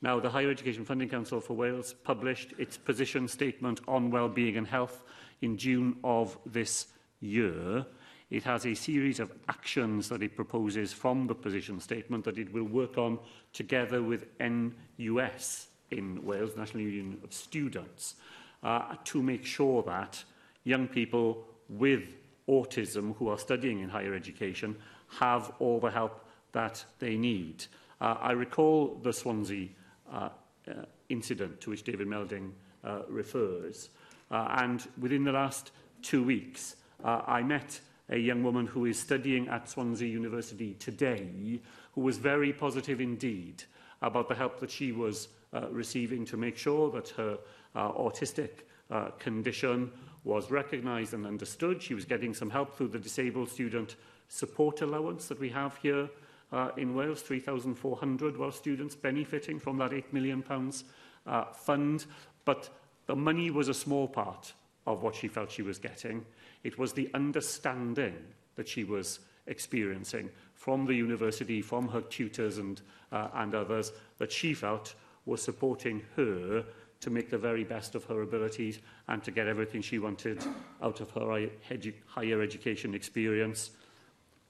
Now, 0.00 0.20
the 0.20 0.30
Higher 0.30 0.50
Education 0.50 0.84
Funding 0.84 1.08
Council 1.08 1.40
for 1.40 1.54
Wales 1.54 1.92
published 2.04 2.54
its 2.56 2.76
position 2.76 3.26
statement 3.26 3.80
on 3.88 4.10
well-being 4.10 4.56
and 4.56 4.66
health 4.66 5.02
in 5.42 5.56
June 5.56 5.96
of 6.04 6.36
this 6.46 6.86
year. 7.20 7.86
It 8.30 8.42
has 8.44 8.66
a 8.66 8.74
series 8.74 9.20
of 9.20 9.32
actions 9.48 10.08
that 10.10 10.22
it 10.22 10.36
proposes 10.36 10.92
from 10.92 11.26
the 11.26 11.34
position 11.34 11.80
statement 11.80 12.24
that 12.24 12.38
it 12.38 12.52
will 12.52 12.64
work 12.64 12.98
on 12.98 13.18
together 13.52 14.02
with 14.02 14.26
NUS 14.38 15.68
in 15.90 16.24
Wales, 16.24 16.56
National 16.56 16.82
Union 16.82 17.18
of 17.24 17.32
Students, 17.32 18.16
uh, 18.62 18.96
to 19.04 19.22
make 19.22 19.46
sure 19.46 19.82
that 19.84 20.22
young 20.64 20.88
people 20.88 21.46
with 21.70 22.02
autism 22.48 23.16
who 23.16 23.28
are 23.28 23.38
studying 23.38 23.80
in 23.80 23.88
higher 23.88 24.12
education 24.14 24.76
have 25.20 25.52
all 25.58 25.80
the 25.80 25.90
help 25.90 26.22
that 26.52 26.84
they 26.98 27.16
need. 27.16 27.64
Uh, 28.00 28.16
I 28.20 28.32
recall 28.32 28.96
the 29.02 29.12
Swansea 29.12 29.68
uh, 30.12 30.28
uh, 30.68 30.70
incident 31.08 31.60
to 31.62 31.70
which 31.70 31.82
David 31.82 32.06
Melding 32.08 32.50
uh, 32.84 33.02
refers. 33.08 33.88
Uh, 34.30 34.46
and 34.58 34.88
within 34.98 35.24
the 35.24 35.32
last 35.32 35.70
two 36.02 36.22
weeks, 36.22 36.76
uh, 37.04 37.22
I 37.26 37.42
met 37.42 37.80
a 38.10 38.16
young 38.18 38.42
woman 38.42 38.66
who 38.66 38.86
is 38.86 38.98
studying 38.98 39.48
at 39.48 39.68
Swansea 39.68 40.08
University 40.08 40.74
today, 40.74 41.60
who 41.94 42.00
was 42.00 42.18
very 42.18 42.52
positive 42.52 43.00
indeed 43.00 43.62
about 44.02 44.28
the 44.28 44.34
help 44.34 44.60
that 44.60 44.70
she 44.70 44.92
was 44.92 45.28
uh, 45.52 45.66
receiving 45.70 46.24
to 46.26 46.36
make 46.36 46.56
sure 46.56 46.90
that 46.90 47.08
her 47.10 47.38
uh, 47.74 47.92
autistic 47.92 48.62
uh, 48.90 49.08
condition 49.18 49.90
was 50.24 50.50
recognised 50.50 51.14
and 51.14 51.26
understood. 51.26 51.82
She 51.82 51.94
was 51.94 52.04
getting 52.04 52.34
some 52.34 52.50
help 52.50 52.74
through 52.76 52.88
the 52.88 52.98
Disabled 52.98 53.48
Student 53.50 53.96
Support 54.28 54.82
Allowance 54.82 55.28
that 55.28 55.40
we 55.40 55.48
have 55.50 55.76
here 55.78 56.08
uh, 56.52 56.70
in 56.76 56.94
Wales, 56.94 57.22
3,400 57.22 58.36
Welsh 58.36 58.56
students 58.56 58.94
benefiting 58.94 59.58
from 59.58 59.76
that 59.78 59.90
£8 59.90 60.12
million 60.12 60.42
pounds, 60.42 60.84
uh, 61.26 61.44
fund. 61.52 62.06
But 62.44 62.68
The 63.08 63.16
money 63.16 63.50
was 63.50 63.68
a 63.68 63.74
small 63.74 64.06
part 64.06 64.52
of 64.86 65.02
what 65.02 65.14
she 65.14 65.28
felt 65.28 65.50
she 65.50 65.62
was 65.62 65.78
getting. 65.78 66.24
It 66.62 66.78
was 66.78 66.92
the 66.92 67.08
understanding 67.14 68.14
that 68.54 68.68
she 68.68 68.84
was 68.84 69.20
experiencing 69.46 70.28
from 70.54 70.84
the 70.84 70.94
university, 70.94 71.62
from 71.62 71.88
her 71.88 72.02
tutors 72.02 72.58
and, 72.58 72.82
uh, 73.10 73.28
and 73.34 73.54
others, 73.54 73.92
that 74.18 74.30
she 74.30 74.52
felt 74.52 74.94
was 75.24 75.40
supporting 75.40 76.02
her 76.16 76.62
to 77.00 77.10
make 77.10 77.30
the 77.30 77.38
very 77.38 77.64
best 77.64 77.94
of 77.94 78.04
her 78.04 78.20
abilities 78.22 78.78
and 79.08 79.24
to 79.24 79.30
get 79.30 79.46
everything 79.46 79.80
she 79.80 79.98
wanted 79.98 80.44
out 80.82 81.00
of 81.00 81.10
her 81.12 81.48
edu 81.70 81.94
higher 82.06 82.42
education 82.42 82.92
experience, 82.92 83.70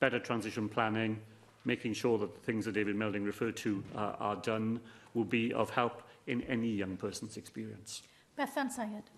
better 0.01 0.19
transition 0.19 0.69
planning, 0.69 1.21
making 1.65 1.93
sure 1.93 2.19
that 2.19 2.35
the 2.35 2.41
things 2.41 2.65
that 2.65 2.73
David 2.73 2.97
Melding 2.97 3.25
referred 3.25 3.55
to 3.59 3.85
uh, 3.95 3.99
are 4.19 4.37
done, 4.37 4.81
will 5.15 5.25
be 5.25 5.53
of 5.53 5.71
help 5.71 6.03
in 6.27 6.43
any 6.43 6.69
young 6.71 6.97
person's 6.97 7.37
experience. 7.37 8.03
Bethan 8.39 8.71
Sayed. 8.71 9.11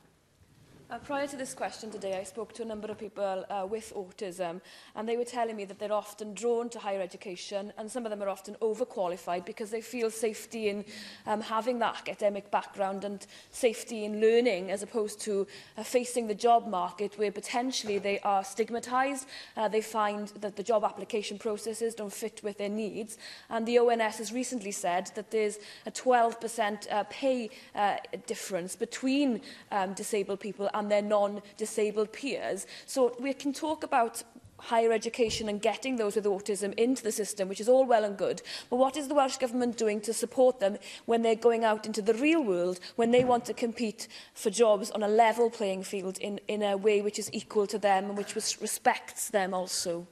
Uh, 0.91 0.99
prior 0.99 1.25
to 1.25 1.37
this 1.37 1.55
question 1.55 1.89
today, 1.89 2.19
I 2.19 2.25
spoke 2.25 2.53
to 2.55 2.63
a 2.63 2.73
number 2.73 2.91
of 2.91 2.99
people 2.99 3.45
uh, 3.49 3.65
with 3.65 3.93
autism, 3.95 4.61
and 4.97 5.09
they 5.09 5.17
were 5.17 5.25
telling 5.25 5.55
me 5.55 5.65
that 5.67 5.79
they're 5.79 5.93
often 5.93 6.35
drawn 6.35 6.69
to 6.71 6.81
higher 6.81 7.01
education, 7.01 7.73
and 7.79 7.89
some 7.89 8.05
of 8.05 8.11
them 8.11 8.21
are 8.25 8.29
often 8.29 8.57
overqualified 8.57 9.45
because 9.47 9.71
they 9.71 9.83
feel 9.83 10.11
safety 10.11 10.69
in 10.69 10.85
um, 11.29 11.43
having 11.43 11.79
that 11.79 11.95
academic 11.95 12.51
background 12.51 13.05
and 13.05 13.25
safety 13.53 14.05
in 14.05 14.21
learning, 14.21 14.73
as 14.73 14.83
opposed 14.83 15.21
to 15.21 15.47
uh, 15.79 15.85
facing 15.85 16.27
the 16.27 16.35
job 16.35 16.67
market 16.67 17.17
where 17.21 17.31
potentially 17.31 17.99
they 17.99 18.19
are 18.21 18.43
stigmatized. 18.43 19.29
Uh, 19.57 19.69
they 19.69 19.81
find 19.81 20.33
that 20.41 20.57
the 20.57 20.63
job 20.73 20.83
application 20.83 21.39
processes 21.39 21.95
don't 21.95 22.13
fit 22.13 22.41
with 22.43 22.59
their 22.59 22.69
needs, 22.69 23.17
and 23.49 23.65
the 23.65 23.79
ONS 23.79 24.17
has 24.17 24.33
recently 24.33 24.73
said 24.73 25.09
that 25.15 25.31
there's 25.31 25.59
a 25.87 25.93
12% 25.93 26.91
uh, 26.93 27.05
pay 27.11 27.49
uh, 27.77 27.95
difference 28.27 28.75
between 28.75 29.41
um, 29.71 29.93
disabled 29.95 30.41
people 30.41 30.69
and 30.81 30.91
their 30.91 31.03
non-disabled 31.03 32.13
peers. 32.13 32.67
So 32.87 33.15
we 33.21 33.33
can 33.35 33.53
talk 33.53 33.85
about 33.85 34.23
higher 34.59 34.93
education 34.93 35.49
and 35.49 35.61
getting 35.63 35.97
those 35.97 36.17
with 36.17 36.25
autism 36.25 36.75
into 36.75 37.03
the 37.03 37.13
system, 37.13 37.49
which 37.49 37.61
is 37.61 37.69
all 37.69 37.85
well 37.87 38.05
and 38.05 38.17
good. 38.19 38.43
But 38.69 38.77
what 38.77 38.97
is 38.97 39.09
the 39.09 39.15
Welsh 39.15 39.37
Government 39.37 39.77
doing 39.77 40.01
to 40.03 40.13
support 40.13 40.59
them 40.59 40.77
when 41.07 41.23
they're 41.23 41.43
going 41.49 41.65
out 41.65 41.87
into 41.87 42.03
the 42.03 42.15
real 42.15 42.43
world, 42.43 42.81
when 42.97 43.11
they 43.11 43.25
want 43.25 43.45
to 43.47 43.55
compete 43.55 44.09
for 44.35 44.51
jobs 44.51 44.91
on 44.91 45.03
a 45.03 45.09
level 45.09 45.51
playing 45.51 45.83
field 45.85 46.19
in, 46.19 46.41
in 46.49 46.63
a 46.63 46.77
way 46.77 47.01
which 47.01 47.19
is 47.19 47.31
equal 47.33 47.67
to 47.69 47.79
them 47.79 48.05
and 48.07 48.19
which 48.19 48.35
respects 48.35 49.31
them 49.31 49.55
also? 49.55 50.07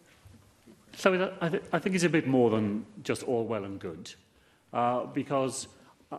So 0.96 1.32
I, 1.40 1.48
th 1.48 1.62
I 1.76 1.78
think 1.78 1.94
it's 1.96 2.04
a 2.12 2.14
bit 2.18 2.26
more 2.26 2.48
than 2.50 2.84
just 3.10 3.22
all 3.22 3.44
well 3.52 3.64
and 3.64 3.78
good, 3.78 4.04
uh, 4.72 5.06
because 5.20 5.68
uh, 6.12 6.16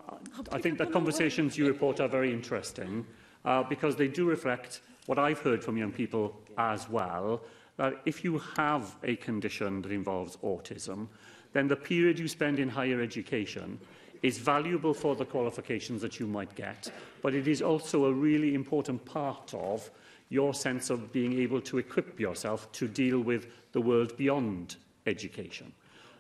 I, 0.54 0.56
I 0.58 0.62
think 0.62 0.78
the 0.78 0.86
conversations 0.86 1.58
you 1.58 1.68
report 1.68 2.00
are 2.00 2.08
very 2.08 2.32
interesting 2.32 3.06
uh, 3.46 3.64
because 3.64 3.96
they 3.96 4.08
do 4.08 4.26
reflect 4.26 4.82
what 5.06 5.18
I've 5.20 5.40
heard 5.40 5.64
from 5.64 5.78
young 5.78 5.92
people 5.92 6.36
as 6.58 6.90
well, 6.90 7.42
that 7.78 7.96
if 8.06 8.24
you 8.24 8.40
have 8.58 8.96
a 9.04 9.16
condition 9.16 9.82
that 9.82 9.92
involves 9.92 10.36
autism, 10.38 11.08
then 11.54 11.68
the 11.68 11.76
period 11.76 12.20
you 12.20 12.28
spend 12.28 12.60
in 12.60 12.70
higher 12.70 13.02
education 13.02 13.80
is 14.22 14.38
valuable 14.38 14.94
for 14.94 15.16
the 15.16 15.26
qualifications 15.26 16.02
that 16.02 16.20
you 16.20 16.28
might 16.28 16.54
get, 16.56 16.92
but 17.22 17.34
it 17.34 17.48
is 17.48 17.62
also 17.62 18.06
a 18.06 18.14
really 18.14 18.54
important 18.54 19.04
part 19.06 19.54
of 19.54 19.90
your 20.28 20.54
sense 20.54 20.90
of 20.90 21.12
being 21.12 21.40
able 21.40 21.60
to 21.62 21.78
equip 21.80 22.20
yourself 22.20 22.72
to 22.74 22.88
deal 22.88 23.20
with 23.20 23.48
the 23.72 23.82
world 23.82 24.16
beyond 24.18 24.76
education. 25.08 25.72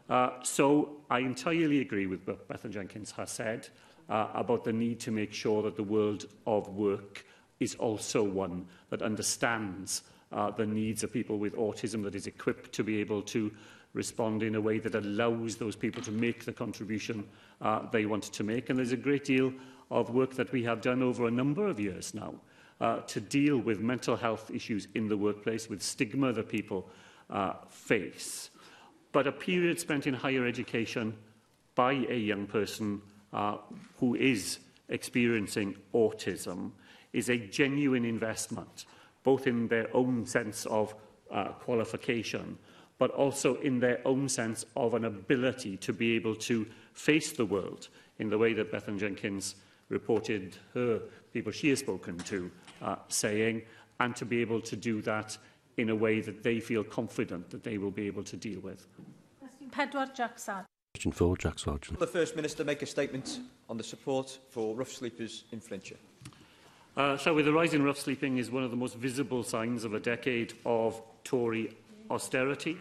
Uh, 0.09 0.31
so 0.41 0.95
I 1.11 1.19
entirely 1.19 1.81
agree 1.81 2.07
with 2.07 2.25
what 2.25 2.47
Bethan 2.47 2.71
Jenkins 2.71 3.11
has 3.11 3.29
said 3.29 3.67
uh, 4.09 4.27
about 4.33 4.63
the 4.63 4.73
need 4.73 4.99
to 5.01 5.11
make 5.11 5.31
sure 5.33 5.61
that 5.63 5.75
the 5.75 5.83
world 5.83 6.25
of 6.47 6.67
work 6.69 7.25
is 7.59 7.75
also 7.75 8.23
one 8.23 8.65
that 8.89 9.01
understands 9.01 10.03
uh, 10.31 10.49
the 10.51 10.65
needs 10.65 11.03
of 11.03 11.11
people 11.13 11.37
with 11.37 11.55
autism, 11.55 12.03
that 12.03 12.15
is 12.15 12.27
equipped 12.27 12.71
to 12.71 12.83
be 12.83 12.99
able 12.99 13.21
to 13.21 13.51
respond 13.93 14.43
in 14.43 14.55
a 14.55 14.61
way 14.61 14.77
that 14.77 14.95
allows 14.95 15.55
those 15.55 15.75
people 15.75 16.01
to 16.01 16.11
make 16.11 16.45
the 16.45 16.53
contribution 16.53 17.27
uh, 17.61 17.81
they 17.91 18.05
want 18.05 18.23
to 18.23 18.43
make. 18.43 18.69
And 18.69 18.77
there's 18.77 18.91
a 18.91 18.95
great 18.97 19.25
deal 19.25 19.51
of 19.91 20.11
work 20.11 20.35
that 20.35 20.51
we 20.51 20.63
have 20.63 20.81
done 20.81 21.01
over 21.01 21.27
a 21.27 21.31
number 21.31 21.67
of 21.67 21.79
years 21.79 22.13
now 22.13 22.35
uh, 22.79 22.99
to 23.01 23.19
deal 23.19 23.57
with 23.57 23.79
mental 23.79 24.15
health 24.15 24.51
issues 24.51 24.87
in 24.93 25.07
the 25.07 25.17
workplace, 25.17 25.69
with 25.69 25.81
stigma 25.81 26.31
that 26.31 26.47
people 26.47 26.87
uh, 27.31 27.53
face. 27.67 28.51
But 29.11 29.25
a 29.25 29.31
period 29.31 29.79
spent 29.79 30.05
in 30.05 30.13
higher 30.13 30.45
education 30.45 31.15
by 31.73 31.93
a 32.09 32.17
young 32.17 32.45
person 32.45 33.01
uh, 33.33 33.57
who 33.99 34.15
is 34.15 34.59
experiencing 34.89 35.75
autism 35.93 36.71
is 37.13 37.29
a 37.29 37.37
genuine 37.37 38.05
investment, 38.05 38.85
both 39.23 39.47
in 39.47 39.67
their 39.67 39.89
own 39.95 40.25
sense 40.25 40.65
of 40.67 40.93
uh, 41.31 41.49
qualification, 41.49 42.57
but 42.97 43.11
also 43.11 43.55
in 43.57 43.79
their 43.79 43.99
own 44.05 44.27
sense 44.27 44.65
of 44.75 44.93
an 44.93 45.05
ability 45.05 45.77
to 45.77 45.93
be 45.93 46.15
able 46.15 46.35
to 46.35 46.65
face 46.93 47.31
the 47.31 47.45
world 47.45 47.89
in 48.19 48.29
the 48.29 48.37
way 48.37 48.53
that 48.53 48.71
Bethan 48.71 48.99
Jenkins 48.99 49.55
reported 49.89 50.55
her 50.73 50.99
people 51.33 51.51
she 51.51 51.69
has 51.69 51.79
spoken 51.79 52.17
to 52.19 52.51
uh, 52.81 52.95
saying, 53.07 53.61
and 53.99 54.15
to 54.15 54.25
be 54.25 54.39
able 54.41 54.61
to 54.61 54.75
do 54.75 55.01
that 55.01 55.37
in 55.77 55.89
a 55.89 55.95
way 55.95 56.19
that 56.21 56.41
they 56.43 56.59
feel 56.59 56.83
confident 56.83 57.49
that 57.49 57.63
they 57.63 57.77
will 57.77 57.91
be 57.91 58.07
able 58.07 58.23
to 58.23 58.35
deal 58.37 58.59
with. 58.61 58.87
Pedwar 59.71 60.13
Jackson. 60.13 60.65
Question 60.99 61.11
4, 61.13 61.37
Jack 61.37 61.59
Sargent. 61.59 61.91
Will 61.97 62.05
the 62.05 62.11
First 62.11 62.35
Minister 62.35 62.65
make 62.65 62.81
a 62.81 62.85
statement 62.85 63.39
on 63.69 63.77
the 63.77 63.83
support 63.85 64.37
for 64.49 64.75
rough 64.75 64.89
sleepers 64.91 65.45
in 65.53 65.61
Flintshire? 65.61 65.95
Uh, 66.97 67.15
shall 67.15 67.33
we? 67.35 67.41
The 67.41 67.53
rise 67.53 67.73
in 67.73 67.83
rough 67.83 67.97
sleeping 67.99 68.37
is 68.37 68.51
one 68.51 68.63
of 68.63 68.69
the 68.71 68.75
most 68.75 68.95
visible 68.97 69.41
signs 69.41 69.85
of 69.85 69.93
a 69.93 69.99
decade 70.01 70.55
of 70.65 71.01
Tory 71.23 71.71
austerity. 72.11 72.77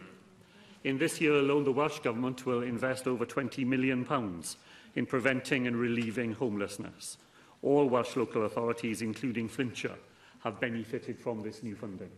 In 0.82 0.98
this 0.98 1.20
year 1.20 1.34
alone, 1.34 1.62
the 1.62 1.70
Welsh 1.70 2.00
Government 2.00 2.44
will 2.44 2.64
invest 2.64 3.06
over 3.06 3.24
£20 3.24 3.64
million 3.64 4.04
pounds 4.04 4.56
in 4.96 5.06
preventing 5.06 5.68
and 5.68 5.76
relieving 5.76 6.32
homelessness. 6.32 7.18
All 7.62 7.84
Welsh 7.86 8.16
local 8.16 8.46
authorities, 8.46 9.00
including 9.00 9.48
Flintshire, 9.48 9.94
have 10.42 10.58
benefited 10.58 11.20
from 11.20 11.40
this 11.44 11.62
new 11.62 11.76
funding. 11.76 12.10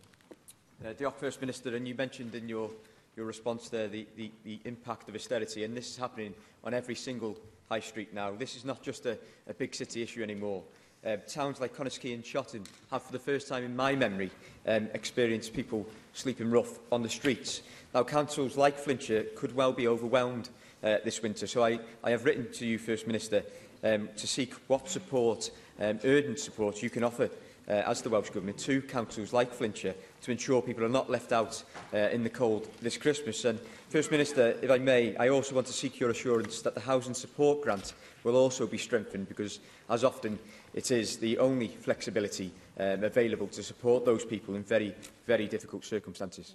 Uh, 0.83 0.93
Diolch, 0.93 1.17
First 1.17 1.41
Minister, 1.41 1.75
and 1.75 1.87
you 1.87 1.93
mentioned 1.93 2.33
in 2.33 2.49
your 2.49 2.71
your 3.15 3.25
response 3.25 3.69
there, 3.69 3.87
the, 3.87 4.07
the, 4.15 4.31
the 4.43 4.59
impact 4.65 5.09
of 5.09 5.15
austerity, 5.15 5.63
and 5.63 5.75
this 5.75 5.89
is 5.89 5.97
happening 5.97 6.33
on 6.63 6.73
every 6.73 6.95
single 6.95 7.37
high 7.69 7.79
street 7.79 8.13
now. 8.13 8.31
This 8.31 8.55
is 8.55 8.65
not 8.65 8.81
just 8.81 9.05
a, 9.05 9.17
a 9.49 9.53
big 9.53 9.75
city 9.75 10.01
issue 10.01 10.23
anymore. 10.23 10.63
Uh, 11.05 11.17
towns 11.27 11.59
like 11.59 11.75
Conisky 11.75 12.13
and 12.13 12.23
Shotton 12.23 12.65
have, 12.91 13.01
for 13.01 13.11
the 13.11 13.19
first 13.19 13.47
time 13.47 13.63
in 13.63 13.75
my 13.75 13.95
memory, 13.95 14.29
um, 14.67 14.87
experienced 14.93 15.53
people 15.53 15.85
sleeping 16.13 16.51
rough 16.51 16.77
on 16.91 17.01
the 17.01 17.09
streets. 17.09 17.61
Now, 17.93 18.03
councils 18.03 18.55
like 18.55 18.77
Flintshire 18.77 19.25
could 19.35 19.55
well 19.55 19.73
be 19.73 19.87
overwhelmed 19.87 20.49
uh, 20.83 20.97
this 21.03 21.21
winter, 21.21 21.47
so 21.47 21.63
I, 21.65 21.79
I 22.03 22.11
have 22.11 22.23
written 22.25 22.51
to 22.53 22.65
you, 22.65 22.77
First 22.77 23.07
Minister, 23.07 23.43
um, 23.83 24.09
to 24.15 24.27
seek 24.27 24.53
what 24.67 24.87
support, 24.87 25.49
um, 25.79 25.99
urgent 26.03 26.39
support, 26.39 26.83
you 26.83 26.89
can 26.89 27.03
offer 27.03 27.29
uh, 27.67 27.71
as 27.71 28.01
the 28.01 28.09
Welsh 28.09 28.29
Government 28.29 28.57
to 28.59 28.81
councils 28.83 29.33
like 29.33 29.51
Flintshire 29.53 29.95
to 30.21 30.31
ensure 30.31 30.61
people 30.61 30.83
are 30.83 30.89
not 30.89 31.09
left 31.09 31.31
out 31.31 31.63
uh, 31.93 31.97
in 31.97 32.23
the 32.23 32.29
cold 32.29 32.69
this 32.81 32.97
Christmas. 32.97 33.43
And 33.45 33.59
First 33.89 34.11
Minister, 34.11 34.55
if 34.61 34.69
I 34.69 34.77
may, 34.77 35.15
I 35.17 35.29
also 35.29 35.55
want 35.55 35.67
to 35.67 35.73
seek 35.73 35.99
your 35.99 36.11
assurance 36.11 36.61
that 36.61 36.75
the 36.75 36.79
Housing 36.81 37.13
Support 37.13 37.61
Grant 37.63 37.93
will 38.23 38.35
also 38.35 38.67
be 38.67 38.77
strengthened 38.77 39.27
because, 39.27 39.59
as 39.89 40.03
often, 40.03 40.37
it 40.73 40.91
is 40.91 41.17
the 41.17 41.37
only 41.39 41.67
flexibility 41.67 42.51
um, 42.79 43.03
available 43.03 43.47
to 43.47 43.63
support 43.63 44.05
those 44.05 44.23
people 44.23 44.55
in 44.55 44.63
very, 44.63 44.95
very 45.25 45.47
difficult 45.47 45.83
circumstances. 45.83 46.53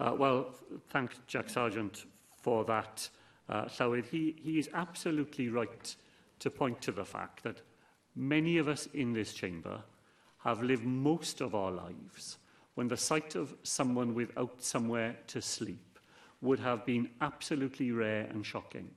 Uh, 0.00 0.14
well, 0.18 0.46
thank 0.88 1.12
Jack 1.26 1.48
Sargent 1.50 2.06
for 2.40 2.64
that, 2.64 3.08
uh, 3.50 3.64
Llywydd. 3.66 4.06
He, 4.06 4.34
he 4.42 4.58
is 4.58 4.68
absolutely 4.74 5.48
right 5.50 5.94
to 6.40 6.50
point 6.50 6.80
to 6.82 6.90
the 6.92 7.04
fact 7.04 7.42
that 7.44 7.58
many 8.16 8.56
of 8.56 8.66
us 8.66 8.88
in 8.94 9.12
this 9.12 9.32
chamber 9.34 9.80
have 10.42 10.62
lived 10.62 10.82
most 10.84 11.40
of 11.40 11.54
our 11.54 11.70
lives 11.70 12.38
when 12.74 12.88
the 12.88 12.96
sight 12.96 13.34
of 13.34 13.54
someone 13.62 14.14
without 14.14 14.62
somewhere 14.62 15.16
to 15.26 15.42
sleep 15.42 15.98
would 16.40 16.58
have 16.58 16.84
been 16.86 17.08
absolutely 17.20 17.90
rare 17.92 18.26
and 18.30 18.44
shocking. 18.44 18.88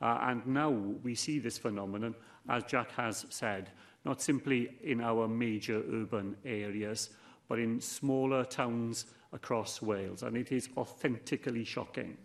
Uh, 0.00 0.18
and 0.22 0.46
now 0.46 0.70
we 0.70 1.14
see 1.14 1.38
this 1.38 1.58
phenomenon, 1.58 2.14
as 2.48 2.62
Jack 2.64 2.92
has 2.92 3.26
said, 3.30 3.70
not 4.04 4.22
simply 4.22 4.70
in 4.84 5.00
our 5.00 5.26
major 5.26 5.82
urban 5.92 6.36
areas, 6.44 7.10
but 7.48 7.58
in 7.58 7.80
smaller 7.80 8.44
towns 8.44 9.06
across 9.32 9.82
Wales. 9.82 10.22
And 10.22 10.36
it 10.36 10.52
is 10.52 10.68
authentically 10.76 11.64
shocking 11.64 12.16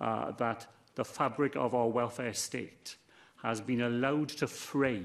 uh, 0.00 0.30
that 0.32 0.66
the 0.94 1.04
fabric 1.04 1.56
of 1.56 1.74
our 1.74 1.88
welfare 1.88 2.32
state 2.34 2.96
has 3.42 3.60
been 3.60 3.82
allowed 3.82 4.28
to 4.30 4.46
fray 4.46 5.02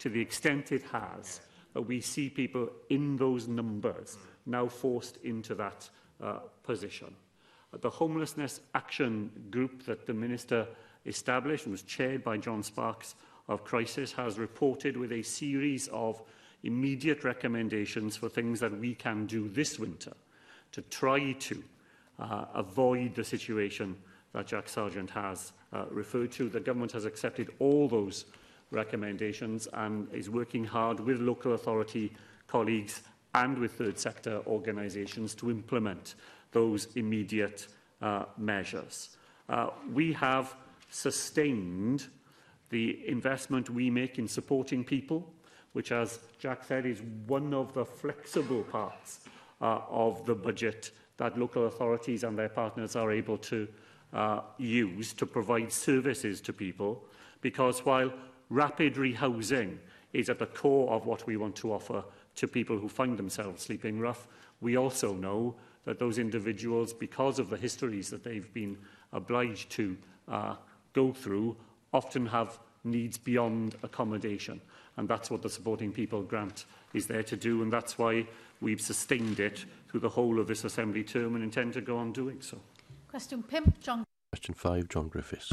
to 0.00 0.08
the 0.08 0.20
extent 0.20 0.72
it 0.72 0.82
has 0.90 1.40
that 1.74 1.82
we 1.82 2.00
see 2.00 2.28
people 2.28 2.70
in 2.90 3.16
those 3.16 3.46
numbers 3.48 4.18
now 4.46 4.68
forced 4.68 5.18
into 5.24 5.54
that 5.56 5.88
uh, 6.22 6.38
position. 6.62 7.14
Uh, 7.74 7.78
the 7.80 7.90
Homelessness 7.90 8.60
Action 8.74 9.30
Group 9.50 9.84
that 9.84 10.06
the 10.06 10.14
Minister 10.14 10.66
established 11.04 11.66
and 11.66 11.72
was 11.72 11.82
chaired 11.82 12.22
by 12.24 12.36
John 12.36 12.62
Sparks 12.62 13.16
of 13.48 13.64
Crisis 13.64 14.12
has 14.12 14.38
reported 14.38 14.96
with 14.96 15.12
a 15.12 15.22
series 15.22 15.88
of 15.88 16.22
immediate 16.62 17.22
recommendations 17.24 18.16
for 18.16 18.28
things 18.28 18.60
that 18.60 18.76
we 18.78 18.94
can 18.94 19.26
do 19.26 19.48
this 19.48 19.78
winter 19.78 20.12
to 20.72 20.80
try 20.82 21.32
to 21.32 21.62
uh, 22.18 22.46
avoid 22.54 23.14
the 23.14 23.22
situation 23.22 23.94
that 24.32 24.46
Jack 24.46 24.68
Sargent 24.68 25.10
has 25.10 25.52
uh, 25.72 25.84
referred 25.90 26.32
to. 26.32 26.48
The 26.48 26.60
government 26.60 26.92
has 26.92 27.04
accepted 27.04 27.50
all 27.58 27.88
those 27.88 28.24
recommendations 28.72 29.68
and 29.74 30.12
is 30.12 30.28
working 30.28 30.64
hard 30.64 30.98
with 30.98 31.20
local 31.20 31.52
authority 31.54 32.12
colleagues 32.48 33.02
and 33.36 33.58
with 33.58 33.72
third 33.74 33.98
sector 33.98 34.40
organisations 34.46 35.34
to 35.34 35.50
implement 35.50 36.14
those 36.52 36.86
immediate 36.96 37.68
uh, 38.00 38.24
measures. 38.38 39.16
Uh, 39.48 39.68
we 39.92 40.12
have 40.12 40.54
sustained 40.90 42.06
the 42.70 42.98
investment 43.06 43.68
we 43.70 43.90
make 43.90 44.18
in 44.18 44.26
supporting 44.26 44.82
people, 44.82 45.30
which, 45.74 45.92
as 45.92 46.18
Jack 46.38 46.64
said, 46.64 46.86
is 46.86 47.02
one 47.26 47.52
of 47.54 47.72
the 47.74 47.84
flexible 47.84 48.62
parts 48.64 49.20
uh, 49.60 49.80
of 49.90 50.24
the 50.24 50.34
budget 50.34 50.90
that 51.18 51.38
local 51.38 51.66
authorities 51.66 52.24
and 52.24 52.38
their 52.38 52.48
partners 52.48 52.96
are 52.96 53.12
able 53.12 53.36
to 53.38 53.68
uh, 54.14 54.40
use 54.56 55.12
to 55.12 55.26
provide 55.26 55.70
services 55.70 56.40
to 56.40 56.52
people. 56.54 57.04
Because 57.42 57.84
while 57.84 58.10
rapid 58.48 58.94
rehousing 58.94 59.76
is 60.14 60.30
at 60.30 60.38
the 60.38 60.46
core 60.46 60.90
of 60.90 61.04
what 61.04 61.26
we 61.26 61.36
want 61.36 61.54
to 61.56 61.72
offer 61.72 62.02
to 62.36 62.46
people 62.46 62.78
who 62.78 62.88
find 62.88 63.18
themselves 63.18 63.62
sleeping 63.64 63.98
rough. 63.98 64.28
We 64.60 64.76
also 64.76 65.14
know 65.14 65.56
that 65.84 65.98
those 65.98 66.18
individuals, 66.18 66.92
because 66.92 67.38
of 67.38 67.50
the 67.50 67.56
histories 67.56 68.10
that 68.10 68.22
they've 68.24 68.52
been 68.54 68.76
obliged 69.12 69.70
to 69.70 69.96
uh, 70.28 70.54
go 70.92 71.12
through, 71.12 71.56
often 71.92 72.26
have 72.26 72.58
needs 72.84 73.18
beyond 73.18 73.74
accommodation. 73.82 74.60
And 74.96 75.08
that's 75.08 75.30
what 75.30 75.42
the 75.42 75.50
Supporting 75.50 75.92
People 75.92 76.22
Grant 76.22 76.64
is 76.94 77.06
there 77.06 77.22
to 77.24 77.36
do, 77.36 77.62
and 77.62 77.72
that's 77.72 77.98
why 77.98 78.26
we've 78.60 78.80
sustained 78.80 79.40
it 79.40 79.64
through 79.90 80.00
the 80.00 80.08
whole 80.08 80.38
of 80.40 80.46
this 80.46 80.64
Assembly 80.64 81.04
term 81.04 81.34
and 81.34 81.44
intend 81.44 81.74
to 81.74 81.80
go 81.80 81.98
on 81.98 82.12
doing 82.12 82.40
so. 82.40 82.58
Question 83.08 83.42
5, 83.42 83.80
John. 83.80 84.04
Question 84.32 84.54
5, 84.54 84.88
John 84.88 85.08
Griffiths 85.08 85.52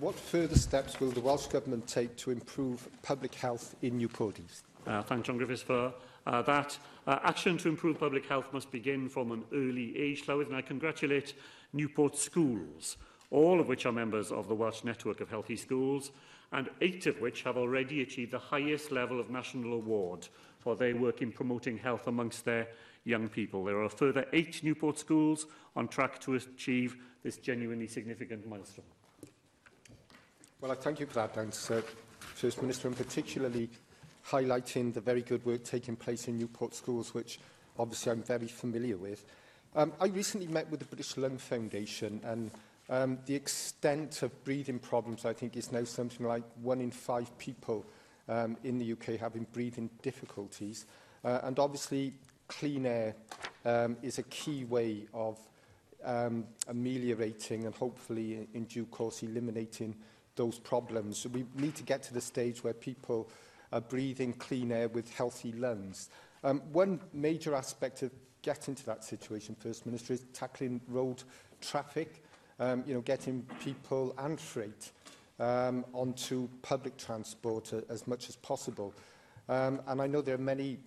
what 0.00 0.14
further 0.14 0.54
steps 0.56 1.00
will 1.00 1.10
the 1.10 1.20
Welsh 1.20 1.46
Government 1.48 1.86
take 1.86 2.16
to 2.18 2.30
improve 2.30 2.88
public 3.02 3.34
health 3.34 3.74
in 3.82 3.96
New 3.96 4.08
Codies? 4.08 4.62
Uh, 4.86 5.02
thank 5.02 5.24
John 5.24 5.38
Griffiths 5.38 5.62
for 5.62 5.92
uh, 6.26 6.42
that. 6.42 6.78
Uh, 7.06 7.18
action 7.24 7.58
to 7.58 7.68
improve 7.68 7.98
public 7.98 8.26
health 8.26 8.52
must 8.52 8.70
begin 8.70 9.08
from 9.08 9.32
an 9.32 9.44
early 9.52 9.98
age, 9.98 10.24
Llywydd, 10.26 10.46
and 10.48 10.56
I 10.56 10.62
congratulate 10.62 11.34
Newport 11.72 12.16
Schools, 12.16 12.96
all 13.30 13.60
of 13.60 13.68
which 13.68 13.86
are 13.86 13.92
members 13.92 14.30
of 14.30 14.48
the 14.48 14.54
Welsh 14.54 14.84
Network 14.84 15.20
of 15.20 15.30
Healthy 15.30 15.56
Schools, 15.56 16.12
and 16.52 16.68
eight 16.80 17.06
of 17.06 17.20
which 17.20 17.42
have 17.42 17.56
already 17.56 18.02
achieved 18.02 18.30
the 18.32 18.38
highest 18.38 18.92
level 18.92 19.18
of 19.20 19.30
national 19.30 19.72
award 19.74 20.28
for 20.60 20.76
their 20.76 20.94
work 20.96 21.22
in 21.22 21.32
promoting 21.32 21.76
health 21.76 22.06
amongst 22.06 22.44
their 22.44 22.68
young 23.04 23.28
people. 23.28 23.64
There 23.64 23.76
are 23.76 23.84
a 23.84 23.90
further 23.90 24.26
eight 24.32 24.62
Newport 24.62 24.98
schools 24.98 25.46
on 25.76 25.88
track 25.88 26.18
to 26.20 26.34
achieve 26.34 26.96
this 27.22 27.36
genuinely 27.36 27.86
significant 27.86 28.46
milestone. 28.48 28.84
Well, 30.60 30.72
I 30.72 30.74
thank 30.74 30.98
you 30.98 31.06
for 31.06 31.14
that 31.14 31.36
thanks, 31.36 31.70
uh, 31.70 31.82
First 32.18 32.60
Minister, 32.62 32.88
and 32.88 32.96
particularly 32.96 33.68
highlighting 34.26 34.92
the 34.92 35.00
very 35.00 35.22
good 35.22 35.46
work 35.46 35.62
taking 35.62 35.94
place 35.94 36.26
in 36.26 36.36
Newport 36.36 36.74
schools, 36.74 37.14
which 37.14 37.38
obviously 37.78 38.10
I'm 38.10 38.24
very 38.24 38.48
familiar 38.48 38.96
with. 38.96 39.24
Um, 39.76 39.92
I 40.00 40.06
recently 40.06 40.48
met 40.48 40.68
with 40.68 40.80
the 40.80 40.86
British 40.86 41.16
Lung 41.16 41.38
Foundation 41.38 42.20
and 42.24 42.50
um, 42.90 43.18
the 43.26 43.36
extent 43.36 44.20
of 44.22 44.42
breathing 44.44 44.80
problems, 44.80 45.24
I 45.24 45.32
think, 45.32 45.56
is 45.56 45.70
now 45.70 45.84
something 45.84 46.26
like 46.26 46.42
one 46.60 46.80
in 46.80 46.90
five 46.90 47.38
people 47.38 47.86
um, 48.28 48.56
in 48.64 48.78
the 48.80 48.92
UK 48.94 49.10
having 49.20 49.46
breathing 49.52 49.88
difficulties. 50.02 50.86
Uh, 51.24 51.38
and 51.44 51.56
obviously, 51.60 52.14
clean 52.48 52.84
air 52.84 53.14
um, 53.64 53.96
is 54.02 54.18
a 54.18 54.24
key 54.24 54.64
way 54.64 55.04
of 55.14 55.38
um, 56.04 56.44
ameliorating 56.66 57.64
and 57.66 57.76
hopefully 57.76 58.48
in 58.54 58.64
due 58.64 58.86
course 58.86 59.22
eliminating 59.22 59.94
those 60.38 60.58
problems. 60.58 61.18
So 61.18 61.28
we 61.28 61.44
need 61.56 61.74
to 61.74 61.82
get 61.82 62.02
to 62.04 62.14
the 62.14 62.20
stage 62.22 62.64
where 62.64 62.72
people 62.72 63.28
are 63.70 63.82
breathing 63.82 64.32
clean 64.32 64.72
air 64.72 64.88
with 64.88 65.12
healthy 65.14 65.52
lungs. 65.52 66.08
Um, 66.42 66.62
one 66.72 67.00
major 67.12 67.54
aspect 67.54 68.02
of 68.02 68.10
getting 68.40 68.74
to 68.76 68.86
that 68.86 69.04
situation, 69.04 69.54
First 69.58 69.84
Minister, 69.84 70.14
is 70.14 70.24
tackling 70.32 70.80
road 70.88 71.22
traffic, 71.60 72.22
um, 72.60 72.82
you 72.86 72.94
know, 72.94 73.02
getting 73.02 73.44
people 73.60 74.14
and 74.16 74.40
freight 74.40 74.92
um, 75.38 75.84
onto 75.92 76.48
public 76.62 76.96
transport 76.96 77.74
uh, 77.74 77.80
as 77.90 78.06
much 78.06 78.28
as 78.30 78.36
possible. 78.36 78.94
Um, 79.48 79.80
and 79.88 80.00
I 80.00 80.06
know 80.06 80.22
there 80.22 80.36
are 80.36 80.48
many 80.56 80.78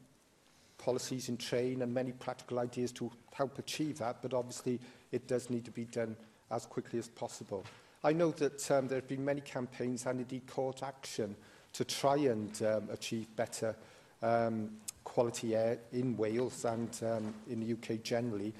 policies 0.78 1.30
in 1.30 1.38
train 1.38 1.82
and 1.84 1.93
many 1.93 2.12
practical 2.14 2.58
ideas 2.58 2.91
to 2.93 3.12
help 3.34 3.60
achieve 3.60 3.99
that, 3.99 4.18
but 4.22 4.34
obviously 4.34 4.80
it 5.12 5.28
does 5.28 5.49
need 5.49 5.66
to 5.66 5.72
be 5.72 5.86
done 5.86 6.16
as 6.49 6.66
quickly 6.66 6.99
as 6.99 7.10
possible. 7.10 7.64
I 8.04 8.14
know 8.14 8.32
that 8.32 8.72
um, 8.72 8.88
there 8.88 8.97
have 8.97 9.08
been 9.08 9.24
many 9.24 9.41
campaigns 9.41 10.08
and 10.08 10.20
indeed 10.20 10.47
court 10.47 10.82
action 10.82 11.36
to 11.74 11.86
try 11.86 12.16
and 12.18 12.62
um, 12.64 12.89
achieve 12.91 13.28
better 13.36 13.76
um, 14.24 14.72
quality 15.04 15.56
air 15.56 15.78
in 15.93 16.18
Wales 16.18 16.66
and 16.66 16.89
um, 17.04 17.34
in 17.49 17.60
the 17.60 17.74
UK 17.74 18.02
generally. 18.02 18.54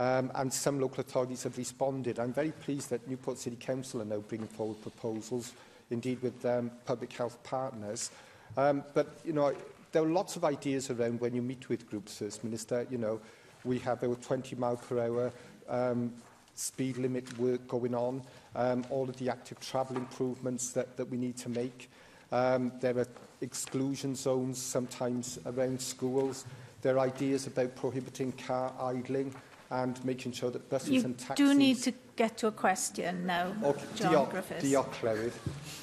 Um, 0.00 0.30
and 0.34 0.52
some 0.52 0.80
local 0.80 1.00
authorities 1.00 1.44
have 1.44 1.56
responded. 1.58 2.18
I'm 2.18 2.32
very 2.32 2.50
pleased 2.50 2.90
that 2.90 3.06
Newport 3.08 3.38
City 3.38 3.56
Council 3.58 4.02
are 4.02 4.04
now 4.04 4.18
bringing 4.18 4.48
forward 4.48 4.82
proposals, 4.82 5.52
indeed 5.90 6.20
with 6.20 6.44
um, 6.44 6.70
public 6.84 7.12
health 7.12 7.40
partners. 7.44 8.10
Um, 8.56 8.82
but, 8.94 9.20
you 9.24 9.32
know, 9.32 9.54
there 9.92 10.02
are 10.02 10.06
lots 10.10 10.34
of 10.36 10.44
ideas 10.44 10.90
around 10.90 11.20
when 11.20 11.34
you 11.34 11.42
meet 11.42 11.68
with 11.68 11.88
groups, 11.88 12.18
First 12.18 12.42
Minister. 12.44 12.84
You 12.90 12.98
know, 12.98 13.20
we 13.64 13.78
have 13.80 14.02
a 14.02 14.08
20 14.12 14.56
mile 14.56 14.76
per 14.76 15.00
hour 15.04 15.32
um, 15.68 16.12
speed 16.58 16.96
limit 16.98 17.38
work 17.38 17.66
going 17.68 17.94
on, 17.94 18.20
um, 18.56 18.84
all 18.90 19.08
of 19.08 19.16
the 19.16 19.28
active 19.30 19.60
travel 19.60 19.96
improvements 19.96 20.72
that, 20.72 20.96
that 20.96 21.08
we 21.08 21.16
need 21.16 21.36
to 21.36 21.48
make. 21.48 21.88
Um, 22.32 22.72
there 22.80 22.98
are 22.98 23.06
exclusion 23.40 24.14
zones 24.16 24.60
sometimes 24.60 25.38
around 25.46 25.80
schools. 25.80 26.44
There 26.82 26.96
are 26.96 26.98
ideas 27.00 27.46
about 27.46 27.74
prohibiting 27.76 28.32
car 28.32 28.72
idling 28.80 29.34
and 29.70 30.02
making 30.04 30.32
sure 30.32 30.50
that 30.50 30.68
buses 30.68 30.90
you 30.90 31.02
and 31.04 31.16
taxis... 31.16 31.38
You 31.46 31.52
do 31.52 31.54
need 31.58 31.78
to 31.82 31.92
get 32.16 32.36
to 32.38 32.48
a 32.48 32.52
question 32.52 33.24
now, 33.26 33.52
okay, 33.62 33.82
John 33.94 34.14
diolch, 34.14 34.30
Griffiths. 34.30 34.64
Diolch, 34.64 34.94
Llywydd. 35.00 35.34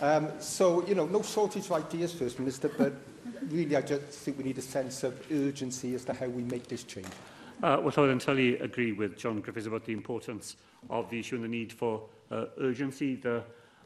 Um, 0.01 0.28
so, 0.39 0.86
you 0.88 0.95
know, 0.95 1.05
no 1.05 1.21
shortage 1.21 1.65
of 1.65 1.71
ideas, 1.73 2.13
First 2.13 2.39
Minister, 2.39 2.69
but 2.69 2.93
really 3.49 3.76
I 3.78 3.82
just 3.82 4.01
think 4.03 4.38
we 4.39 4.43
need 4.43 4.57
a 4.57 4.61
sense 4.63 5.03
of 5.03 5.26
urgency 5.32 5.93
as 5.95 6.03
to 6.05 6.13
how 6.13 6.26
we 6.28 6.43
make 6.43 6.67
this 6.67 6.84
change. 6.84 7.07
Uh, 7.63 7.77
well, 7.81 7.93
I 7.95 8.01
would 8.01 8.09
entirely 8.09 8.57
agree 8.59 8.91
with 8.91 9.17
John 9.17 9.39
Griffiths 9.39 9.65
about 9.67 9.85
the 9.85 9.93
importance 9.93 10.57
of 10.89 11.09
the 11.09 11.19
issue 11.19 11.35
and 11.35 11.43
the 11.45 11.49
need 11.49 11.71
for 11.71 12.03
uh, 12.29 12.45
urgency. 12.59 13.15
The 13.15 13.43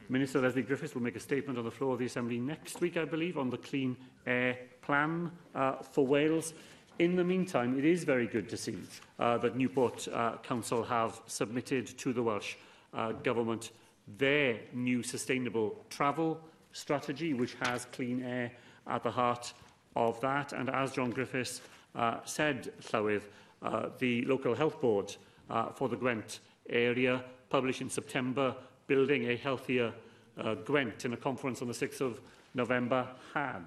Minister 0.08 0.40
Leslie 0.40 0.62
Griffiths 0.62 0.94
will 0.94 1.02
make 1.02 1.14
a 1.14 1.20
statement 1.20 1.56
on 1.56 1.64
the 1.64 1.70
floor 1.70 1.92
of 1.92 2.00
the 2.00 2.06
Assembly 2.06 2.38
next 2.40 2.80
week, 2.80 2.96
I 2.96 3.04
believe, 3.04 3.38
on 3.38 3.48
the 3.48 3.56
Clean 3.58 3.96
Air 4.26 4.58
Plan 4.82 5.30
uh, 5.54 5.76
for 5.76 6.04
Wales. 6.04 6.52
In 6.98 7.14
the 7.14 7.22
meantime, 7.22 7.78
it 7.78 7.84
is 7.84 8.02
very 8.02 8.26
good 8.26 8.48
to 8.48 8.56
see 8.56 8.76
uh, 9.20 9.38
that 9.38 9.56
Newport 9.56 10.08
uh, 10.12 10.36
Council 10.38 10.82
have 10.82 11.20
submitted 11.26 11.86
to 11.98 12.12
the 12.12 12.22
Welsh 12.22 12.56
uh, 12.92 13.12
Government 13.12 13.70
their 14.18 14.58
new 14.74 15.04
sustainable 15.04 15.78
travel 15.88 16.40
strategy, 16.72 17.32
which 17.34 17.54
has 17.62 17.84
clean 17.92 18.24
air 18.24 18.50
at 18.88 19.04
the 19.04 19.10
heart 19.10 19.52
of 19.94 20.20
that. 20.20 20.52
And 20.52 20.68
as 20.68 20.90
John 20.90 21.10
Griffiths 21.10 21.60
uh, 21.94 22.16
said, 22.24 22.72
Llywydd, 22.82 23.22
uh, 23.62 23.88
the 23.98 24.24
local 24.24 24.54
health 24.54 24.80
board 24.80 25.14
uh, 25.48 25.70
for 25.70 25.88
the 25.88 25.96
Gwent 25.96 26.40
area 26.68 27.24
published 27.48 27.80
in 27.80 27.90
September, 27.90 28.54
Building 28.86 29.30
a 29.30 29.36
Healthier 29.36 29.92
uh, 30.38 30.54
Gwent 30.54 31.04
in 31.04 31.12
a 31.12 31.16
conference 31.16 31.60
on 31.62 31.68
the 31.68 31.74
6th 31.74 32.00
of 32.00 32.20
November 32.54 33.06
had 33.34 33.64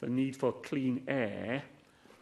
the 0.00 0.08
need 0.08 0.36
for 0.36 0.52
clean 0.52 1.02
air 1.08 1.62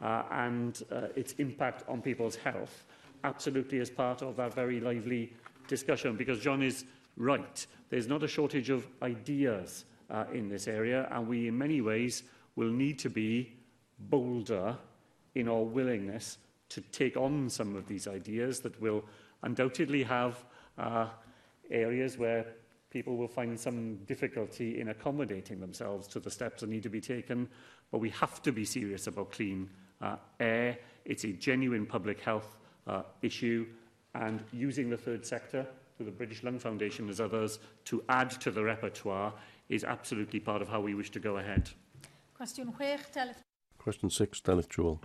uh, 0.01 0.23
and 0.31 0.83
uh, 0.91 1.03
its 1.15 1.33
impact 1.35 1.85
on 1.89 2.03
people's 2.03 2.37
health 2.37 2.85
absolutely 3.25 3.79
as 3.79 3.89
part 3.91 4.23
of 4.23 4.35
that 4.37 4.53
very 4.55 4.81
lively 4.81 5.33
discussion 5.69 6.17
because 6.17 6.41
John 6.41 6.61
is 6.63 6.85
right. 7.17 7.65
There's 7.89 8.09
not 8.09 8.23
a 8.25 8.29
shortage 8.29 8.69
of 8.71 8.87
ideas 9.01 9.85
uh, 10.11 10.25
in 10.33 10.49
this 10.49 10.67
area 10.67 11.09
and 11.13 11.27
we 11.29 11.49
in 11.49 11.57
many 11.59 11.81
ways 11.81 12.25
will 12.57 12.71
need 12.71 12.99
to 13.01 13.11
be 13.11 13.53
bolder 14.09 14.77
in 15.37 15.49
our 15.49 15.63
willingness 15.63 16.39
to 16.73 16.81
take 16.81 17.17
on 17.17 17.49
some 17.49 17.77
of 17.77 17.87
these 17.87 18.09
ideas 18.09 18.61
that 18.61 18.81
will 18.81 19.05
undoubtedly 19.43 20.03
have 20.03 20.45
uh, 20.79 21.07
areas 21.71 22.17
where 22.19 22.47
people 22.91 23.17
will 23.17 23.29
find 23.29 23.59
some 23.59 23.97
difficulty 24.07 24.81
in 24.81 24.89
accommodating 24.89 25.61
themselves 25.61 26.07
to 26.07 26.19
the 26.21 26.31
steps 26.31 26.61
that 26.61 26.71
need 26.71 26.83
to 26.83 26.89
be 26.89 27.01
taken. 27.01 27.49
But 27.91 27.99
we 27.99 28.11
have 28.11 28.43
to 28.43 28.53
be 28.53 28.65
serious 28.65 29.07
about 29.07 29.33
clean 29.33 29.69
uh, 30.01 30.17
air. 30.41 30.79
It's 31.05 31.25
a 31.25 31.33
genuine 31.33 31.87
public 31.87 32.21
health 32.21 32.57
uh, 32.87 33.03
issue. 33.23 33.67
And 34.15 34.43
using 34.53 34.91
the 34.91 34.97
third 34.97 35.25
sector, 35.25 35.67
through 35.97 36.07
the 36.07 36.13
British 36.13 36.43
Lung 36.43 36.59
Foundation 36.59 37.09
as 37.09 37.21
others, 37.21 37.59
to 37.87 38.03
add 38.09 38.31
to 38.41 38.51
the 38.51 38.63
repertoire 38.65 39.33
is 39.69 39.85
absolutely 39.85 40.41
part 40.41 40.61
of 40.63 40.69
how 40.69 40.81
we 40.81 40.95
wish 40.95 41.11
to 41.13 41.19
go 41.21 41.39
ahead. 41.39 41.71
Question 43.79 44.11
6, 44.11 44.41
Daleth. 44.41 44.69
Jewell 44.69 45.01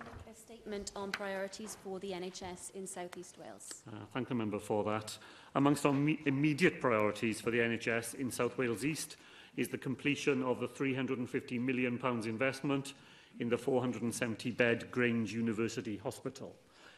statement 0.68 0.91
on 0.97 1.09
priorities 1.13 1.78
for 1.82 1.97
the 1.99 2.11
NHS 2.11 2.72
in 2.76 2.86
South 2.86 3.15
East 3.18 3.38
Wales. 3.41 3.74
Uh, 3.89 3.95
thank 4.13 4.28
the 4.28 4.36
member 4.36 4.59
for 4.59 4.84
that. 4.84 5.18
Amongst 5.55 5.86
our 5.86 5.93
immediate 6.26 6.82
priorities 6.82 7.39
for 7.39 7.51
the 7.51 7.59
NHS 7.59 8.15
in 8.15 8.30
South 8.30 8.57
Wales 8.57 8.84
East 8.84 9.15
is 9.55 9.70
the 9.70 9.78
completion 9.78 10.43
of 10.43 10.59
the 10.59 10.68
£350 10.68 11.57
million 11.61 11.97
investment 12.26 12.95
in 13.39 13.47
the 13.47 13.55
470-bed 13.55 14.91
Grange 14.91 15.34
University 15.34 15.97
Hospital. 16.03 16.53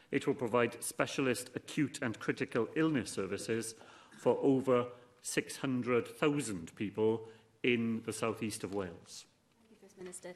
It 0.09 0.25
will 0.25 0.33
provide 0.33 0.83
specialist 0.83 1.51
acute 1.55 1.99
and 2.01 2.17
critical 2.17 2.67
illness 2.75 3.11
services 3.11 3.75
for 4.17 4.39
over 4.41 4.87
600,000 5.21 6.75
people 6.75 7.21
in 7.61 8.01
the 8.03 8.13
southeast 8.13 8.63
of 8.63 8.73
Wales. 8.73 9.25
Thank 9.67 9.69
you, 9.69 9.77
First 9.79 9.97
Minister. 9.99 10.29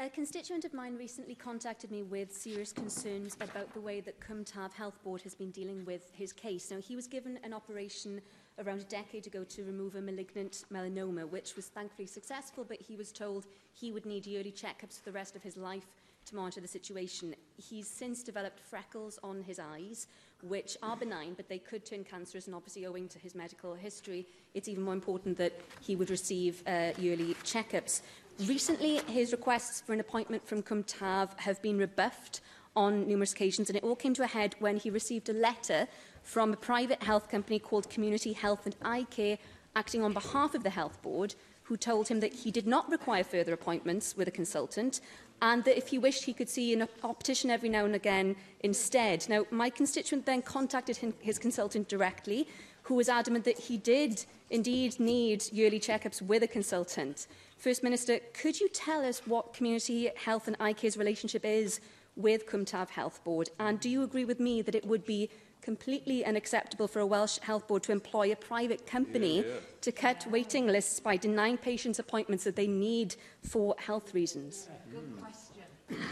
A 0.00 0.08
constituent 0.08 0.64
of 0.64 0.72
mine 0.72 0.96
recently 0.96 1.34
contacted 1.34 1.90
me 1.90 2.04
with 2.04 2.32
serious 2.32 2.72
concerns 2.72 3.34
about 3.40 3.74
the 3.74 3.80
way 3.80 4.00
that 4.00 4.20
Cymtav 4.20 4.72
Health 4.72 5.02
Board 5.02 5.22
has 5.22 5.34
been 5.34 5.50
dealing 5.50 5.84
with 5.84 6.12
his 6.14 6.32
case. 6.32 6.70
Now, 6.70 6.78
he 6.80 6.94
was 6.94 7.08
given 7.08 7.36
an 7.42 7.52
operation 7.52 8.20
around 8.64 8.78
a 8.80 8.84
decade 8.84 9.26
ago 9.26 9.42
to 9.42 9.64
remove 9.64 9.96
a 9.96 10.00
malignant 10.00 10.64
melanoma, 10.72 11.28
which 11.28 11.56
was 11.56 11.66
thankfully 11.66 12.06
successful, 12.06 12.62
but 12.62 12.80
he 12.80 12.94
was 12.94 13.10
told 13.10 13.46
he 13.74 13.90
would 13.90 14.06
need 14.06 14.24
yearly 14.24 14.52
checkups 14.52 15.00
for 15.00 15.06
the 15.06 15.12
rest 15.12 15.34
of 15.34 15.42
his 15.42 15.56
life 15.56 15.88
to 16.26 16.36
monitor 16.36 16.60
the 16.60 16.68
situation. 16.68 17.34
He's 17.56 17.88
since 17.88 18.22
developed 18.22 18.60
freckles 18.60 19.18
on 19.24 19.42
his 19.42 19.58
eyes, 19.58 20.06
which 20.44 20.76
are 20.80 20.96
benign, 20.96 21.34
but 21.34 21.48
they 21.48 21.58
could 21.58 21.84
turn 21.84 22.04
cancerous, 22.04 22.46
and 22.46 22.54
obviously 22.54 22.86
owing 22.86 23.08
to 23.08 23.18
his 23.18 23.34
medical 23.34 23.74
history, 23.74 24.26
it's 24.54 24.68
even 24.68 24.84
more 24.84 24.94
important 24.94 25.36
that 25.38 25.54
he 25.80 25.96
would 25.96 26.08
receive 26.10 26.62
uh, 26.68 26.92
yearly 26.98 27.34
checkups. 27.42 28.02
Recently, 28.46 28.98
his 29.08 29.32
requests 29.32 29.80
for 29.80 29.92
an 29.92 29.98
appointment 29.98 30.46
from 30.46 30.62
Cumtav 30.62 31.36
have 31.40 31.60
been 31.60 31.76
rebuffed 31.76 32.40
on 32.76 33.08
numerous 33.08 33.32
occasions, 33.32 33.68
and 33.68 33.76
it 33.76 33.82
all 33.82 33.96
came 33.96 34.14
to 34.14 34.22
a 34.22 34.28
head 34.28 34.54
when 34.60 34.76
he 34.76 34.90
received 34.90 35.28
a 35.28 35.32
letter 35.32 35.88
from 36.22 36.52
a 36.52 36.56
private 36.56 37.02
health 37.02 37.28
company 37.28 37.58
called 37.58 37.90
Community 37.90 38.32
Health 38.34 38.64
and 38.64 38.76
Eye 38.80 39.08
Care, 39.10 39.38
acting 39.74 40.04
on 40.04 40.12
behalf 40.12 40.54
of 40.54 40.62
the 40.62 40.70
Health 40.70 41.02
Board, 41.02 41.34
who 41.64 41.76
told 41.76 42.06
him 42.06 42.20
that 42.20 42.32
he 42.32 42.52
did 42.52 42.64
not 42.68 42.88
require 42.88 43.24
further 43.24 43.52
appointments 43.52 44.16
with 44.16 44.28
a 44.28 44.32
consultant 44.32 45.00
and 45.42 45.62
that 45.64 45.76
if 45.76 45.88
he 45.88 45.98
wished 45.98 46.24
he 46.24 46.32
could 46.32 46.48
see 46.48 46.72
an 46.72 46.88
optician 47.04 47.50
every 47.50 47.68
now 47.68 47.84
and 47.84 47.94
again 47.94 48.34
instead. 48.60 49.28
Now, 49.28 49.46
my 49.50 49.68
constituent 49.68 50.26
then 50.26 50.42
contacted 50.42 50.96
him, 50.98 51.14
his 51.20 51.38
consultant 51.40 51.88
directly, 51.88 52.46
who 52.84 52.94
was 52.94 53.08
adamant 53.08 53.44
that 53.44 53.58
he 53.58 53.76
did 53.76 54.24
indeed 54.50 54.98
need 54.98 55.44
yearly 55.52 55.78
checkups 55.80 56.22
with 56.22 56.42
a 56.42 56.48
consultant. 56.48 57.26
First 57.58 57.82
Minister, 57.82 58.20
could 58.34 58.60
you 58.60 58.68
tell 58.68 59.04
us 59.04 59.20
what 59.26 59.52
community 59.52 60.08
health 60.14 60.46
and 60.46 60.56
eye 60.60 60.72
care's 60.74 60.96
relationship 60.96 61.44
is 61.44 61.80
with 62.14 62.46
Cwmtaf 62.46 62.90
Health 62.90 63.20
Board? 63.24 63.50
And 63.58 63.80
do 63.80 63.88
you 63.90 64.04
agree 64.04 64.24
with 64.24 64.38
me 64.38 64.62
that 64.62 64.76
it 64.76 64.86
would 64.86 65.04
be 65.04 65.28
completely 65.60 66.24
unacceptable 66.24 66.86
for 66.86 67.00
a 67.00 67.06
Welsh 67.06 67.40
Health 67.40 67.66
Board 67.66 67.82
to 67.82 67.92
employ 67.92 68.30
a 68.30 68.36
private 68.36 68.86
company 68.86 69.38
yeah, 69.38 69.42
yeah. 69.44 69.54
to 69.80 69.90
cut 69.90 70.24
waiting 70.30 70.68
lists 70.68 71.00
by 71.00 71.16
denying 71.16 71.56
patients 71.56 71.98
appointments 71.98 72.44
that 72.44 72.54
they 72.54 72.68
need 72.68 73.16
for 73.42 73.74
health 73.78 74.14
reasons? 74.14 74.68
Good 74.92 75.20
question. 75.20 76.04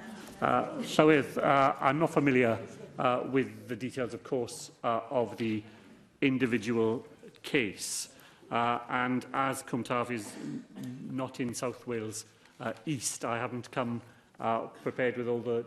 uh, 0.40 0.64
Llywydd, 0.80 1.36
uh, 1.36 1.74
I'm 1.78 1.98
not 1.98 2.08
familiar 2.08 2.58
uh, 2.98 3.24
with 3.30 3.68
the 3.68 3.76
details, 3.76 4.14
of 4.14 4.24
course, 4.24 4.70
uh, 4.82 5.00
of 5.10 5.36
the 5.36 5.62
individual 6.22 7.06
case. 7.42 8.08
Uh, 8.50 8.78
and 8.88 9.26
as 9.34 9.62
Cwmtaf 9.62 10.10
is 10.10 10.32
not 11.10 11.40
in 11.40 11.52
South 11.54 11.86
Wales 11.86 12.24
uh, 12.60 12.72
East, 12.86 13.24
I 13.24 13.38
haven't 13.38 13.70
come 13.70 14.00
uh, 14.40 14.60
prepared 14.82 15.16
with 15.16 15.28
all 15.28 15.40
the 15.40 15.64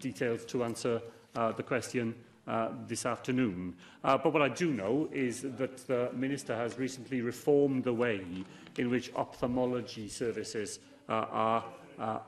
details 0.00 0.44
to 0.46 0.64
answer 0.64 1.00
uh, 1.36 1.52
the 1.52 1.62
question 1.62 2.14
uh, 2.48 2.70
this 2.88 3.06
afternoon. 3.06 3.74
Uh, 4.02 4.18
but 4.18 4.32
what 4.32 4.42
I 4.42 4.48
do 4.48 4.72
know 4.72 5.08
is 5.12 5.42
that 5.42 5.78
the 5.86 6.10
Minister 6.12 6.54
has 6.56 6.76
recently 6.78 7.20
reformed 7.20 7.84
the 7.84 7.92
way 7.94 8.24
in 8.78 8.90
which 8.90 9.14
ophthalmology 9.14 10.08
services 10.08 10.80
uh, 11.08 11.12
are... 11.30 11.64
Uh, 11.98 12.18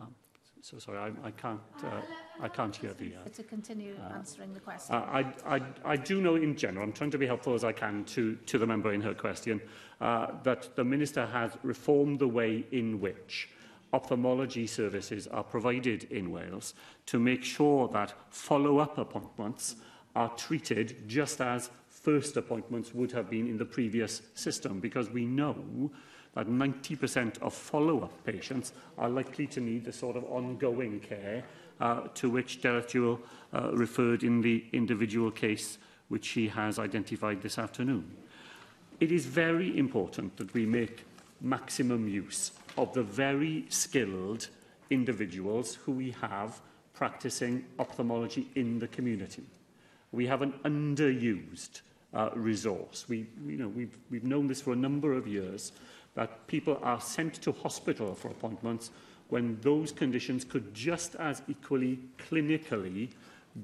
um, 0.00 0.14
so 0.62 0.78
sorry, 0.78 0.98
I, 1.22 1.26
I 1.26 1.30
can't... 1.32 1.60
Uh, 1.84 2.00
I 2.40 2.48
can't 2.48 2.74
hear 2.74 2.92
you. 3.00 3.16
But 3.22 3.34
to 3.34 3.42
uh, 3.42 3.48
continue 3.48 3.94
uh, 3.96 4.14
answering 4.16 4.52
the 4.52 4.60
question. 4.60 4.94
Uh, 4.94 5.24
I, 5.46 5.56
I, 5.56 5.62
I 5.84 5.96
do 5.96 6.20
know 6.20 6.36
in 6.36 6.56
general, 6.56 6.84
I'm 6.84 6.92
trying 6.92 7.12
to 7.12 7.18
be 7.18 7.26
helpful 7.26 7.54
as 7.54 7.64
I 7.64 7.72
can 7.72 8.04
to, 8.06 8.34
to 8.34 8.58
the 8.58 8.66
member 8.66 8.92
in 8.92 9.00
her 9.02 9.14
question, 9.14 9.60
uh, 10.00 10.28
that 10.42 10.74
the 10.76 10.84
Minister 10.84 11.26
has 11.26 11.52
reformed 11.62 12.18
the 12.18 12.28
way 12.28 12.64
in 12.72 13.00
which 13.00 13.48
ophthalmology 13.92 14.66
services 14.66 15.28
are 15.28 15.44
provided 15.44 16.04
in 16.10 16.32
Wales 16.32 16.74
to 17.06 17.20
make 17.20 17.44
sure 17.44 17.86
that 17.88 18.12
follow-up 18.30 18.98
appointments 18.98 19.76
are 20.16 20.30
treated 20.30 21.08
just 21.08 21.40
as 21.40 21.70
first 21.88 22.36
appointments 22.36 22.92
would 22.92 23.12
have 23.12 23.30
been 23.30 23.46
in 23.46 23.56
the 23.56 23.64
previous 23.64 24.22
system 24.34 24.80
because 24.80 25.08
we 25.10 25.24
know 25.24 25.90
that 26.34 26.48
90% 26.48 27.40
of 27.40 27.54
follow-up 27.54 28.12
patients 28.24 28.72
are 28.98 29.08
likely 29.08 29.46
to 29.46 29.60
need 29.60 29.84
the 29.84 29.92
sort 29.92 30.16
of 30.16 30.24
ongoing 30.24 30.98
care 30.98 31.44
uh, 31.80 32.02
to 32.14 32.30
which 32.30 32.60
Jewell 32.60 33.20
uh, 33.52 33.70
referred 33.72 34.22
in 34.22 34.40
the 34.40 34.64
individual 34.72 35.30
case 35.30 35.78
which 36.08 36.24
she 36.26 36.48
has 36.48 36.78
identified 36.78 37.40
this 37.42 37.58
afternoon. 37.58 38.10
It 39.00 39.10
is 39.10 39.26
very 39.26 39.76
important 39.76 40.36
that 40.36 40.52
we 40.54 40.66
make 40.66 41.04
maximum 41.40 42.08
use 42.08 42.52
of 42.76 42.92
the 42.92 43.02
very 43.02 43.64
skilled 43.68 44.48
individuals 44.90 45.74
who 45.76 45.92
we 45.92 46.12
have 46.20 46.60
practicing 46.92 47.64
ophthalmology 47.80 48.48
in 48.54 48.78
the 48.78 48.88
community. 48.88 49.42
We 50.12 50.26
have 50.26 50.42
an 50.42 50.52
underused 50.64 51.80
uh, 52.12 52.30
resource. 52.34 53.06
We, 53.08 53.26
you 53.46 53.56
know, 53.56 53.68
we've, 53.68 53.98
we've 54.10 54.22
known 54.24 54.46
this 54.46 54.60
for 54.60 54.72
a 54.74 54.76
number 54.76 55.12
of 55.14 55.26
years, 55.26 55.72
that 56.14 56.46
people 56.46 56.78
are 56.82 57.00
sent 57.00 57.34
to 57.42 57.50
hospital 57.50 58.14
for 58.14 58.28
appointments 58.28 58.90
when 59.28 59.58
those 59.62 59.92
conditions 59.92 60.44
could 60.44 60.74
just 60.74 61.14
as 61.16 61.42
equally 61.48 61.98
clinically 62.18 63.08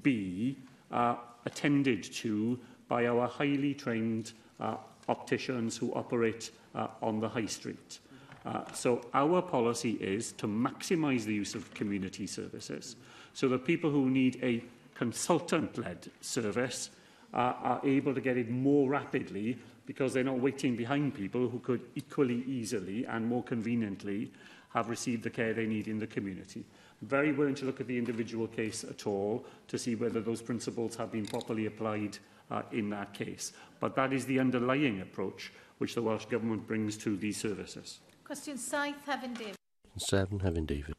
be 0.02 0.56
uh, 0.90 1.16
attended 1.46 2.02
to 2.02 2.58
by 2.88 3.06
our 3.06 3.26
highly 3.28 3.74
trained 3.74 4.32
uh, 4.60 4.76
opticians 5.08 5.76
who 5.76 5.92
operate 5.92 6.50
uh, 6.74 6.88
on 7.02 7.20
the 7.20 7.28
high 7.28 7.46
street. 7.46 7.98
Uh, 8.46 8.62
so 8.72 9.02
our 9.12 9.42
policy 9.42 9.92
is 10.00 10.32
to 10.32 10.46
maximise 10.46 11.24
the 11.24 11.34
use 11.34 11.54
of 11.54 11.72
community 11.74 12.26
services 12.26 12.96
so 13.34 13.48
that 13.48 13.64
people 13.64 13.90
who 13.90 14.08
need 14.08 14.38
a 14.42 14.62
consultant-led 14.94 16.10
service 16.20 16.90
uh, 17.32 17.36
are 17.36 17.80
able 17.84 18.14
to 18.14 18.20
get 18.20 18.36
it 18.36 18.50
more 18.50 18.88
rapidly 18.88 19.56
because 19.86 20.12
they're 20.12 20.24
not 20.24 20.38
waiting 20.38 20.74
behind 20.74 21.14
people 21.14 21.48
who 21.48 21.58
could 21.60 21.80
equally 21.96 22.44
easily 22.46 23.04
and 23.06 23.26
more 23.26 23.42
conveniently 23.42 24.30
have 24.74 24.88
received 24.88 25.22
the 25.22 25.30
care 25.30 25.52
they 25.52 25.66
need 25.66 25.88
in 25.88 25.98
the 25.98 26.06
community. 26.06 26.64
I'm 27.02 27.08
very 27.08 27.32
willing 27.32 27.54
to 27.56 27.64
look 27.64 27.80
at 27.80 27.86
the 27.86 27.98
individual 27.98 28.46
case 28.46 28.84
at 28.84 29.06
all 29.06 29.44
to 29.68 29.78
see 29.78 29.94
whether 29.94 30.20
those 30.20 30.42
principles 30.42 30.96
have 30.96 31.12
been 31.12 31.26
properly 31.26 31.66
applied 31.66 32.18
uh, 32.50 32.62
in 32.72 32.90
that 32.90 33.12
case. 33.14 33.52
But 33.80 33.94
that 33.96 34.12
is 34.12 34.24
the 34.26 34.38
underlying 34.40 35.00
approach 35.00 35.52
which 35.78 35.94
the 35.94 36.02
Welsh 36.02 36.26
Government 36.26 36.66
brings 36.66 36.96
to 36.98 37.16
these 37.16 37.36
services. 37.36 38.00
Question 38.24 38.58
7, 38.58 38.94
Heaven 39.06 39.34
David. 39.34 39.54
7, 39.96 40.40
Heaven 40.40 40.66
David. 40.66 40.94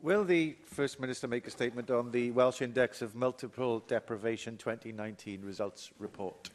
Will 0.00 0.24
the 0.24 0.56
First 0.64 1.00
Minister 1.00 1.28
make 1.28 1.46
a 1.46 1.50
statement 1.50 1.90
on 1.90 2.10
the 2.10 2.30
Welsh 2.32 2.60
Index 2.62 3.02
of 3.02 3.14
Multiple 3.14 3.80
Deprivation 3.86 4.56
2019 4.56 5.42
results 5.44 5.90
report? 5.98 6.50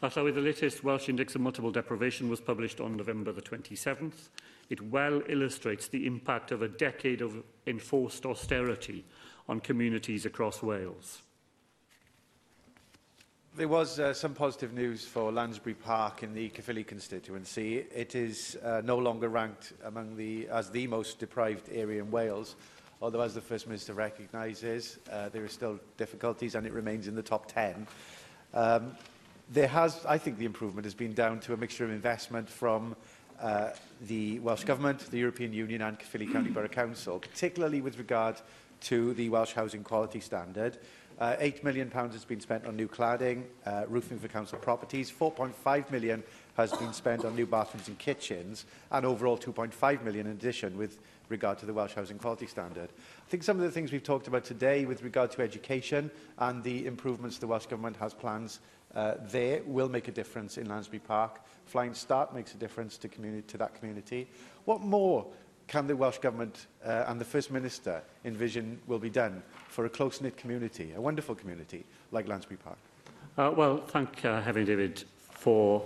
That's 0.00 0.14
the 0.14 0.22
latest 0.22 0.84
Welsh 0.84 1.08
Index 1.08 1.34
of 1.34 1.40
Multiple 1.40 1.70
Deprivation 1.72 2.28
was 2.28 2.40
published 2.40 2.80
on 2.80 2.96
November 2.96 3.32
the 3.32 3.42
27th. 3.42 4.28
It 4.70 4.80
well 4.80 5.22
illustrates 5.28 5.88
the 5.88 6.06
impact 6.06 6.52
of 6.52 6.62
a 6.62 6.68
decade 6.68 7.20
of 7.20 7.42
enforced 7.66 8.24
austerity 8.26 9.04
on 9.48 9.60
communities 9.60 10.24
across 10.24 10.62
Wales. 10.62 11.22
There 13.56 13.68
was 13.68 14.00
uh, 14.00 14.12
some 14.12 14.34
positive 14.34 14.72
news 14.72 15.04
for 15.04 15.30
Lansbury 15.30 15.74
Park 15.74 16.24
in 16.24 16.34
the 16.34 16.48
Caerphilly 16.50 16.82
constituency. 16.84 17.84
It 17.94 18.16
is 18.16 18.56
uh, 18.64 18.82
no 18.84 18.98
longer 18.98 19.28
ranked 19.28 19.74
among 19.84 20.16
the, 20.16 20.48
as 20.48 20.70
the 20.70 20.88
most 20.88 21.20
deprived 21.20 21.68
area 21.70 22.00
in 22.02 22.10
Wales, 22.10 22.56
although 23.00 23.20
as 23.20 23.32
the 23.34 23.40
First 23.40 23.68
Minister 23.68 23.92
recognises, 23.92 24.98
uh, 25.12 25.28
there 25.28 25.44
are 25.44 25.48
still 25.48 25.78
difficulties 25.98 26.56
and 26.56 26.66
it 26.66 26.72
remains 26.72 27.06
in 27.06 27.14
the 27.14 27.22
top 27.22 27.46
10. 27.52 27.86
Um, 28.54 28.92
there 29.50 29.68
has, 29.68 30.04
I 30.06 30.18
think 30.18 30.38
the 30.38 30.46
improvement 30.46 30.86
has 30.86 30.94
been 30.94 31.12
down 31.12 31.38
to 31.40 31.52
a 31.54 31.56
mixture 31.56 31.84
of 31.84 31.90
investment 31.90 32.48
from 32.48 32.92
uh, 32.92 32.94
uh, 33.44 33.70
the 34.08 34.40
Welsh 34.40 34.64
Government, 34.64 34.98
the 35.10 35.18
European 35.18 35.52
Union 35.52 35.82
and 35.82 35.98
Caerphilly 35.98 36.26
County 36.32 36.50
Borough 36.50 36.66
Council, 36.66 37.18
particularly 37.18 37.82
with 37.82 37.98
regard 37.98 38.36
to 38.80 39.12
the 39.14 39.28
Welsh 39.28 39.52
Housing 39.52 39.84
Quality 39.84 40.18
Standard. 40.20 40.78
Uh, 41.20 41.36
£8 41.36 41.62
million 41.62 41.90
pounds 41.90 42.14
has 42.14 42.24
been 42.24 42.40
spent 42.40 42.66
on 42.66 42.74
new 42.74 42.88
cladding, 42.88 43.44
uh, 43.66 43.84
roofing 43.86 44.18
for 44.18 44.26
council 44.28 44.58
properties. 44.58 45.12
£4.5 45.12 45.90
million 45.92 46.24
has 46.56 46.72
been 46.72 46.92
spent 46.92 47.24
on 47.24 47.36
new 47.36 47.46
bathrooms 47.46 47.86
and 47.86 47.98
kitchens, 47.98 48.64
and 48.90 49.04
overall 49.06 49.38
£2.5 49.38 50.02
million 50.02 50.26
in 50.26 50.32
addition 50.32 50.76
with 50.76 50.98
regard 51.28 51.58
to 51.58 51.66
the 51.66 51.72
Welsh 51.72 51.94
Housing 51.94 52.18
Quality 52.18 52.46
Standard. 52.46 52.88
I 53.26 53.30
think 53.30 53.42
some 53.42 53.58
of 53.58 53.62
the 53.62 53.70
things 53.70 53.92
we've 53.92 54.02
talked 54.02 54.26
about 54.26 54.44
today 54.44 54.86
with 54.86 55.02
regard 55.02 55.30
to 55.32 55.42
education 55.42 56.10
and 56.38 56.62
the 56.64 56.86
improvements 56.86 57.38
the 57.38 57.46
Welsh 57.46 57.66
Government 57.66 57.96
has 57.98 58.12
plans 58.14 58.60
uh, 58.96 59.14
there 59.30 59.60
will 59.66 59.88
make 59.88 60.08
a 60.08 60.12
difference 60.12 60.58
in 60.58 60.68
Lansbury 60.68 61.00
Park. 61.00 61.40
Flying 61.66 61.94
Start 61.94 62.34
makes 62.34 62.54
a 62.54 62.56
difference 62.56 62.96
to, 62.98 63.08
community, 63.08 63.42
to 63.48 63.58
that 63.58 63.74
community. 63.74 64.26
What 64.66 64.80
more 64.82 65.26
can 65.66 65.86
the 65.86 65.96
Welsh 65.96 66.18
Government 66.18 66.66
uh, 66.84 67.04
and 67.08 67.20
the 67.20 67.24
First 67.24 67.50
Minister 67.50 68.02
envision 68.24 68.78
will 68.86 68.98
be 68.98 69.10
done 69.10 69.42
for 69.68 69.84
a 69.86 69.88
close-knit 69.88 70.36
community, 70.36 70.92
a 70.96 71.00
wonderful 71.00 71.34
community 71.34 71.84
like 72.12 72.28
Lansbury 72.28 72.58
Park? 72.58 72.76
Uh, 73.36 73.52
well, 73.56 73.78
thank 73.78 74.24
uh, 74.24 74.40
Heaven 74.40 74.64
David 74.64 75.02
for 75.18 75.84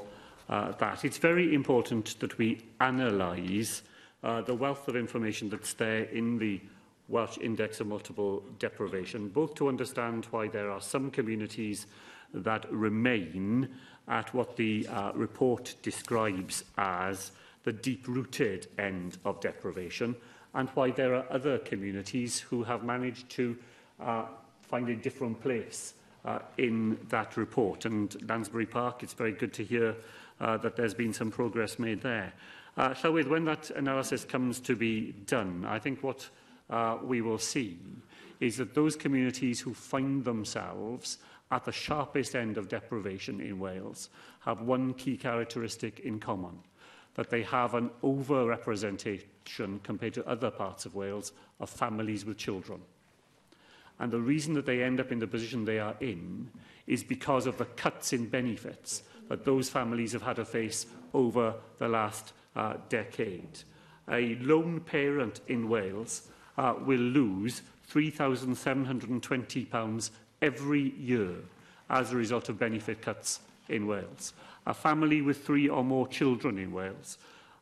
uh, 0.48 0.72
that. 0.72 1.04
It's 1.04 1.18
very 1.18 1.54
important 1.54 2.18
that 2.20 2.36
we 2.38 2.60
analyse 2.80 3.82
uh, 4.22 4.42
the 4.42 4.54
wealth 4.54 4.86
of 4.88 4.96
information 4.96 5.48
that's 5.48 5.72
there 5.74 6.02
in 6.04 6.38
the 6.38 6.60
Welsh 7.08 7.38
Index 7.38 7.80
of 7.80 7.86
Multiple 7.86 8.42
Deprivation, 8.58 9.28
both 9.28 9.54
to 9.54 9.68
understand 9.68 10.26
why 10.30 10.48
there 10.48 10.70
are 10.70 10.80
some 10.80 11.10
communities 11.10 11.86
that 12.34 12.70
remain 12.72 13.68
at 14.08 14.32
what 14.34 14.56
the 14.56 14.86
uh, 14.88 15.12
report 15.14 15.74
describes 15.82 16.64
as 16.76 17.32
the 17.64 17.72
deep-rooted 17.72 18.66
end 18.78 19.18
of 19.24 19.40
deprivation 19.40 20.14
and 20.54 20.68
why 20.70 20.90
there 20.90 21.14
are 21.14 21.24
other 21.30 21.58
communities 21.58 22.40
who 22.40 22.62
have 22.64 22.82
managed 22.82 23.28
to 23.28 23.56
uh, 24.00 24.24
find 24.62 24.88
a 24.88 24.96
different 24.96 25.40
place 25.42 25.94
uh, 26.24 26.38
in 26.56 26.98
that 27.10 27.36
report. 27.36 27.84
And 27.84 28.16
Lansbury 28.28 28.66
Park, 28.66 29.02
it's 29.02 29.12
very 29.12 29.32
good 29.32 29.52
to 29.54 29.64
hear 29.64 29.94
uh, 30.40 30.56
that 30.58 30.76
there's 30.76 30.94
been 30.94 31.12
some 31.12 31.30
progress 31.30 31.78
made 31.78 32.00
there. 32.00 32.32
Uh, 32.76 32.94
with 33.10 33.26
when 33.26 33.44
that 33.44 33.70
analysis 33.70 34.24
comes 34.24 34.60
to 34.60 34.74
be 34.76 35.12
done, 35.26 35.66
I 35.68 35.78
think 35.78 36.02
what 36.02 36.28
uh, 36.70 36.98
we 37.02 37.20
will 37.20 37.38
see 37.38 37.76
is 38.40 38.56
that 38.58 38.74
those 38.74 38.94
communities 38.94 39.60
who 39.60 39.74
find 39.74 40.24
themselves 40.24 41.18
at 41.50 41.64
the 41.64 41.72
sharpest 41.72 42.34
end 42.36 42.58
of 42.58 42.68
deprivation 42.68 43.40
in 43.40 43.58
Wales 43.58 44.10
have 44.40 44.60
one 44.62 44.92
key 44.94 45.16
characteristic 45.16 45.98
in 46.00 46.18
common, 46.18 46.58
that 47.14 47.30
they 47.30 47.42
have 47.42 47.74
an 47.74 47.90
over-representation 48.02 49.78
compared 49.82 50.12
to 50.14 50.28
other 50.28 50.50
parts 50.50 50.84
of 50.86 50.94
Wales 50.94 51.32
of 51.60 51.68
families 51.70 52.24
with 52.24 52.36
children. 52.36 52.80
And 53.98 54.12
the 54.12 54.20
reason 54.20 54.54
that 54.54 54.66
they 54.66 54.80
end 54.82 55.00
up 55.00 55.10
in 55.10 55.18
the 55.18 55.26
position 55.26 55.64
they 55.64 55.80
are 55.80 55.96
in 56.00 56.48
is 56.86 57.02
because 57.02 57.46
of 57.48 57.58
the 57.58 57.64
cuts 57.64 58.12
in 58.12 58.26
benefits 58.26 59.02
that 59.28 59.44
those 59.44 59.68
families 59.68 60.12
have 60.12 60.22
had 60.22 60.36
to 60.36 60.44
face 60.44 60.86
over 61.14 61.52
the 61.78 61.88
last 61.88 62.32
uh, 62.54 62.74
decade. 62.88 63.58
A 64.10 64.36
lone 64.36 64.78
parent 64.80 65.40
in 65.48 65.68
Wales 65.68 66.28
uh, 66.56 66.74
will 66.78 66.96
lose 67.00 67.62
£3,720 67.90 70.10
every 70.42 70.92
year 70.98 71.30
as 71.90 72.12
a 72.12 72.16
result 72.16 72.48
of 72.48 72.58
benefit 72.58 73.00
cuts 73.02 73.38
in 73.68 73.86
Wales. 73.86 74.34
A 74.66 74.74
family 74.74 75.22
with 75.22 75.44
three 75.46 75.68
or 75.68 75.82
more 75.84 76.06
children 76.08 76.58
in 76.58 76.70
Wales 76.72 77.16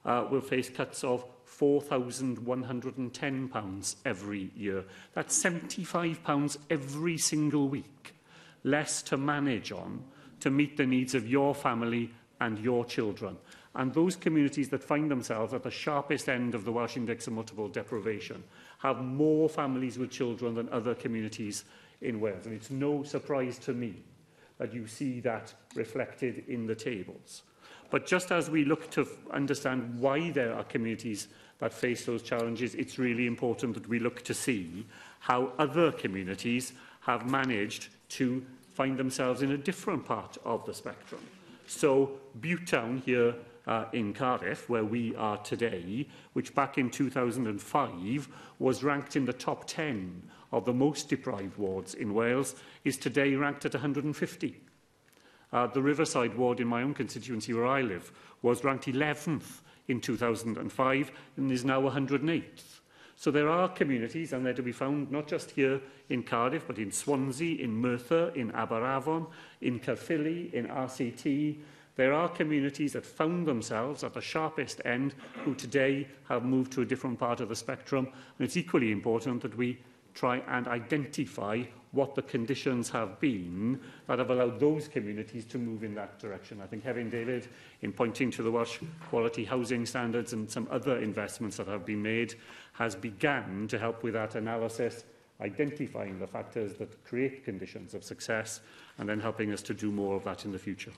uh, 0.05 0.27
will 0.31 0.41
face 0.41 0.69
cuts 0.69 1.05
of 1.05 1.25
£4,110 1.47 3.97
every 4.05 4.51
year. 4.57 4.83
That's 5.15 5.41
£75 5.43 6.57
every 6.71 7.19
single 7.19 7.69
week, 7.69 8.15
less 8.65 9.01
to 9.03 9.17
manage 9.17 9.71
on 9.73 10.03
to 10.41 10.51
meet 10.51 10.77
the 10.77 10.85
needs 10.87 11.15
of 11.15 11.27
your 11.29 11.55
family 11.55 12.13
and 12.41 12.59
your 12.59 12.85
children. 12.85 13.37
And 13.75 13.93
those 13.95 14.17
communities 14.17 14.69
that 14.71 14.83
find 14.83 15.09
themselves 15.11 15.55
at 15.55 15.63
the 15.63 15.71
sharpest 15.71 16.29
end 16.29 16.55
of 16.55 16.65
the 16.65 16.73
Welsh 16.73 16.97
Index 16.97 17.27
of 17.29 17.33
Multiple 17.35 17.69
Deprivation 17.69 18.43
have 18.79 19.01
more 19.03 19.49
families 19.49 19.99
with 19.99 20.11
children 20.11 20.55
than 20.55 20.69
other 20.71 20.95
communities 20.95 21.65
in 22.01 22.21
Wales. 22.21 22.47
And 22.47 22.55
it's 22.55 22.71
no 22.71 23.03
surprise 23.03 23.59
to 23.61 23.73
me 23.73 24.03
that 24.59 24.73
you 24.73 24.87
see 24.87 25.21
that 25.21 25.53
reflected 25.75 26.45
in 26.49 26.67
the 26.67 26.75
tables. 26.75 27.43
But 27.91 28.07
just 28.07 28.33
as 28.33 28.51
we 28.51 28.65
look 28.65 28.91
to 28.93 29.07
understand 29.31 30.01
why 30.01 30.31
there 30.31 30.53
are 30.55 30.65
communities 30.65 31.29
that 31.59 31.73
face 31.73 32.05
those 32.05 32.23
challenges, 32.23 32.75
it's 32.75 32.99
really 32.99 33.27
important 33.27 33.75
that 33.75 33.89
we 33.89 33.99
look 33.99 34.23
to 34.25 34.35
see 34.35 34.85
how 35.21 35.53
other 35.59 35.93
communities 35.93 36.73
have 37.03 37.31
managed 37.31 37.89
to 38.11 38.45
find 38.75 38.99
themselves 38.99 39.43
in 39.43 39.53
a 39.53 39.59
different 39.59 40.05
part 40.05 40.37
of 40.45 40.65
the 40.67 40.75
spectrum. 40.75 41.21
So 41.67 42.13
Town 42.67 43.03
here 43.07 43.35
uh, 43.67 43.87
in 43.93 44.13
Cardiff, 44.13 44.69
where 44.69 44.85
we 44.85 45.15
are 45.17 45.39
today, 45.39 46.07
which 46.35 46.55
back 46.55 46.79
in 46.79 46.91
2005 46.91 48.29
was 48.59 48.83
ranked 48.85 49.17
in 49.17 49.25
the 49.25 49.33
top 49.33 49.67
10 49.67 50.23
of 50.53 50.65
the 50.65 50.73
most 50.73 51.09
deprived 51.09 51.57
wards 51.57 51.95
in 51.95 52.15
Wales 52.15 52.55
is 52.85 52.97
today 52.97 53.35
ranked 53.35 53.65
at 53.65 53.73
150. 53.75 54.61
Uh, 55.53 55.67
the 55.69 55.83
Riverside 55.83 56.37
ward 56.37 56.61
in 56.61 56.67
my 56.69 56.83
own 56.83 56.95
constituency 56.95 57.53
where 57.53 57.67
I 57.67 57.81
live 57.81 58.13
was 58.43 58.65
ranked 58.65 58.87
11th 58.87 59.61
in 59.89 60.01
2005 60.01 61.11
and 61.37 61.51
is 61.53 61.65
now 61.65 61.81
108th. 61.81 62.81
So 63.19 63.31
there 63.31 63.49
are 63.49 63.67
communities, 63.69 64.35
and 64.35 64.45
they're 64.45 64.53
to 64.53 64.63
be 64.63 64.73
found 64.73 65.11
not 65.11 65.27
just 65.27 65.53
here 65.53 65.81
in 66.11 66.23
Cardiff, 66.23 66.65
but 66.67 66.77
in 66.79 66.93
Swansea, 66.93 67.65
in 67.65 67.75
Merthyr, 67.75 68.31
in 68.35 68.53
Aberavon, 68.53 69.27
in 69.63 69.81
Caerphilly, 69.81 70.53
in 70.55 70.67
RCT. 70.67 71.57
There 71.95 72.13
are 72.13 72.29
communities 72.29 72.93
that 72.93 73.07
found 73.07 73.47
themselves 73.47 74.05
at 74.05 74.13
the 74.13 74.21
sharpest 74.21 74.83
end 74.85 75.15
who 75.47 75.55
today 75.55 76.07
have 76.29 76.45
moved 76.45 76.73
to 76.73 76.83
a 76.83 76.85
different 76.85 77.19
part 77.19 77.41
of 77.41 77.49
the 77.49 77.57
spectrum. 77.57 78.07
And 78.09 78.45
it's 78.45 78.59
equally 78.59 78.93
important 78.93 79.41
that 79.41 79.57
we 79.57 79.79
try 80.17 80.37
and 80.49 80.67
identify 80.67 81.63
what 81.93 82.15
the 82.15 82.23
conditions 82.23 82.91
have 82.91 83.21
been 83.21 83.79
that 84.09 84.19
have 84.19 84.31
allowed 84.31 84.59
those 84.59 84.89
communities 84.89 85.45
to 85.45 85.59
move 85.59 85.85
in 85.85 85.95
that 85.95 86.19
direction. 86.19 86.61
I 86.61 86.67
think 86.67 86.83
Kevin 86.83 87.09
David, 87.09 87.49
in 87.83 87.93
pointing 87.93 88.31
to 88.33 88.43
the 88.43 88.51
Welsh 88.51 88.79
quality 89.09 89.45
housing 89.45 89.87
standards 89.87 90.33
and 90.33 90.51
some 90.51 90.67
other 90.71 90.99
investments 90.99 91.57
that 91.59 91.69
have 91.69 91.85
been 91.87 92.03
made, 92.03 92.35
has 92.73 92.97
begun 92.97 93.69
to 93.69 93.79
help 93.79 94.03
with 94.03 94.15
that 94.15 94.35
analysis, 94.35 95.05
identifying 95.41 96.19
the 96.19 96.27
factors 96.27 96.75
that 96.79 97.03
create 97.05 97.45
conditions 97.45 97.95
of 97.95 98.03
success 98.03 98.61
and 98.99 99.09
then 99.09 99.21
helping 99.21 99.53
us 99.53 99.63
to 99.63 99.75
do 99.75 99.91
more 99.93 100.17
of 100.17 100.25
that 100.25 100.45
in 100.45 100.53
the 100.53 100.59
future. 100.59 100.91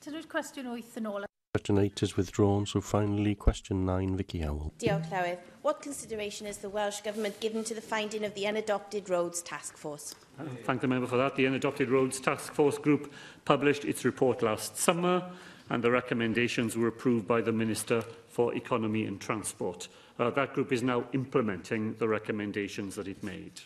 Tylwyr 0.00 0.24
cwestiwn 0.32 0.70
8 0.78 0.96
yn 1.02 1.10
ôl. 1.10 1.26
Question 1.52 1.78
8 1.78 2.04
is 2.04 2.16
withdrawn, 2.16 2.64
so 2.64 2.80
finally 2.80 3.34
question 3.34 3.84
9, 3.84 4.16
Vicky 4.16 4.38
Howell. 4.38 4.72
Diolch 4.78 5.10
Llywydd. 5.10 5.38
What 5.62 5.82
consideration 5.82 6.46
is 6.46 6.58
the 6.58 6.68
Welsh 6.68 7.00
Government 7.00 7.40
given 7.40 7.64
to 7.64 7.74
the 7.74 7.80
finding 7.80 8.24
of 8.24 8.34
the 8.34 8.44
Unadopted 8.46 9.08
Roads 9.10 9.42
Task 9.42 9.76
Force? 9.76 10.14
thank 10.62 10.80
the 10.80 10.86
member 10.86 11.08
for 11.08 11.16
that. 11.16 11.34
The 11.34 11.46
Unadopted 11.48 11.90
Roads 11.90 12.20
Task 12.20 12.52
Force 12.54 12.78
Group 12.78 13.12
published 13.46 13.84
its 13.84 14.04
report 14.04 14.42
last 14.44 14.76
summer 14.76 15.28
and 15.70 15.82
the 15.82 15.90
recommendations 15.90 16.76
were 16.76 16.86
approved 16.86 17.26
by 17.26 17.40
the 17.40 17.50
Minister 17.52 18.02
for 18.28 18.54
Economy 18.54 19.06
and 19.06 19.20
Transport. 19.20 19.88
Uh, 20.20 20.30
that 20.30 20.54
group 20.54 20.70
is 20.70 20.84
now 20.84 21.04
implementing 21.14 21.96
the 21.98 22.06
recommendations 22.06 22.94
that 22.94 23.08
it 23.08 23.24
made. 23.24 23.60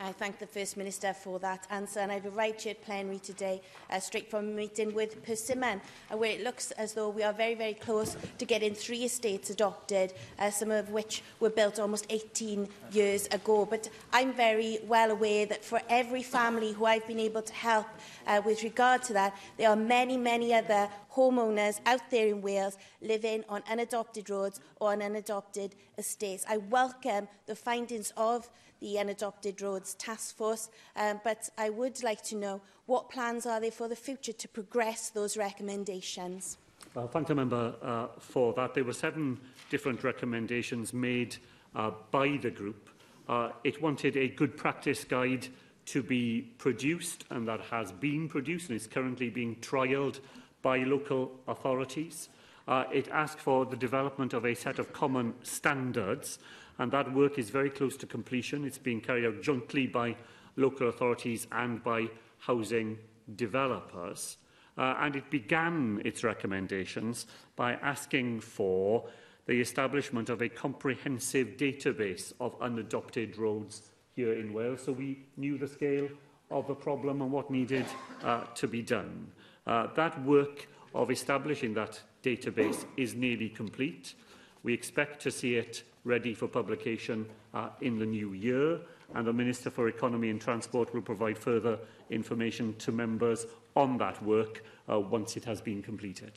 I 0.00 0.10
thank 0.12 0.38
the 0.40 0.46
First 0.46 0.76
Minister 0.76 1.14
for 1.14 1.38
that 1.38 1.66
answer 1.70 2.00
and 2.00 2.10
I've 2.10 2.26
arrived 2.26 2.62
here 2.62 2.72
at 2.72 2.82
plenary 2.82 3.18
today 3.20 3.60
uh, 3.90 4.00
straight 4.00 4.28
from 4.30 4.48
a 4.48 4.52
meeting 4.52 4.92
with 4.92 5.24
Persimmon 5.24 5.80
uh, 6.12 6.16
where 6.16 6.32
it 6.32 6.42
looks 6.42 6.72
as 6.72 6.94
though 6.94 7.08
we 7.10 7.22
are 7.22 7.32
very, 7.32 7.54
very 7.54 7.74
close 7.74 8.16
to 8.38 8.44
getting 8.44 8.74
three 8.74 9.04
estates 9.04 9.50
adopted, 9.50 10.12
uh, 10.40 10.50
some 10.50 10.70
of 10.72 10.90
which 10.90 11.22
were 11.38 11.50
built 11.50 11.78
almost 11.78 12.06
18 12.10 12.68
years 12.92 13.26
ago. 13.28 13.66
But 13.66 13.88
I'm 14.12 14.32
very 14.32 14.78
well 14.84 15.10
aware 15.12 15.46
that 15.46 15.64
for 15.64 15.80
every 15.88 16.22
family 16.24 16.72
who 16.72 16.86
I've 16.86 17.06
been 17.06 17.20
able 17.20 17.42
to 17.42 17.52
help 17.54 17.86
uh, 18.26 18.42
with 18.44 18.64
regard 18.64 19.02
to 19.04 19.12
that, 19.12 19.36
there 19.58 19.70
are 19.70 19.76
many, 19.76 20.16
many 20.16 20.52
other 20.52 20.88
homeowners 21.14 21.80
out 21.86 22.10
there 22.10 22.26
in 22.28 22.40
Wales 22.40 22.76
living 23.00 23.44
on 23.48 23.62
unadopted 23.70 24.28
roads 24.28 24.60
or 24.80 24.92
on 24.92 25.00
unadopted 25.02 25.72
estates. 25.96 26.44
I 26.48 26.56
welcome 26.58 27.28
the 27.46 27.54
findings 27.54 28.12
of 28.16 28.48
the 28.80 28.96
Unadopted 28.98 29.62
Roads 29.62 29.94
Task 29.94 30.36
Force, 30.36 30.68
um, 30.96 31.20
but 31.24 31.48
I 31.56 31.70
would 31.70 32.02
like 32.02 32.22
to 32.24 32.36
know 32.36 32.60
what 32.86 33.08
plans 33.08 33.46
are 33.46 33.60
there 33.60 33.70
for 33.70 33.88
the 33.88 33.96
future 33.96 34.32
to 34.34 34.48
progress 34.48 35.08
those 35.08 35.38
recommendations? 35.38 36.58
Well, 36.94 37.08
thank 37.08 37.30
you, 37.30 37.34
member 37.34 37.74
uh, 37.82 38.08
for 38.18 38.52
that. 38.54 38.74
There 38.74 38.84
were 38.84 38.92
seven 38.92 39.40
different 39.70 40.04
recommendations 40.04 40.92
made 40.92 41.36
uh, 41.74 41.92
by 42.10 42.38
the 42.42 42.50
group. 42.50 42.90
Uh, 43.26 43.50
it 43.62 43.80
wanted 43.80 44.18
a 44.18 44.28
good 44.28 44.54
practice 44.54 45.02
guide 45.04 45.48
to 45.86 46.02
be 46.02 46.42
produced, 46.58 47.24
and 47.30 47.48
that 47.48 47.60
has 47.62 47.90
been 47.90 48.28
produced 48.28 48.68
and 48.68 48.76
is 48.78 48.86
currently 48.86 49.30
being 49.30 49.56
trialled 49.56 50.18
by 50.64 50.78
local 50.78 51.30
authorities. 51.46 52.30
Uh, 52.66 52.84
it 52.90 53.06
asked 53.12 53.38
for 53.38 53.66
the 53.66 53.76
development 53.76 54.32
of 54.32 54.44
a 54.46 54.54
set 54.54 54.78
of 54.80 54.92
common 54.94 55.34
standards, 55.42 56.38
and 56.78 56.90
that 56.90 57.12
work 57.12 57.38
is 57.38 57.50
very 57.50 57.70
close 57.70 57.96
to 57.98 58.06
completion. 58.06 58.64
It's 58.64 58.78
being 58.78 59.00
carried 59.02 59.26
out 59.26 59.42
jointly 59.42 59.86
by 59.86 60.16
local 60.56 60.88
authorities 60.88 61.46
and 61.52 61.84
by 61.84 62.08
housing 62.38 62.98
developers. 63.36 64.38
Uh, 64.78 64.94
and 65.00 65.14
it 65.14 65.30
began 65.30 66.00
its 66.04 66.24
recommendations 66.24 67.26
by 67.54 67.74
asking 67.74 68.40
for 68.40 69.04
the 69.46 69.60
establishment 69.60 70.30
of 70.30 70.40
a 70.40 70.48
comprehensive 70.48 71.48
database 71.58 72.32
of 72.40 72.58
unadopted 72.62 73.36
roads 73.38 73.90
here 74.16 74.32
in 74.32 74.54
Wales. 74.54 74.82
So 74.86 74.92
we 74.92 75.26
knew 75.36 75.58
the 75.58 75.68
scale 75.68 76.08
of 76.50 76.66
the 76.66 76.74
problem 76.74 77.20
and 77.20 77.30
what 77.30 77.50
needed 77.50 77.84
uh, 78.22 78.44
to 78.54 78.66
be 78.66 78.80
done. 78.80 79.26
Uh, 79.66 79.88
that 79.94 80.22
work 80.24 80.68
of 80.94 81.10
establishing 81.10 81.74
that 81.74 82.00
database 82.22 82.84
is 82.96 83.14
nearly 83.14 83.48
complete. 83.48 84.14
We 84.62 84.72
expect 84.74 85.22
to 85.22 85.30
see 85.30 85.54
it 85.56 85.82
ready 86.04 86.34
for 86.34 86.46
publication 86.48 87.26
uh, 87.54 87.70
in 87.80 87.98
the 87.98 88.06
new 88.06 88.32
year, 88.34 88.80
and 89.14 89.26
the 89.26 89.32
Minister 89.32 89.70
for 89.70 89.88
Economy 89.88 90.28
and 90.30 90.40
Transport 90.40 90.94
will 90.94 91.02
provide 91.02 91.38
further 91.38 91.78
information 92.10 92.74
to 92.78 92.92
members 92.92 93.46
on 93.74 93.96
that 93.98 94.22
work 94.22 94.62
uh, 94.90 95.00
once 95.00 95.36
it 95.36 95.44
has 95.44 95.60
been 95.60 95.82
completed. 95.82 96.32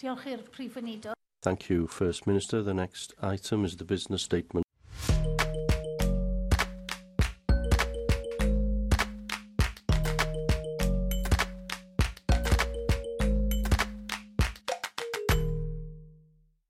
Diolch 0.00 0.24
Thank 1.42 1.68
you, 1.68 1.86
First 1.86 2.26
Minister. 2.26 2.62
The 2.62 2.72
next 2.72 3.12
item 3.20 3.66
is 3.66 3.76
the 3.76 3.84
business 3.84 4.22
statement. 4.22 4.63